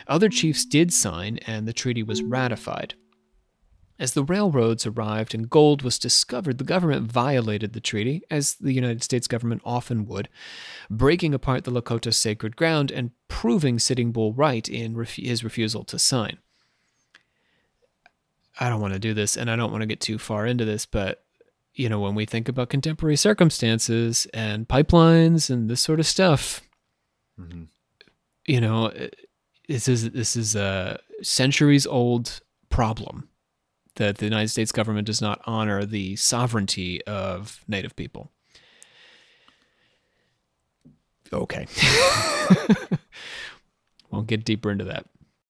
Other 0.08 0.28
chiefs 0.28 0.64
did 0.64 0.92
sign, 0.92 1.38
and 1.46 1.66
the 1.66 1.72
treaty 1.72 2.02
was 2.02 2.22
ratified. 2.22 2.94
As 3.98 4.12
the 4.12 4.24
railroads 4.24 4.86
arrived 4.86 5.34
and 5.34 5.48
gold 5.48 5.82
was 5.82 6.00
discovered, 6.00 6.58
the 6.58 6.64
government 6.64 7.10
violated 7.10 7.72
the 7.72 7.80
treaty, 7.80 8.22
as 8.28 8.54
the 8.54 8.72
United 8.72 9.04
States 9.04 9.28
government 9.28 9.62
often 9.64 10.04
would, 10.06 10.28
breaking 10.90 11.32
apart 11.32 11.62
the 11.62 11.70
Lakota 11.70 12.12
sacred 12.12 12.56
ground 12.56 12.90
and 12.90 13.12
proving 13.28 13.78
Sitting 13.78 14.10
Bull 14.10 14.32
right 14.32 14.68
in 14.68 14.96
ref- 14.96 15.14
his 15.14 15.44
refusal 15.44 15.84
to 15.84 15.98
sign. 15.98 16.38
I 18.58 18.68
don't 18.68 18.80
want 18.80 18.94
to 18.94 19.00
do 19.00 19.14
this 19.14 19.36
and 19.36 19.50
I 19.50 19.56
don't 19.56 19.70
want 19.70 19.82
to 19.82 19.86
get 19.86 20.00
too 20.00 20.18
far 20.18 20.46
into 20.46 20.64
this, 20.64 20.86
but 20.86 21.24
you 21.72 21.88
know, 21.88 22.00
when 22.00 22.14
we 22.14 22.24
think 22.24 22.48
about 22.48 22.68
contemporary 22.68 23.16
circumstances 23.16 24.26
and 24.32 24.68
pipelines 24.68 25.50
and 25.50 25.68
this 25.68 25.80
sort 25.80 26.00
of 26.00 26.06
stuff, 26.06 26.62
hmm 27.38 27.64
you 28.46 28.60
know, 28.60 28.92
this 29.68 29.88
is 29.88 30.10
this 30.10 30.36
is 30.36 30.54
a 30.54 31.00
centuries 31.22 31.86
old 31.86 32.40
problem 32.68 33.28
that 33.96 34.18
the 34.18 34.26
United 34.26 34.48
States 34.48 34.72
government 34.72 35.06
does 35.06 35.20
not 35.20 35.40
honor 35.44 35.84
the 35.84 36.16
sovereignty 36.16 37.04
of 37.06 37.64
native 37.68 37.94
people. 37.96 38.30
Okay. 41.32 41.66
Won't 44.10 44.26
get 44.26 44.44
deeper 44.44 44.70
into 44.70 44.84
that. 44.84 45.06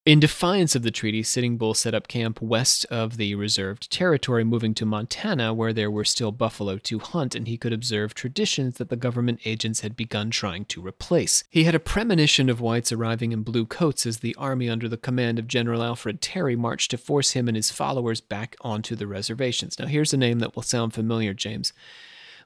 In 0.07 0.20
defiance 0.20 0.76
of 0.76 0.82
the 0.82 0.90
treaty, 0.90 1.22
Sitting 1.22 1.57
Bull 1.57 1.72
set 1.72 1.94
up 1.94 2.09
camp 2.09 2.42
west 2.42 2.84
of 2.90 3.16
the 3.16 3.34
reserved 3.36 3.90
territory, 3.90 4.44
moving 4.44 4.74
to 4.74 4.84
Montana, 4.84 5.55
where 5.55 5.72
there 5.72 5.90
were 5.90 6.05
still 6.05 6.30
buffalo 6.30 6.76
to 6.76 6.98
hunt, 6.98 7.34
and 7.34 7.48
he 7.48 7.57
could 7.57 7.72
observe 7.72 8.12
traditions 8.12 8.76
that 8.76 8.90
the 8.90 8.96
government 8.96 9.40
agents 9.46 9.80
had 9.80 9.96
begun 9.96 10.30
trying 10.30 10.66
to 10.66 10.86
replace. 10.86 11.44
He 11.48 11.64
had 11.64 11.74
a 11.74 11.80
premonition 11.80 12.50
of 12.50 12.61
whites 12.61 12.92
arriving 12.92 13.32
in 13.32 13.44
blue 13.44 13.64
coats 13.64 14.05
as 14.05 14.18
the 14.18 14.34
army 14.34 14.68
under 14.68 14.90
the 14.90 14.98
command 14.98 15.38
of 15.38 15.48
General 15.48 15.82
Alfred 15.82 16.20
Terry 16.20 16.55
marched 16.55 16.90
to 16.90 16.98
force 16.98 17.30
him 17.30 17.48
and 17.48 17.57
his 17.57 17.70
followers 17.70 18.20
back 18.20 18.57
onto 18.61 18.94
the 18.94 19.07
reservations. 19.07 19.78
Now, 19.78 19.86
here's 19.86 20.12
a 20.12 20.18
name 20.18 20.40
that 20.40 20.55
will 20.55 20.62
sound 20.62 20.92
familiar, 20.92 21.32
James. 21.32 21.72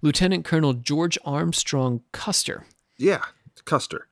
Lieutenant 0.01 0.45
Colonel 0.45 0.75
George 0.75 1.19
Armstrong 1.25 2.03
Custer. 2.13 2.67
Yeah. 2.97 3.25
Custer. 3.65 4.07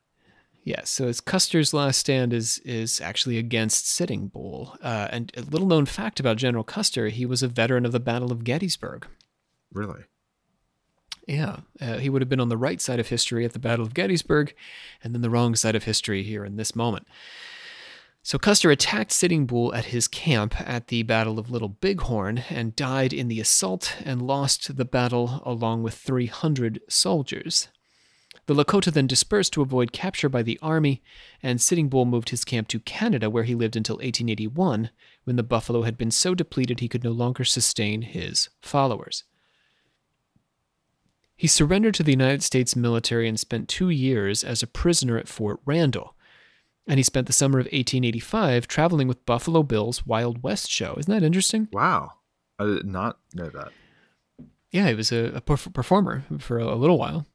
Yes, 0.67 0.89
so 0.89 1.07
his 1.07 1.21
Custer's 1.21 1.73
last 1.73 1.97
stand 1.97 2.33
is 2.33 2.59
is 2.59 2.99
actually 2.99 3.37
against 3.37 3.89
Sitting 3.89 4.27
Bull. 4.27 4.75
Uh, 4.83 5.07
and 5.11 5.31
a 5.37 5.41
little 5.43 5.65
known 5.65 5.85
fact 5.85 6.19
about 6.19 6.35
General 6.35 6.65
Custer, 6.65 7.07
he 7.07 7.25
was 7.25 7.41
a 7.41 7.47
veteran 7.47 7.85
of 7.85 7.93
the 7.93 8.01
Battle 8.01 8.33
of 8.33 8.43
Gettysburg. 8.43 9.07
Really? 9.71 10.01
Yeah, 11.25 11.59
uh, 11.79 11.99
he 11.99 12.09
would 12.09 12.21
have 12.21 12.27
been 12.27 12.41
on 12.41 12.49
the 12.49 12.57
right 12.57 12.81
side 12.81 12.99
of 12.99 13.07
history 13.07 13.45
at 13.45 13.53
the 13.53 13.59
Battle 13.59 13.85
of 13.85 13.93
Gettysburg, 13.93 14.53
and 15.01 15.13
then 15.13 15.21
the 15.21 15.29
wrong 15.29 15.55
side 15.55 15.77
of 15.77 15.85
history 15.85 16.21
here 16.21 16.43
in 16.43 16.57
this 16.57 16.75
moment. 16.75 17.07
So 18.21 18.37
Custer 18.37 18.69
attacked 18.69 19.13
Sitting 19.13 19.45
Bull 19.45 19.73
at 19.73 19.85
his 19.85 20.09
camp 20.09 20.59
at 20.59 20.89
the 20.89 21.03
Battle 21.03 21.39
of 21.39 21.49
Little 21.49 21.69
Bighorn 21.69 22.43
and 22.49 22.75
died 22.75 23.13
in 23.13 23.29
the 23.29 23.39
assault 23.39 23.95
and 24.03 24.21
lost 24.21 24.75
the 24.75 24.83
battle 24.83 25.41
along 25.45 25.83
with 25.83 25.93
300 25.93 26.81
soldiers. 26.89 27.69
The 28.47 28.55
Lakota 28.55 28.91
then 28.93 29.07
dispersed 29.07 29.51
to 29.53 29.61
avoid 29.61 29.91
capture 29.91 30.29
by 30.29 30.41
the 30.41 30.57
army, 30.61 31.01
and 31.43 31.59
Sitting 31.59 31.89
Bull 31.89 32.05
moved 32.05 32.29
his 32.29 32.45
camp 32.45 32.69
to 32.69 32.79
Canada, 32.79 33.29
where 33.29 33.43
he 33.43 33.53
lived 33.53 33.75
until 33.75 33.97
1881, 33.97 34.89
when 35.25 35.35
the 35.35 35.43
buffalo 35.43 35.81
had 35.81 35.97
been 35.97 36.11
so 36.11 36.33
depleted 36.33 36.79
he 36.79 36.87
could 36.87 37.03
no 37.03 37.11
longer 37.11 37.43
sustain 37.43 38.03
his 38.03 38.47
followers. 38.61 39.25
He 41.35 41.45
surrendered 41.45 41.93
to 41.95 42.03
the 42.03 42.11
United 42.11 42.41
States 42.41 42.73
military 42.73 43.27
and 43.27 43.37
spent 43.37 43.67
two 43.67 43.89
years 43.89 44.45
as 44.45 44.63
a 44.63 44.67
prisoner 44.67 45.17
at 45.17 45.27
Fort 45.27 45.59
Randall. 45.65 46.15
And 46.87 46.97
he 46.97 47.03
spent 47.03 47.27
the 47.27 47.33
summer 47.33 47.59
of 47.59 47.65
1885 47.65 48.65
traveling 48.65 49.09
with 49.09 49.25
Buffalo 49.25 49.61
Bill's 49.61 50.05
Wild 50.05 50.41
West 50.41 50.71
show. 50.71 50.95
Isn't 50.97 51.13
that 51.13 51.21
interesting? 51.25 51.67
Wow. 51.73 52.13
I 52.57 52.65
did 52.65 52.87
not 52.87 53.19
know 53.35 53.49
that. 53.49 53.71
Yeah, 54.71 54.87
he 54.87 54.95
was 54.95 55.11
a, 55.11 55.33
a 55.35 55.41
performer 55.41 56.23
for 56.39 56.59
a, 56.59 56.65
a 56.65 56.75
little 56.75 56.97
while. 56.97 57.27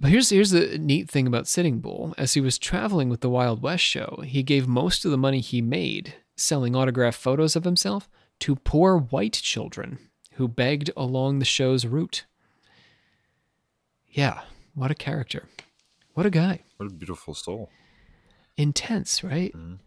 But 0.00 0.10
here's 0.10 0.30
here's 0.30 0.50
the 0.50 0.78
neat 0.78 1.08
thing 1.10 1.26
about 1.26 1.46
Sitting 1.46 1.78
Bull. 1.78 2.14
As 2.18 2.34
he 2.34 2.40
was 2.40 2.58
traveling 2.58 3.08
with 3.08 3.20
the 3.20 3.30
Wild 3.30 3.62
West 3.62 3.84
show, 3.84 4.22
he 4.26 4.42
gave 4.42 4.66
most 4.66 5.04
of 5.04 5.10
the 5.10 5.18
money 5.18 5.40
he 5.40 5.62
made 5.62 6.14
selling 6.36 6.74
autographed 6.74 7.20
photos 7.20 7.54
of 7.54 7.64
himself 7.64 8.08
to 8.40 8.56
poor 8.56 8.96
white 8.96 9.34
children 9.34 9.98
who 10.32 10.48
begged 10.48 10.90
along 10.96 11.38
the 11.38 11.44
show's 11.44 11.86
route. 11.86 12.24
Yeah, 14.08 14.42
what 14.74 14.90
a 14.90 14.94
character. 14.94 15.48
What 16.14 16.26
a 16.26 16.30
guy. 16.30 16.60
What 16.78 16.86
a 16.86 16.92
beautiful 16.94 17.34
soul. 17.34 17.70
Intense, 18.56 19.22
right? 19.22 19.52
Mhm. 19.54 19.78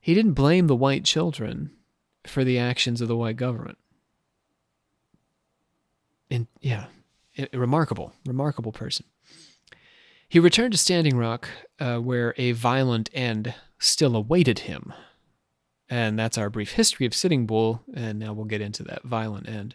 He 0.00 0.14
didn't 0.14 0.32
blame 0.32 0.66
the 0.66 0.74
white 0.76 1.04
children 1.04 1.70
for 2.26 2.42
the 2.42 2.58
actions 2.58 3.00
of 3.00 3.08
the 3.08 3.16
white 3.16 3.36
government. 3.36 3.78
And 6.30 6.46
yeah, 6.60 6.86
remarkable, 7.52 8.12
remarkable 8.26 8.72
person. 8.72 9.06
He 10.28 10.38
returned 10.38 10.72
to 10.72 10.78
Standing 10.78 11.16
Rock, 11.16 11.48
uh, 11.78 11.98
where 11.98 12.34
a 12.36 12.52
violent 12.52 13.10
end 13.12 13.54
still 13.78 14.16
awaited 14.16 14.60
him. 14.60 14.92
And 15.90 16.18
that's 16.18 16.38
our 16.38 16.48
brief 16.48 16.72
history 16.72 17.04
of 17.04 17.14
Sitting 17.14 17.46
Bull, 17.46 17.82
and 17.94 18.18
now 18.18 18.32
we'll 18.32 18.46
get 18.46 18.62
into 18.62 18.82
that 18.84 19.02
violent 19.02 19.48
end. 19.48 19.74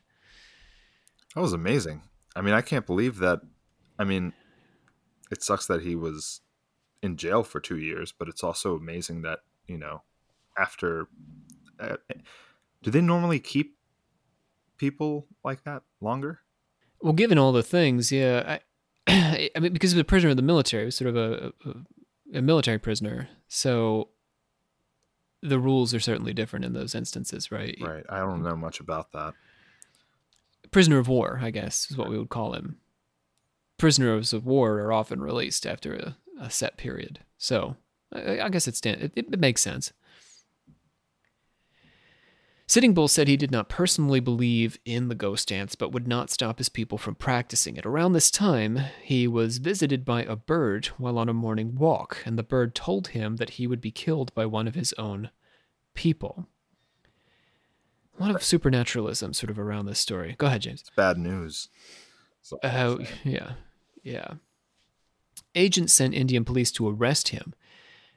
That 1.35 1.41
was 1.41 1.53
amazing. 1.53 2.01
I 2.35 2.41
mean, 2.41 2.55
I 2.55 2.61
can't 2.61 2.87
believe 2.87 3.17
that. 3.17 3.41
I 3.99 4.03
mean, 4.03 4.33
it 5.29 5.43
sucks 5.43 5.67
that 5.67 5.83
he 5.83 5.95
was 5.95 6.41
in 7.03 7.17
jail 7.17 7.43
for 7.43 7.59
two 7.59 7.77
years, 7.77 8.11
but 8.17 8.27
it's 8.27 8.43
also 8.43 8.75
amazing 8.75 9.21
that 9.21 9.39
you 9.67 9.77
know, 9.77 10.01
after. 10.57 11.07
Uh, 11.79 11.97
do 12.81 12.89
they 12.89 13.01
normally 13.01 13.39
keep 13.39 13.77
people 14.77 15.27
like 15.43 15.63
that 15.63 15.83
longer? 16.01 16.39
Well, 17.01 17.13
given 17.13 17.37
all 17.37 17.51
the 17.51 17.63
things, 17.63 18.11
yeah, 18.11 18.59
I, 19.07 19.49
I 19.55 19.59
mean, 19.59 19.73
because 19.73 19.91
he 19.91 19.95
was 19.95 20.01
a 20.01 20.05
prisoner 20.05 20.31
of 20.31 20.37
the 20.37 20.43
military, 20.43 20.83
he 20.83 20.85
was 20.85 20.95
sort 20.95 21.09
of 21.09 21.15
a, 21.15 21.53
a, 21.65 22.37
a 22.39 22.41
military 22.41 22.79
prisoner, 22.79 23.29
so 23.47 24.09
the 25.41 25.59
rules 25.59 25.93
are 25.93 25.99
certainly 25.99 26.33
different 26.33 26.65
in 26.65 26.73
those 26.73 26.95
instances, 26.95 27.51
right? 27.51 27.77
Right. 27.79 28.03
I 28.09 28.19
don't 28.19 28.43
know 28.43 28.55
much 28.55 28.79
about 28.79 29.11
that. 29.13 29.33
Prisoner 30.71 30.97
of 30.97 31.07
war, 31.07 31.39
I 31.41 31.51
guess, 31.51 31.89
is 31.89 31.97
what 31.97 32.09
we 32.09 32.17
would 32.17 32.29
call 32.29 32.53
him. 32.53 32.77
Prisoners 33.77 34.33
of 34.33 34.45
war 34.45 34.79
are 34.79 34.91
often 34.91 35.21
released 35.21 35.65
after 35.65 35.93
a, 35.93 36.17
a 36.41 36.49
set 36.49 36.77
period, 36.77 37.19
so 37.37 37.77
I, 38.11 38.41
I 38.41 38.49
guess 38.49 38.67
it, 38.67 38.75
stand, 38.75 39.01
it, 39.01 39.13
it 39.15 39.39
makes 39.39 39.61
sense. 39.61 39.93
Sitting 42.69 42.93
Bull 42.93 43.07
said 43.07 43.29
he 43.29 43.37
did 43.37 43.49
not 43.49 43.69
personally 43.69 44.19
believe 44.19 44.77
in 44.83 45.07
the 45.07 45.15
ghost 45.15 45.47
dance, 45.47 45.73
but 45.73 45.93
would 45.93 46.05
not 46.05 46.29
stop 46.29 46.57
his 46.57 46.67
people 46.67 46.97
from 46.97 47.15
practicing 47.15 47.77
it. 47.77 47.85
Around 47.85 48.11
this 48.11 48.29
time, 48.29 48.79
he 49.01 49.25
was 49.25 49.59
visited 49.59 50.03
by 50.03 50.23
a 50.23 50.35
bird 50.35 50.87
while 50.97 51.17
on 51.17 51.29
a 51.29 51.33
morning 51.33 51.75
walk, 51.75 52.21
and 52.25 52.37
the 52.37 52.43
bird 52.43 52.75
told 52.75 53.09
him 53.09 53.37
that 53.37 53.51
he 53.51 53.67
would 53.67 53.79
be 53.79 53.89
killed 53.89 54.33
by 54.35 54.45
one 54.45 54.67
of 54.67 54.75
his 54.75 54.93
own 54.97 55.29
people. 55.93 56.47
A 58.19 58.23
lot 58.23 58.35
of 58.35 58.43
supernaturalism 58.43 59.33
sort 59.33 59.49
of 59.49 59.57
around 59.57 59.85
this 59.85 59.99
story. 59.99 60.35
Go 60.37 60.47
ahead, 60.47 60.63
James. 60.63 60.81
It's 60.81 60.89
bad 60.89 61.17
news. 61.17 61.69
Oh, 62.63 62.99
yeah, 63.23 63.53
yeah. 64.03 64.33
Agents 65.55 65.93
sent 65.93 66.13
Indian 66.13 66.43
police 66.43 66.71
to 66.73 66.89
arrest 66.89 67.29
him, 67.29 67.53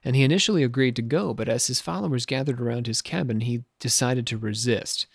and 0.05 0.17
he 0.17 0.23
initially 0.23 0.63
agreed 0.63 0.97
to 0.97 1.03
go, 1.03 1.35
but 1.35 1.49
as 1.49 1.67
his 1.67 1.81
followers 1.81 2.27
gathered 2.27 2.61
around 2.61 2.87
his 2.87 3.03
cabin, 3.03 3.41
he 3.41 3.65
decided 3.79 4.27
to 4.27 4.39
resist. 4.39 5.07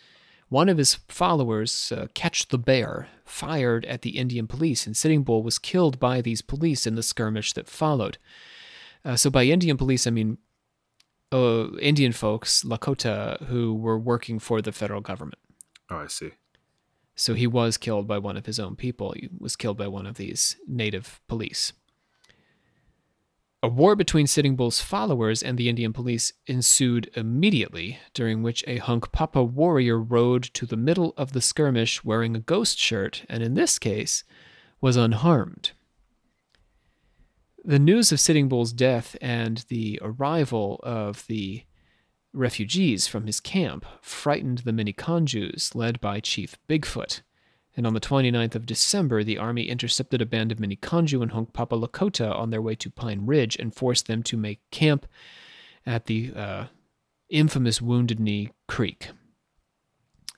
One 0.47 0.69
of 0.69 0.77
his 0.77 0.95
followers, 1.07 1.91
uh, 1.91 2.07
Catch 2.13 2.49
the 2.49 2.59
Bear, 2.59 3.07
fired 3.25 3.83
at 3.85 4.03
the 4.03 4.17
Indian 4.17 4.45
police, 4.45 4.85
and 4.85 4.95
Sitting 4.95 5.23
Bull 5.23 5.41
was 5.41 5.57
killed 5.57 5.99
by 5.99 6.21
these 6.21 6.43
police 6.43 6.85
in 6.85 6.95
the 6.95 7.03
skirmish 7.03 7.53
that 7.53 7.67
followed. 7.67 8.19
Uh, 9.03 9.15
so, 9.15 9.29
by 9.31 9.43
Indian 9.45 9.75
police, 9.75 10.05
I 10.05 10.11
mean 10.11 10.37
uh, 11.31 11.75
Indian 11.77 12.11
folks, 12.11 12.63
Lakota, 12.63 13.43
who 13.47 13.73
were 13.73 13.97
working 13.99 14.39
for 14.39 14.61
the 14.61 14.71
federal 14.71 15.01
government. 15.01 15.39
oh, 15.89 15.97
I 15.97 16.07
see. 16.07 16.31
So 17.15 17.33
he 17.33 17.47
was 17.47 17.77
killed 17.77 18.07
by 18.07 18.17
one 18.17 18.35
of 18.35 18.45
his 18.45 18.59
own 18.59 18.75
people. 18.75 19.13
He 19.13 19.29
was 19.39 19.55
killed 19.55 19.77
by 19.77 19.87
one 19.87 20.05
of 20.05 20.15
these 20.15 20.57
native 20.67 21.21
police. 21.27 21.71
A 23.65 23.67
war 23.67 23.95
between 23.95 24.27
Sitting 24.27 24.55
Bull's 24.55 24.79
followers 24.79 25.41
and 25.41 25.57
the 25.57 25.69
Indian 25.69 25.91
police 25.91 26.31
ensued 26.45 27.09
immediately, 27.15 27.97
during 28.13 28.43
which 28.43 28.63
a 28.67 28.77
Hunkpapa 28.77 29.43
warrior 29.43 29.99
rode 29.99 30.43
to 30.53 30.67
the 30.67 30.77
middle 30.77 31.15
of 31.17 31.33
the 31.33 31.41
skirmish 31.41 32.03
wearing 32.03 32.35
a 32.35 32.39
ghost 32.39 32.77
shirt, 32.77 33.25
and 33.27 33.41
in 33.41 33.55
this 33.55 33.79
case, 33.79 34.23
was 34.81 34.95
unharmed. 34.95 35.71
The 37.63 37.79
news 37.79 38.11
of 38.11 38.19
Sitting 38.19 38.47
Bull's 38.47 38.71
death 38.71 39.15
and 39.19 39.65
the 39.67 39.99
arrival 39.99 40.79
of 40.83 41.25
the 41.25 41.63
refugees 42.33 43.07
from 43.07 43.25
his 43.25 43.39
camp 43.39 43.83
frightened 43.99 44.59
the 44.59 44.73
Miniconjus, 44.73 45.73
led 45.73 45.99
by 45.99 46.19
Chief 46.19 46.55
Bigfoot. 46.69 47.21
And 47.77 47.85
on 47.85 47.93
the 47.93 47.99
29th 47.99 48.55
of 48.55 48.65
December, 48.65 49.23
the 49.23 49.37
army 49.37 49.63
intercepted 49.63 50.21
a 50.21 50.25
band 50.25 50.51
of 50.51 50.59
Miniconju 50.59 51.21
and 51.21 51.31
Hunkpapa 51.31 51.77
Lakota 51.81 52.33
on 52.33 52.49
their 52.49 52.61
way 52.61 52.75
to 52.75 52.89
Pine 52.89 53.25
Ridge 53.25 53.57
and 53.57 53.75
forced 53.75 54.07
them 54.07 54.23
to 54.23 54.37
make 54.37 54.61
camp 54.71 55.05
at 55.85 56.05
the 56.05 56.31
uh, 56.35 56.65
infamous 57.29 57.81
Wounded 57.81 58.19
Knee 58.19 58.51
Creek. 58.67 59.09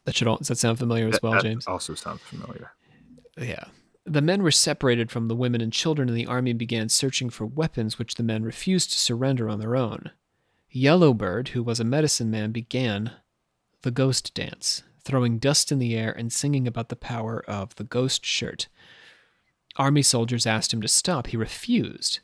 That 0.05 0.15
should 0.15 0.27
all, 0.27 0.37
does 0.37 0.47
that 0.47 0.57
sound 0.57 0.79
familiar 0.79 1.07
as 1.07 1.13
That- 1.13 1.23
well, 1.23 1.33
that 1.33 1.43
James? 1.43 1.67
Also 1.67 1.93
sounds 1.93 2.21
familiar. 2.21 2.71
Yeah. 3.37 3.65
The 4.05 4.21
men 4.21 4.41
were 4.41 4.51
separated 4.51 5.11
from 5.11 5.27
the 5.27 5.35
women 5.35 5.59
and 5.61 5.71
children, 5.71 6.07
and 6.07 6.17
the 6.17 6.25
army 6.25 6.53
began 6.53 6.87
searching 6.89 7.29
for 7.29 7.45
weapons, 7.45 7.99
which 7.99 8.15
the 8.15 8.23
men 8.23 8.43
refused 8.43 8.91
to 8.93 8.97
surrender 8.97 9.49
on 9.49 9.59
their 9.59 9.75
own. 9.75 10.11
Yellowbird, 10.71 11.49
who 11.49 11.61
was 11.61 11.79
a 11.79 11.83
medicine 11.83 12.31
man, 12.31 12.51
began 12.51 13.11
the 13.81 13.91
ghost 13.91 14.33
dance, 14.33 14.81
throwing 15.07 15.39
dust 15.39 15.71
in 15.71 15.79
the 15.79 15.95
air 15.95 16.11
and 16.11 16.33
singing 16.33 16.67
about 16.67 16.89
the 16.89 16.95
power 16.95 17.41
of 17.47 17.73
the 17.75 17.85
ghost 17.85 18.25
shirt. 18.25 18.67
Army 19.77 20.01
soldiers 20.01 20.45
asked 20.45 20.73
him 20.73 20.81
to 20.81 20.87
stop. 20.87 21.27
He 21.27 21.37
refused, 21.37 22.19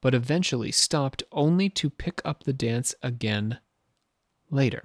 but 0.00 0.14
eventually 0.14 0.70
stopped 0.70 1.24
only 1.32 1.68
to 1.70 1.90
pick 1.90 2.22
up 2.24 2.44
the 2.44 2.52
dance 2.52 2.94
again 3.02 3.58
later. 4.50 4.84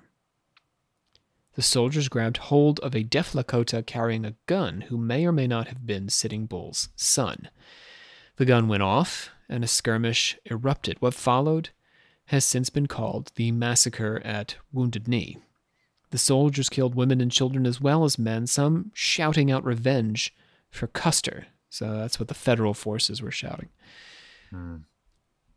The 1.53 1.61
soldiers 1.61 2.09
grabbed 2.09 2.37
hold 2.37 2.79
of 2.79 2.95
a 2.95 3.03
deaf 3.03 3.33
Lakota 3.33 3.85
carrying 3.85 4.25
a 4.25 4.35
gun 4.47 4.81
who 4.81 4.97
may 4.97 5.23
or 5.23 5.31
may 5.31 5.45
not 5.45 5.67
have 5.67 5.85
been 5.85 6.09
Sitting 6.09 6.47
Bull's 6.47 6.89
son. 6.95 7.49
The 8.37 8.45
gun 8.45 8.67
went 8.67 8.81
off, 8.81 9.29
and 9.47 9.63
a 9.63 9.67
skirmish 9.67 10.39
erupted. 10.49 10.97
What 10.99 11.13
followed 11.13 11.69
has 12.25 12.43
since 12.45 12.71
been 12.71 12.87
called 12.87 13.31
the 13.35 13.51
Massacre 13.51 14.19
at 14.25 14.55
Wounded 14.71 15.07
Knee. 15.07 15.37
The 16.13 16.19
soldiers 16.19 16.69
killed 16.69 16.93
women 16.93 17.21
and 17.21 17.31
children 17.31 17.65
as 17.65 17.81
well 17.81 18.03
as 18.03 18.19
men, 18.19 18.45
some 18.45 18.91
shouting 18.93 19.49
out 19.49 19.65
revenge 19.65 20.31
for 20.69 20.85
Custer. 20.85 21.47
So 21.71 21.97
that's 21.97 22.19
what 22.19 22.27
the 22.27 22.35
federal 22.35 22.75
forces 22.75 23.19
were 23.19 23.31
shouting. 23.31 23.69
Hmm. 24.51 24.75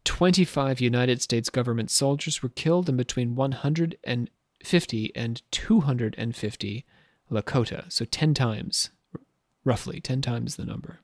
25 0.05 0.81
United 0.81 1.21
States 1.21 1.51
government 1.51 1.91
soldiers 1.91 2.43
were 2.43 2.49
killed 2.49 2.89
and 2.89 2.97
between 2.97 3.35
150 3.35 5.13
and 5.15 5.43
250 5.51 6.85
Lakota. 7.31 7.93
So 7.93 8.07
10 8.07 8.33
times, 8.33 8.89
roughly 9.63 10.01
10 10.01 10.23
times 10.23 10.57
the 10.57 10.65
number. 10.65 11.01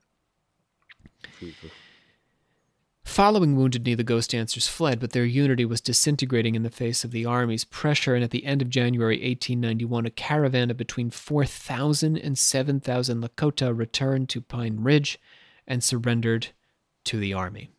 Following 3.12 3.56
Wounded 3.56 3.84
Knee, 3.84 3.94
the 3.94 4.04
Ghost 4.04 4.30
Dancers 4.30 4.66
fled, 4.66 4.98
but 4.98 5.10
their 5.10 5.26
unity 5.26 5.66
was 5.66 5.82
disintegrating 5.82 6.54
in 6.54 6.62
the 6.62 6.70
face 6.70 7.04
of 7.04 7.10
the 7.10 7.26
army's 7.26 7.62
pressure, 7.62 8.14
and 8.14 8.24
at 8.24 8.30
the 8.30 8.46
end 8.46 8.62
of 8.62 8.70
January 8.70 9.16
1891, 9.16 10.06
a 10.06 10.10
caravan 10.10 10.70
of 10.70 10.78
between 10.78 11.10
4,000 11.10 12.16
and 12.16 12.38
7,000 12.38 13.22
Lakota 13.22 13.76
returned 13.76 14.30
to 14.30 14.40
Pine 14.40 14.78
Ridge 14.80 15.20
and 15.66 15.84
surrendered 15.84 16.48
to 17.04 17.18
the 17.18 17.34
army. 17.34 17.70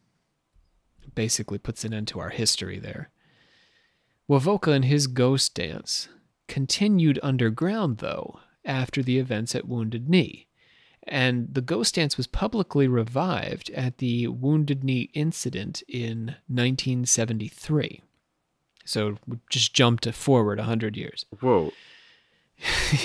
Basically 1.15 1.57
puts 1.57 1.83
an 1.83 1.95
end 1.95 2.09
to 2.09 2.19
our 2.19 2.29
history 2.29 2.77
there. 2.77 3.09
Wovoka 4.29 4.71
and 4.71 4.85
his 4.85 5.07
ghost 5.07 5.55
dance 5.55 6.09
continued 6.47 7.19
underground, 7.23 7.97
though, 7.97 8.39
after 8.63 9.01
the 9.01 9.17
events 9.17 9.55
at 9.55 9.67
Wounded 9.67 10.07
Knee 10.07 10.45
and 11.07 11.53
the 11.53 11.61
ghost 11.61 11.95
dance 11.95 12.17
was 12.17 12.27
publicly 12.27 12.87
revived 12.87 13.69
at 13.71 13.97
the 13.97 14.27
Wounded 14.27 14.83
Knee 14.83 15.09
incident 15.13 15.83
in 15.87 16.35
1973. 16.47 18.01
So 18.85 19.17
we 19.27 19.37
just 19.49 19.73
jumped 19.73 20.09
forward 20.13 20.59
100 20.59 20.97
years. 20.97 21.25
Whoa. 21.39 21.71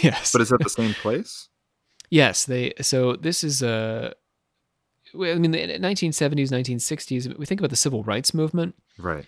yes. 0.02 0.32
But 0.32 0.42
is 0.42 0.48
that 0.50 0.62
the 0.62 0.70
same 0.70 0.94
place? 0.94 1.48
yes, 2.10 2.44
they 2.44 2.72
so 2.80 3.16
this 3.16 3.44
is 3.44 3.62
a 3.62 4.14
I 5.14 5.34
mean 5.34 5.52
the 5.52 5.58
1970s, 5.58 6.50
1960s, 6.50 7.38
we 7.38 7.46
think 7.46 7.60
about 7.60 7.70
the 7.70 7.76
civil 7.76 8.02
rights 8.04 8.34
movement. 8.34 8.74
Right. 8.98 9.26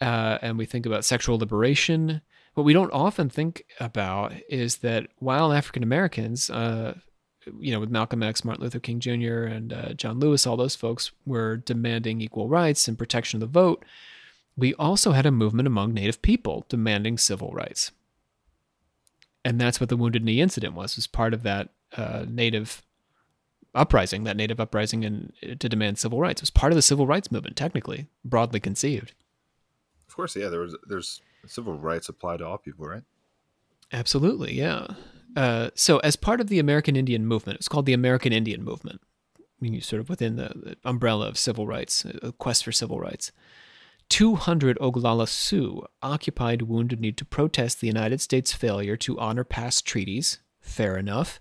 Uh, 0.00 0.38
and 0.42 0.58
we 0.58 0.66
think 0.66 0.86
about 0.86 1.04
sexual 1.04 1.38
liberation. 1.38 2.20
What 2.54 2.64
we 2.64 2.72
don't 2.72 2.92
often 2.92 3.28
think 3.28 3.64
about 3.80 4.32
is 4.48 4.78
that 4.78 5.08
while 5.18 5.52
African 5.52 5.82
Americans, 5.82 6.50
uh, 6.50 6.94
you 7.60 7.72
know, 7.72 7.80
with 7.80 7.90
Malcolm 7.90 8.22
X, 8.22 8.44
Martin 8.44 8.64
Luther 8.64 8.80
King 8.80 9.00
Jr., 9.00 9.44
and 9.44 9.72
uh, 9.72 9.92
John 9.94 10.18
Lewis, 10.18 10.46
all 10.46 10.56
those 10.56 10.76
folks 10.76 11.12
were 11.26 11.56
demanding 11.56 12.20
equal 12.20 12.48
rights 12.48 12.88
and 12.88 12.98
protection 12.98 13.38
of 13.38 13.40
the 13.40 13.60
vote. 13.60 13.84
We 14.56 14.74
also 14.74 15.12
had 15.12 15.26
a 15.26 15.30
movement 15.30 15.66
among 15.66 15.94
Native 15.94 16.20
people 16.22 16.66
demanding 16.68 17.18
civil 17.18 17.52
rights, 17.52 17.92
and 19.44 19.60
that's 19.60 19.80
what 19.80 19.88
the 19.88 19.96
Wounded 19.96 20.24
Knee 20.24 20.40
incident 20.40 20.74
was. 20.74 20.96
Was 20.96 21.06
part 21.06 21.32
of 21.32 21.42
that 21.44 21.68
uh, 21.96 22.24
Native 22.28 22.82
uprising, 23.74 24.24
that 24.24 24.36
Native 24.36 24.60
uprising, 24.60 25.04
and 25.04 25.32
to 25.42 25.68
demand 25.68 25.98
civil 25.98 26.20
rights 26.20 26.40
it 26.40 26.44
was 26.44 26.50
part 26.50 26.72
of 26.72 26.76
the 26.76 26.82
civil 26.82 27.06
rights 27.06 27.30
movement, 27.30 27.56
technically, 27.56 28.06
broadly 28.24 28.60
conceived. 28.60 29.14
Of 30.08 30.16
course, 30.16 30.34
yeah. 30.34 30.48
There 30.48 30.60
was 30.60 30.76
there's 30.88 31.20
civil 31.46 31.78
rights 31.78 32.08
apply 32.08 32.38
to 32.38 32.46
all 32.46 32.58
people, 32.58 32.86
right? 32.86 33.04
Absolutely, 33.92 34.54
yeah. 34.54 34.88
Uh, 35.36 35.70
so, 35.74 35.98
as 35.98 36.16
part 36.16 36.40
of 36.40 36.48
the 36.48 36.58
American 36.58 36.96
Indian 36.96 37.26
movement, 37.26 37.58
it's 37.58 37.68
called 37.68 37.86
the 37.86 37.92
American 37.92 38.32
Indian 38.32 38.64
Movement, 38.64 39.00
I 39.38 39.42
mean, 39.60 39.80
sort 39.80 40.00
of 40.00 40.08
within 40.08 40.36
the, 40.36 40.52
the 40.54 40.76
umbrella 40.84 41.28
of 41.28 41.38
civil 41.38 41.66
rights, 41.66 42.04
a 42.22 42.32
quest 42.32 42.64
for 42.64 42.72
civil 42.72 42.98
rights. 42.98 43.32
200 44.08 44.78
Oglala 44.78 45.28
Sioux 45.28 45.84
occupied 46.02 46.62
Wounded 46.62 47.00
Knee 47.00 47.12
to 47.12 47.24
protest 47.24 47.80
the 47.80 47.86
United 47.86 48.20
States' 48.20 48.52
failure 48.52 48.96
to 48.96 49.18
honor 49.18 49.44
past 49.44 49.86
treaties, 49.86 50.38
fair 50.60 50.96
enough, 50.96 51.40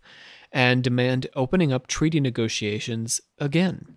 and 0.52 0.84
demand 0.84 1.28
opening 1.36 1.72
up 1.72 1.88
treaty 1.88 2.20
negotiations 2.20 3.22
again. 3.38 3.96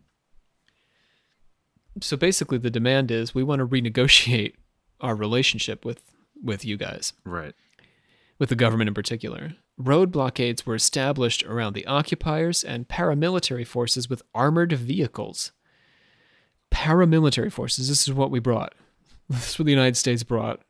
So 2.00 2.16
basically, 2.16 2.58
the 2.58 2.70
demand 2.70 3.10
is 3.10 3.34
we 3.34 3.42
want 3.42 3.58
to 3.60 3.66
renegotiate 3.66 4.54
our 5.00 5.14
relationship 5.16 5.84
with, 5.84 6.02
with 6.42 6.64
you 6.64 6.76
guys. 6.76 7.12
Right. 7.24 7.54
With 8.40 8.48
the 8.48 8.56
government 8.56 8.88
in 8.88 8.94
particular 8.94 9.52
road 9.76 10.10
blockades 10.10 10.66
were 10.66 10.74
established 10.74 11.42
around 11.44 11.74
the 11.74 11.86
occupiers 11.86 12.64
and 12.64 12.88
paramilitary 12.88 13.66
forces 13.66 14.08
with 14.08 14.22
armored 14.34 14.72
vehicles. 14.72 15.52
Paramilitary 16.72 17.52
forces, 17.52 17.88
this 17.88 18.08
is 18.08 18.14
what 18.14 18.30
we 18.30 18.40
brought. 18.40 18.74
This 19.28 19.50
is 19.50 19.58
what 19.60 19.66
the 19.66 19.70
United 19.70 19.96
States 19.96 20.24
brought 20.24 20.60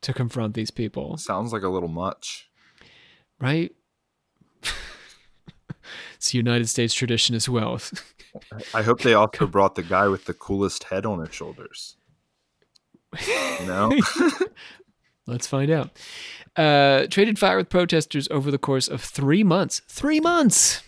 to 0.00 0.12
confront 0.12 0.54
these 0.54 0.72
people. 0.72 1.16
Sounds 1.16 1.52
like 1.52 1.62
a 1.62 1.68
little 1.68 1.88
much. 1.88 2.50
Right? 3.40 3.70
it's 6.16 6.34
a 6.34 6.36
United 6.36 6.68
States 6.68 6.92
tradition 6.92 7.36
as 7.36 7.48
well. 7.48 7.80
I 8.74 8.82
hope 8.82 9.02
they 9.02 9.14
also 9.14 9.46
brought 9.46 9.76
the 9.76 9.84
guy 9.84 10.08
with 10.08 10.24
the 10.24 10.34
coolest 10.34 10.84
head 10.84 11.06
on 11.06 11.20
his 11.20 11.32
shoulders. 11.32 11.96
You 13.28 13.66
know? 13.66 13.92
Let's 15.26 15.46
find 15.46 15.70
out 15.70 15.90
uh, 16.56 17.06
traded 17.08 17.38
fire 17.38 17.56
with 17.56 17.68
protesters 17.68 18.28
over 18.30 18.50
the 18.50 18.58
course 18.58 18.88
of 18.88 19.00
three 19.00 19.42
months. 19.42 19.80
Three 19.88 20.20
months! 20.20 20.82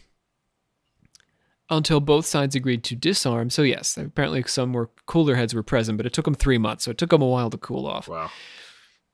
Until 1.68 1.98
both 1.98 2.26
sides 2.26 2.54
agreed 2.54 2.84
to 2.84 2.94
disarm. 2.94 3.50
So, 3.50 3.62
yes, 3.62 3.96
apparently 3.96 4.44
some 4.46 4.72
were 4.72 4.90
cooler 5.06 5.34
heads 5.34 5.52
were 5.52 5.64
present, 5.64 5.96
but 5.96 6.06
it 6.06 6.12
took 6.12 6.26
them 6.26 6.34
three 6.34 6.58
months. 6.58 6.84
So, 6.84 6.92
it 6.92 6.98
took 6.98 7.10
them 7.10 7.22
a 7.22 7.26
while 7.26 7.50
to 7.50 7.58
cool 7.58 7.86
off. 7.86 8.06
Wow. 8.06 8.30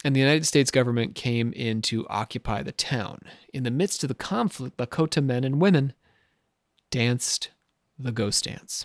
And 0.05 0.15
the 0.15 0.21
United 0.21 0.47
States 0.47 0.71
government 0.71 1.15
came 1.15 1.53
in 1.53 1.81
to 1.83 2.07
occupy 2.09 2.63
the 2.63 2.73
town. 2.73 3.21
In 3.55 3.63
the 3.63 3.71
midst 3.71 4.03
of 4.05 4.09
the 4.09 4.15
conflict, 4.15 4.77
Lakota 4.77 5.25
men 5.25 5.45
and 5.45 5.61
women 5.61 5.95
danced 6.91 7.51
the 7.99 8.13
ghost 8.13 8.45
dance. 8.45 8.85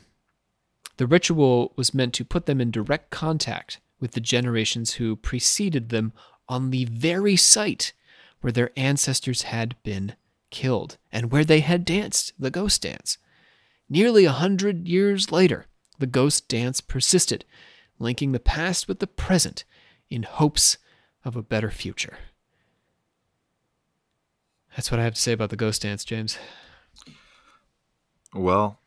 The 0.98 1.08
ritual 1.08 1.74
was 1.76 1.94
meant 1.94 2.14
to 2.16 2.26
put 2.26 2.46
them 2.46 2.62
in 2.62 2.72
direct 2.72 3.10
contact 3.10 3.80
with 4.00 4.12
the 4.12 4.20
generations 4.20 4.96
who 4.96 5.16
preceded 5.16 5.90
them 5.90 6.14
on 6.48 6.70
the 6.70 6.86
very 6.86 7.36
site 7.36 7.94
where 8.42 8.52
their 8.52 8.72
ancestors 8.78 9.44
had 9.44 9.76
been 9.84 10.16
killed 10.50 10.98
and 11.12 11.32
where 11.32 11.44
they 11.44 11.60
had 11.60 11.86
danced 11.86 12.34
the 12.40 12.52
ghost 12.52 12.82
dance. 12.82 13.18
Nearly 13.90 14.26
a 14.26 14.32
hundred 14.32 14.88
years 14.88 15.32
later, 15.32 15.66
the 16.00 16.08
ghost 16.08 16.48
dance 16.48 16.82
persisted, 16.82 17.46
linking 18.00 18.32
the 18.32 18.40
past 18.40 18.88
with 18.88 19.00
the 19.00 19.08
present 19.08 19.64
in 20.10 20.24
hopes 20.24 20.78
of 21.26 21.36
a 21.36 21.42
better 21.42 21.72
future. 21.72 22.18
That's 24.76 24.92
what 24.92 25.00
I 25.00 25.04
have 25.04 25.16
to 25.16 25.22
say 25.22 25.32
about 25.32 25.50
the 25.50 25.56
ghost 25.56 25.82
dance, 25.82 26.06
James. 26.06 26.38
Well, 28.34 28.80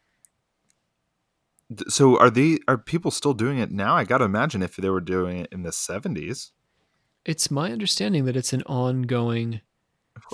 so 1.89 2.19
are 2.19 2.31
the 2.31 2.63
are 2.67 2.79
people 2.79 3.11
still 3.11 3.35
doing 3.35 3.59
it 3.59 3.71
now? 3.71 3.95
I 3.95 4.05
got 4.05 4.19
to 4.19 4.25
imagine 4.25 4.63
if 4.63 4.77
they 4.77 4.91
were 4.91 5.01
doing 5.01 5.39
it 5.39 5.49
in 5.53 5.63
the 5.63 5.71
70s 5.71 6.51
it's 7.25 7.51
my 7.51 7.71
understanding 7.71 8.25
that 8.25 8.37
it's 8.37 8.53
an 8.53 8.63
ongoing 8.63 9.61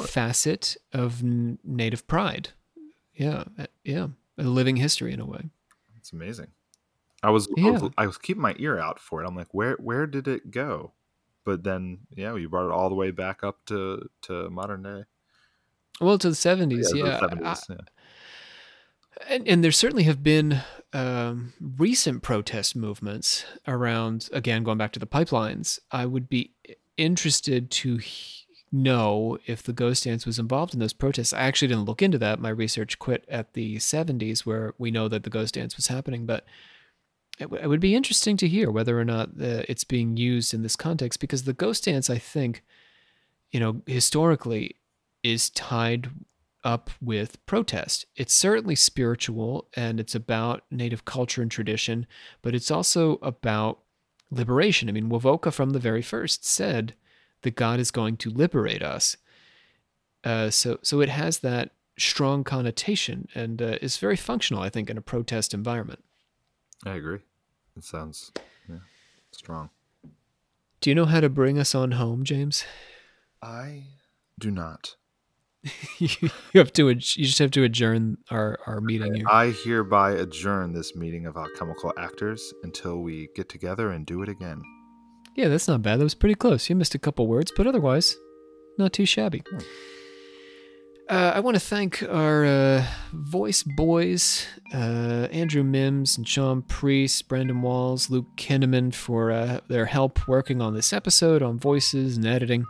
facet 0.05 0.77
of 0.93 1.23
n- 1.23 1.59
native 1.65 2.07
pride. 2.07 2.51
Yeah, 3.15 3.45
uh, 3.59 3.67
yeah, 3.85 4.09
a 4.39 4.45
living 4.45 4.77
history 4.77 5.13
in 5.13 5.21
a 5.21 5.27
way. 5.27 5.51
It's 5.97 6.13
amazing. 6.13 6.49
I 7.23 7.31
was, 7.31 7.49
yeah. 7.57 7.69
I 7.69 7.71
was 7.71 7.93
I 7.99 8.07
was 8.07 8.19
keeping 8.19 8.43
my 8.43 8.55
ear 8.59 8.79
out 8.79 9.01
for 9.01 9.23
it. 9.23 9.27
I'm 9.27 9.35
like, 9.35 9.53
where 9.53 9.75
where 9.75 10.07
did 10.07 10.29
it 10.29 10.51
go? 10.51 10.93
But 11.45 11.65
then, 11.65 12.01
yeah, 12.15 12.35
you 12.37 12.49
brought 12.49 12.67
it 12.67 12.73
all 12.73 12.89
the 12.89 12.95
way 12.95 13.11
back 13.11 13.43
up 13.43 13.65
to 13.67 14.09
to 14.23 14.51
modern 14.51 14.83
day. 14.83 15.05
Well, 15.99 16.19
to 16.19 16.29
the 16.29 16.37
70s, 16.37 16.95
yeah. 16.95 17.05
yeah. 17.05 17.21
The 17.21 17.27
70s, 17.29 17.47
I, 17.71 17.73
yeah. 17.73 17.77
And, 19.29 19.47
and 19.49 19.65
there 19.65 19.73
certainly 19.73 20.05
have 20.05 20.23
been 20.23 20.63
um, 20.93 21.53
recent 21.61 22.23
protest 22.23 22.77
movements 22.77 23.45
around, 23.67 24.29
again, 24.33 24.63
going 24.63 24.79
back 24.79 24.93
to 24.93 24.99
the 24.99 25.07
pipelines. 25.07 25.79
I 25.91 26.07
would 26.07 26.29
be 26.29 26.53
interested 26.97 27.71
to 27.71 28.01
know 28.73 29.39
if 29.47 29.63
the 29.63 29.73
ghost 29.73 30.05
dance 30.05 30.27
was 30.27 30.39
involved 30.39 30.75
in 30.75 30.81
those 30.81 30.93
protests. 30.93 31.33
I 31.33 31.41
actually 31.41 31.69
didn't 31.69 31.85
look 31.85 32.03
into 32.03 32.19
that. 32.19 32.41
My 32.41 32.49
research 32.49 32.99
quit 32.99 33.25
at 33.29 33.55
the 33.55 33.77
70s, 33.77 34.41
where 34.41 34.75
we 34.79 34.91
know 34.91 35.09
that 35.09 35.23
the 35.23 35.31
ghost 35.31 35.55
dance 35.55 35.77
was 35.77 35.87
happening. 35.89 36.27
But 36.27 36.45
it, 37.39 37.45
w- 37.45 37.63
it 37.63 37.69
would 37.69 37.81
be 37.81 37.95
interesting 37.95 38.37
to 38.39 38.49
hear 38.49 38.71
whether 38.71 38.99
or 38.99 39.05
not 39.05 39.29
uh, 39.31 39.63
it's 39.69 39.85
being 39.85 40.17
used 40.17 40.53
in 40.53 40.63
this 40.63 40.77
context, 40.77 41.21
because 41.21 41.45
the 41.45 41.53
ghost 41.53 41.85
dance, 41.85 42.11
I 42.11 42.19
think, 42.19 42.65
you 43.51 43.61
know, 43.61 43.83
historically 43.87 44.77
is 45.23 45.51
tied 45.51 46.11
up 46.67 46.91
with 47.01 47.45
protest. 47.47 48.07
It's 48.17 48.35
certainly 48.35 48.75
spiritual 48.75 49.69
and 49.75 50.01
it's 50.01 50.17
about 50.17 50.65
native 50.69 51.05
culture 51.05 51.41
and 51.41 51.51
tradition, 51.51 52.09
but 52.43 52.57
it's 52.57 52.73
also 52.73 53.21
about 53.23 53.79
liberation. 54.33 54.89
I 54.89 54.93
mean, 54.93 55.09
Wovoka 55.09 55.53
from 55.53 55.71
the 55.71 55.79
very 55.79 56.03
first 56.03 56.45
said 56.45 56.97
that 57.43 57.55
God 57.55 57.79
is 57.79 57.93
going 57.93 58.17
to 58.19 58.31
liberate 58.31 58.83
us. 58.83 59.17
Uh, 60.25 60.51
so, 60.51 60.81
so 60.83 61.01
it 61.01 61.09
has 61.09 61.39
that 61.39 61.71
strong 61.99 62.43
connotation 62.43 63.29
and 63.33 63.63
uh, 63.63 63.79
is 63.81 63.99
very 63.99 64.17
functional, 64.17 64.61
I 64.61 64.69
think, 64.69 64.91
in 64.91 64.99
a 64.99 65.03
protest 65.03 65.55
environment. 65.55 66.03
I 66.85 66.95
agree. 66.95 67.21
It 67.77 67.85
sounds 67.85 68.33
yeah, 68.69 68.81
strong. 69.31 69.71
Do 70.81 70.91
you 70.91 70.97
know 70.97 71.05
how 71.05 71.21
to 71.21 71.29
bring 71.29 71.61
us 71.61 71.77
on 71.77 71.93
home, 71.93 72.25
James? 72.25 72.65
I 73.41 73.85
do 74.37 74.51
not. 74.51 74.97
you 75.99 76.31
have 76.55 76.73
to. 76.75 76.89
You 76.89 76.95
just 76.95 77.39
have 77.39 77.51
to 77.53 77.65
adjourn 77.65 78.19
our 78.31 78.59
our 78.67 78.81
meeting 78.81 79.15
here. 79.15 79.27
I 79.29 79.51
hereby 79.65 80.13
adjourn 80.13 80.73
this 80.73 80.95
meeting 80.95 81.27
of 81.27 81.37
alchemical 81.37 81.93
actors 81.99 82.53
until 82.63 82.99
we 82.99 83.29
get 83.35 83.49
together 83.49 83.91
and 83.91 84.07
do 84.07 84.23
it 84.23 84.29
again. 84.29 84.63
Yeah, 85.35 85.49
that's 85.49 85.69
not 85.69 85.83
bad. 85.83 86.01
That 86.01 86.05
was 86.05 86.15
pretty 86.15 86.35
close. 86.35 86.69
You 86.69 86.77
missed 86.77 86.95
a 86.95 86.99
couple 86.99 87.27
words, 87.27 87.53
but 87.55 87.67
otherwise, 87.67 88.17
not 88.79 88.93
too 88.93 89.07
shabby. 89.07 89.43
Hmm. 89.49 89.59
Uh, 91.09 91.33
I 91.37 91.41
want 91.41 91.55
to 91.55 91.61
thank 91.61 92.03
our 92.03 92.45
uh, 92.45 92.85
voice 93.13 93.63
boys, 93.63 94.45
uh, 94.75 95.29
Andrew 95.31 95.63
Mims 95.63 96.19
and 96.19 96.27
Sean 96.27 96.63
Priest, 96.63 97.29
Brandon 97.29 97.63
Walls, 97.63 98.11
Luke 98.11 98.27
Kinneman 98.37 98.93
for 98.93 99.31
uh, 99.31 99.61
their 99.69 99.87
help 99.87 100.27
working 100.27 100.61
on 100.61 100.75
this 100.75 100.93
episode 100.93 101.43
on 101.43 101.61
voices 101.61 102.17
and 102.17 102.27
editing. 102.27 102.65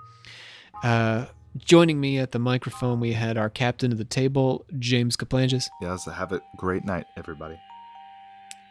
Joining 1.64 2.00
me 2.00 2.18
at 2.18 2.32
the 2.32 2.38
microphone, 2.38 3.00
we 3.00 3.12
had 3.12 3.38
our 3.38 3.48
captain 3.48 3.92
of 3.92 3.98
the 3.98 4.04
table, 4.04 4.66
James 4.78 5.16
Kaplanges. 5.16 5.68
Yes, 5.80 6.04
have 6.06 6.32
a 6.32 6.40
great 6.56 6.84
night, 6.84 7.06
everybody. 7.16 7.58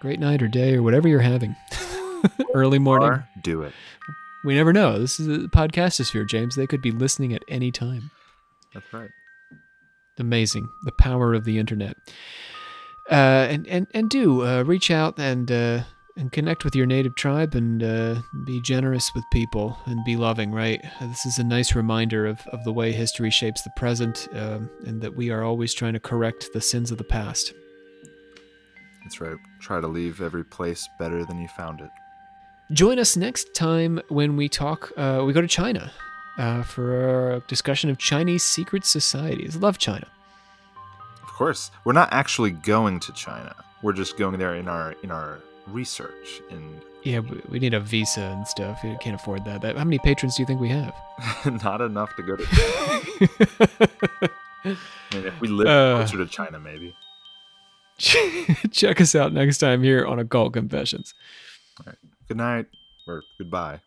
Great 0.01 0.19
night 0.19 0.41
or 0.41 0.47
day 0.47 0.75
or 0.75 0.83
whatever 0.83 1.07
you're 1.07 1.19
having. 1.21 1.55
Early 2.53 2.79
morning. 2.79 3.09
Or 3.09 3.29
do 3.41 3.61
it. 3.61 3.73
We 4.43 4.55
never 4.55 4.73
know. 4.73 4.99
This 4.99 5.19
is 5.19 5.27
a 5.27 5.47
podcastosphere, 5.47 6.27
James. 6.27 6.55
They 6.55 6.67
could 6.67 6.81
be 6.81 6.91
listening 6.91 7.33
at 7.33 7.43
any 7.47 7.71
time. 7.71 8.11
That's 8.73 8.91
right. 8.93 9.09
Amazing. 10.19 10.69
The 10.83 10.91
power 10.91 11.33
of 11.33 11.45
the 11.45 11.57
internet. 11.57 11.95
Uh, 13.09 13.47
and, 13.49 13.67
and, 13.67 13.87
and 13.93 14.09
do 14.09 14.45
uh, 14.45 14.63
reach 14.63 14.91
out 14.91 15.17
and, 15.17 15.51
uh, 15.51 15.83
and 16.17 16.31
connect 16.31 16.63
with 16.63 16.75
your 16.75 16.85
native 16.85 17.15
tribe 17.15 17.55
and 17.55 17.83
uh, 17.83 18.15
be 18.45 18.61
generous 18.61 19.11
with 19.13 19.23
people 19.31 19.77
and 19.85 20.03
be 20.05 20.15
loving, 20.15 20.51
right? 20.51 20.83
This 21.01 21.25
is 21.25 21.39
a 21.39 21.43
nice 21.43 21.75
reminder 21.75 22.25
of, 22.25 22.39
of 22.47 22.63
the 22.63 22.71
way 22.71 22.91
history 22.91 23.29
shapes 23.29 23.63
the 23.63 23.71
present 23.75 24.27
um, 24.33 24.69
and 24.85 25.01
that 25.01 25.15
we 25.15 25.29
are 25.29 25.43
always 25.43 25.73
trying 25.73 25.93
to 25.93 25.99
correct 25.99 26.49
the 26.53 26.61
sins 26.61 26.89
of 26.91 26.97
the 26.97 27.03
past. 27.03 27.53
That's 29.03 29.19
right. 29.19 29.37
Try 29.59 29.81
to 29.81 29.87
leave 29.87 30.21
every 30.21 30.45
place 30.45 30.87
better 30.97 31.25
than 31.25 31.39
you 31.39 31.47
found 31.49 31.81
it. 31.81 31.89
Join 32.71 32.97
us 32.97 33.15
next 33.15 33.53
time 33.53 34.01
when 34.07 34.37
we 34.37 34.49
talk, 34.49 34.91
uh, 34.97 35.21
we 35.25 35.33
go 35.33 35.41
to 35.41 35.47
China 35.47 35.91
uh, 36.37 36.63
for 36.63 37.33
a 37.33 37.39
discussion 37.41 37.89
of 37.89 37.97
Chinese 37.97 38.43
secret 38.43 38.85
societies. 38.85 39.57
Love 39.57 39.77
China. 39.77 40.07
Of 41.21 41.29
course, 41.29 41.69
we're 41.83 41.93
not 41.93 42.11
actually 42.11 42.51
going 42.51 43.01
to 43.01 43.11
China. 43.11 43.53
We're 43.81 43.93
just 43.93 44.17
going 44.17 44.39
there 44.39 44.55
in 44.55 44.67
our 44.67 44.95
in 45.03 45.11
our 45.11 45.41
research. 45.67 46.41
and 46.51 46.81
Yeah, 47.03 47.19
we 47.49 47.59
need 47.59 47.73
a 47.73 47.79
visa 47.79 48.21
and 48.21 48.47
stuff. 48.47 48.83
We 48.83 48.95
can't 49.01 49.15
afford 49.15 49.45
that. 49.45 49.61
that 49.61 49.77
how 49.77 49.83
many 49.83 49.99
patrons 49.99 50.35
do 50.37 50.43
you 50.43 50.47
think 50.47 50.59
we 50.61 50.69
have? 50.69 50.93
not 51.63 51.81
enough 51.81 52.15
to 52.15 52.23
go 52.23 52.35
to. 52.35 52.45
I 54.65 54.67
mean, 55.13 55.25
if 55.25 55.39
we 55.41 55.47
live 55.47 55.67
Uh. 55.67 55.97
closer 55.97 56.17
to 56.17 56.25
China, 56.25 56.59
maybe. 56.59 56.93
Check 57.97 58.99
us 58.99 59.15
out 59.15 59.31
next 59.33 59.59
time 59.59 59.81
here 59.83 60.05
on 60.05 60.19
Occult 60.19 60.53
Confessions. 60.53 61.13
Good 62.27 62.37
night 62.37 62.65
or 63.07 63.21
goodbye. 63.37 63.79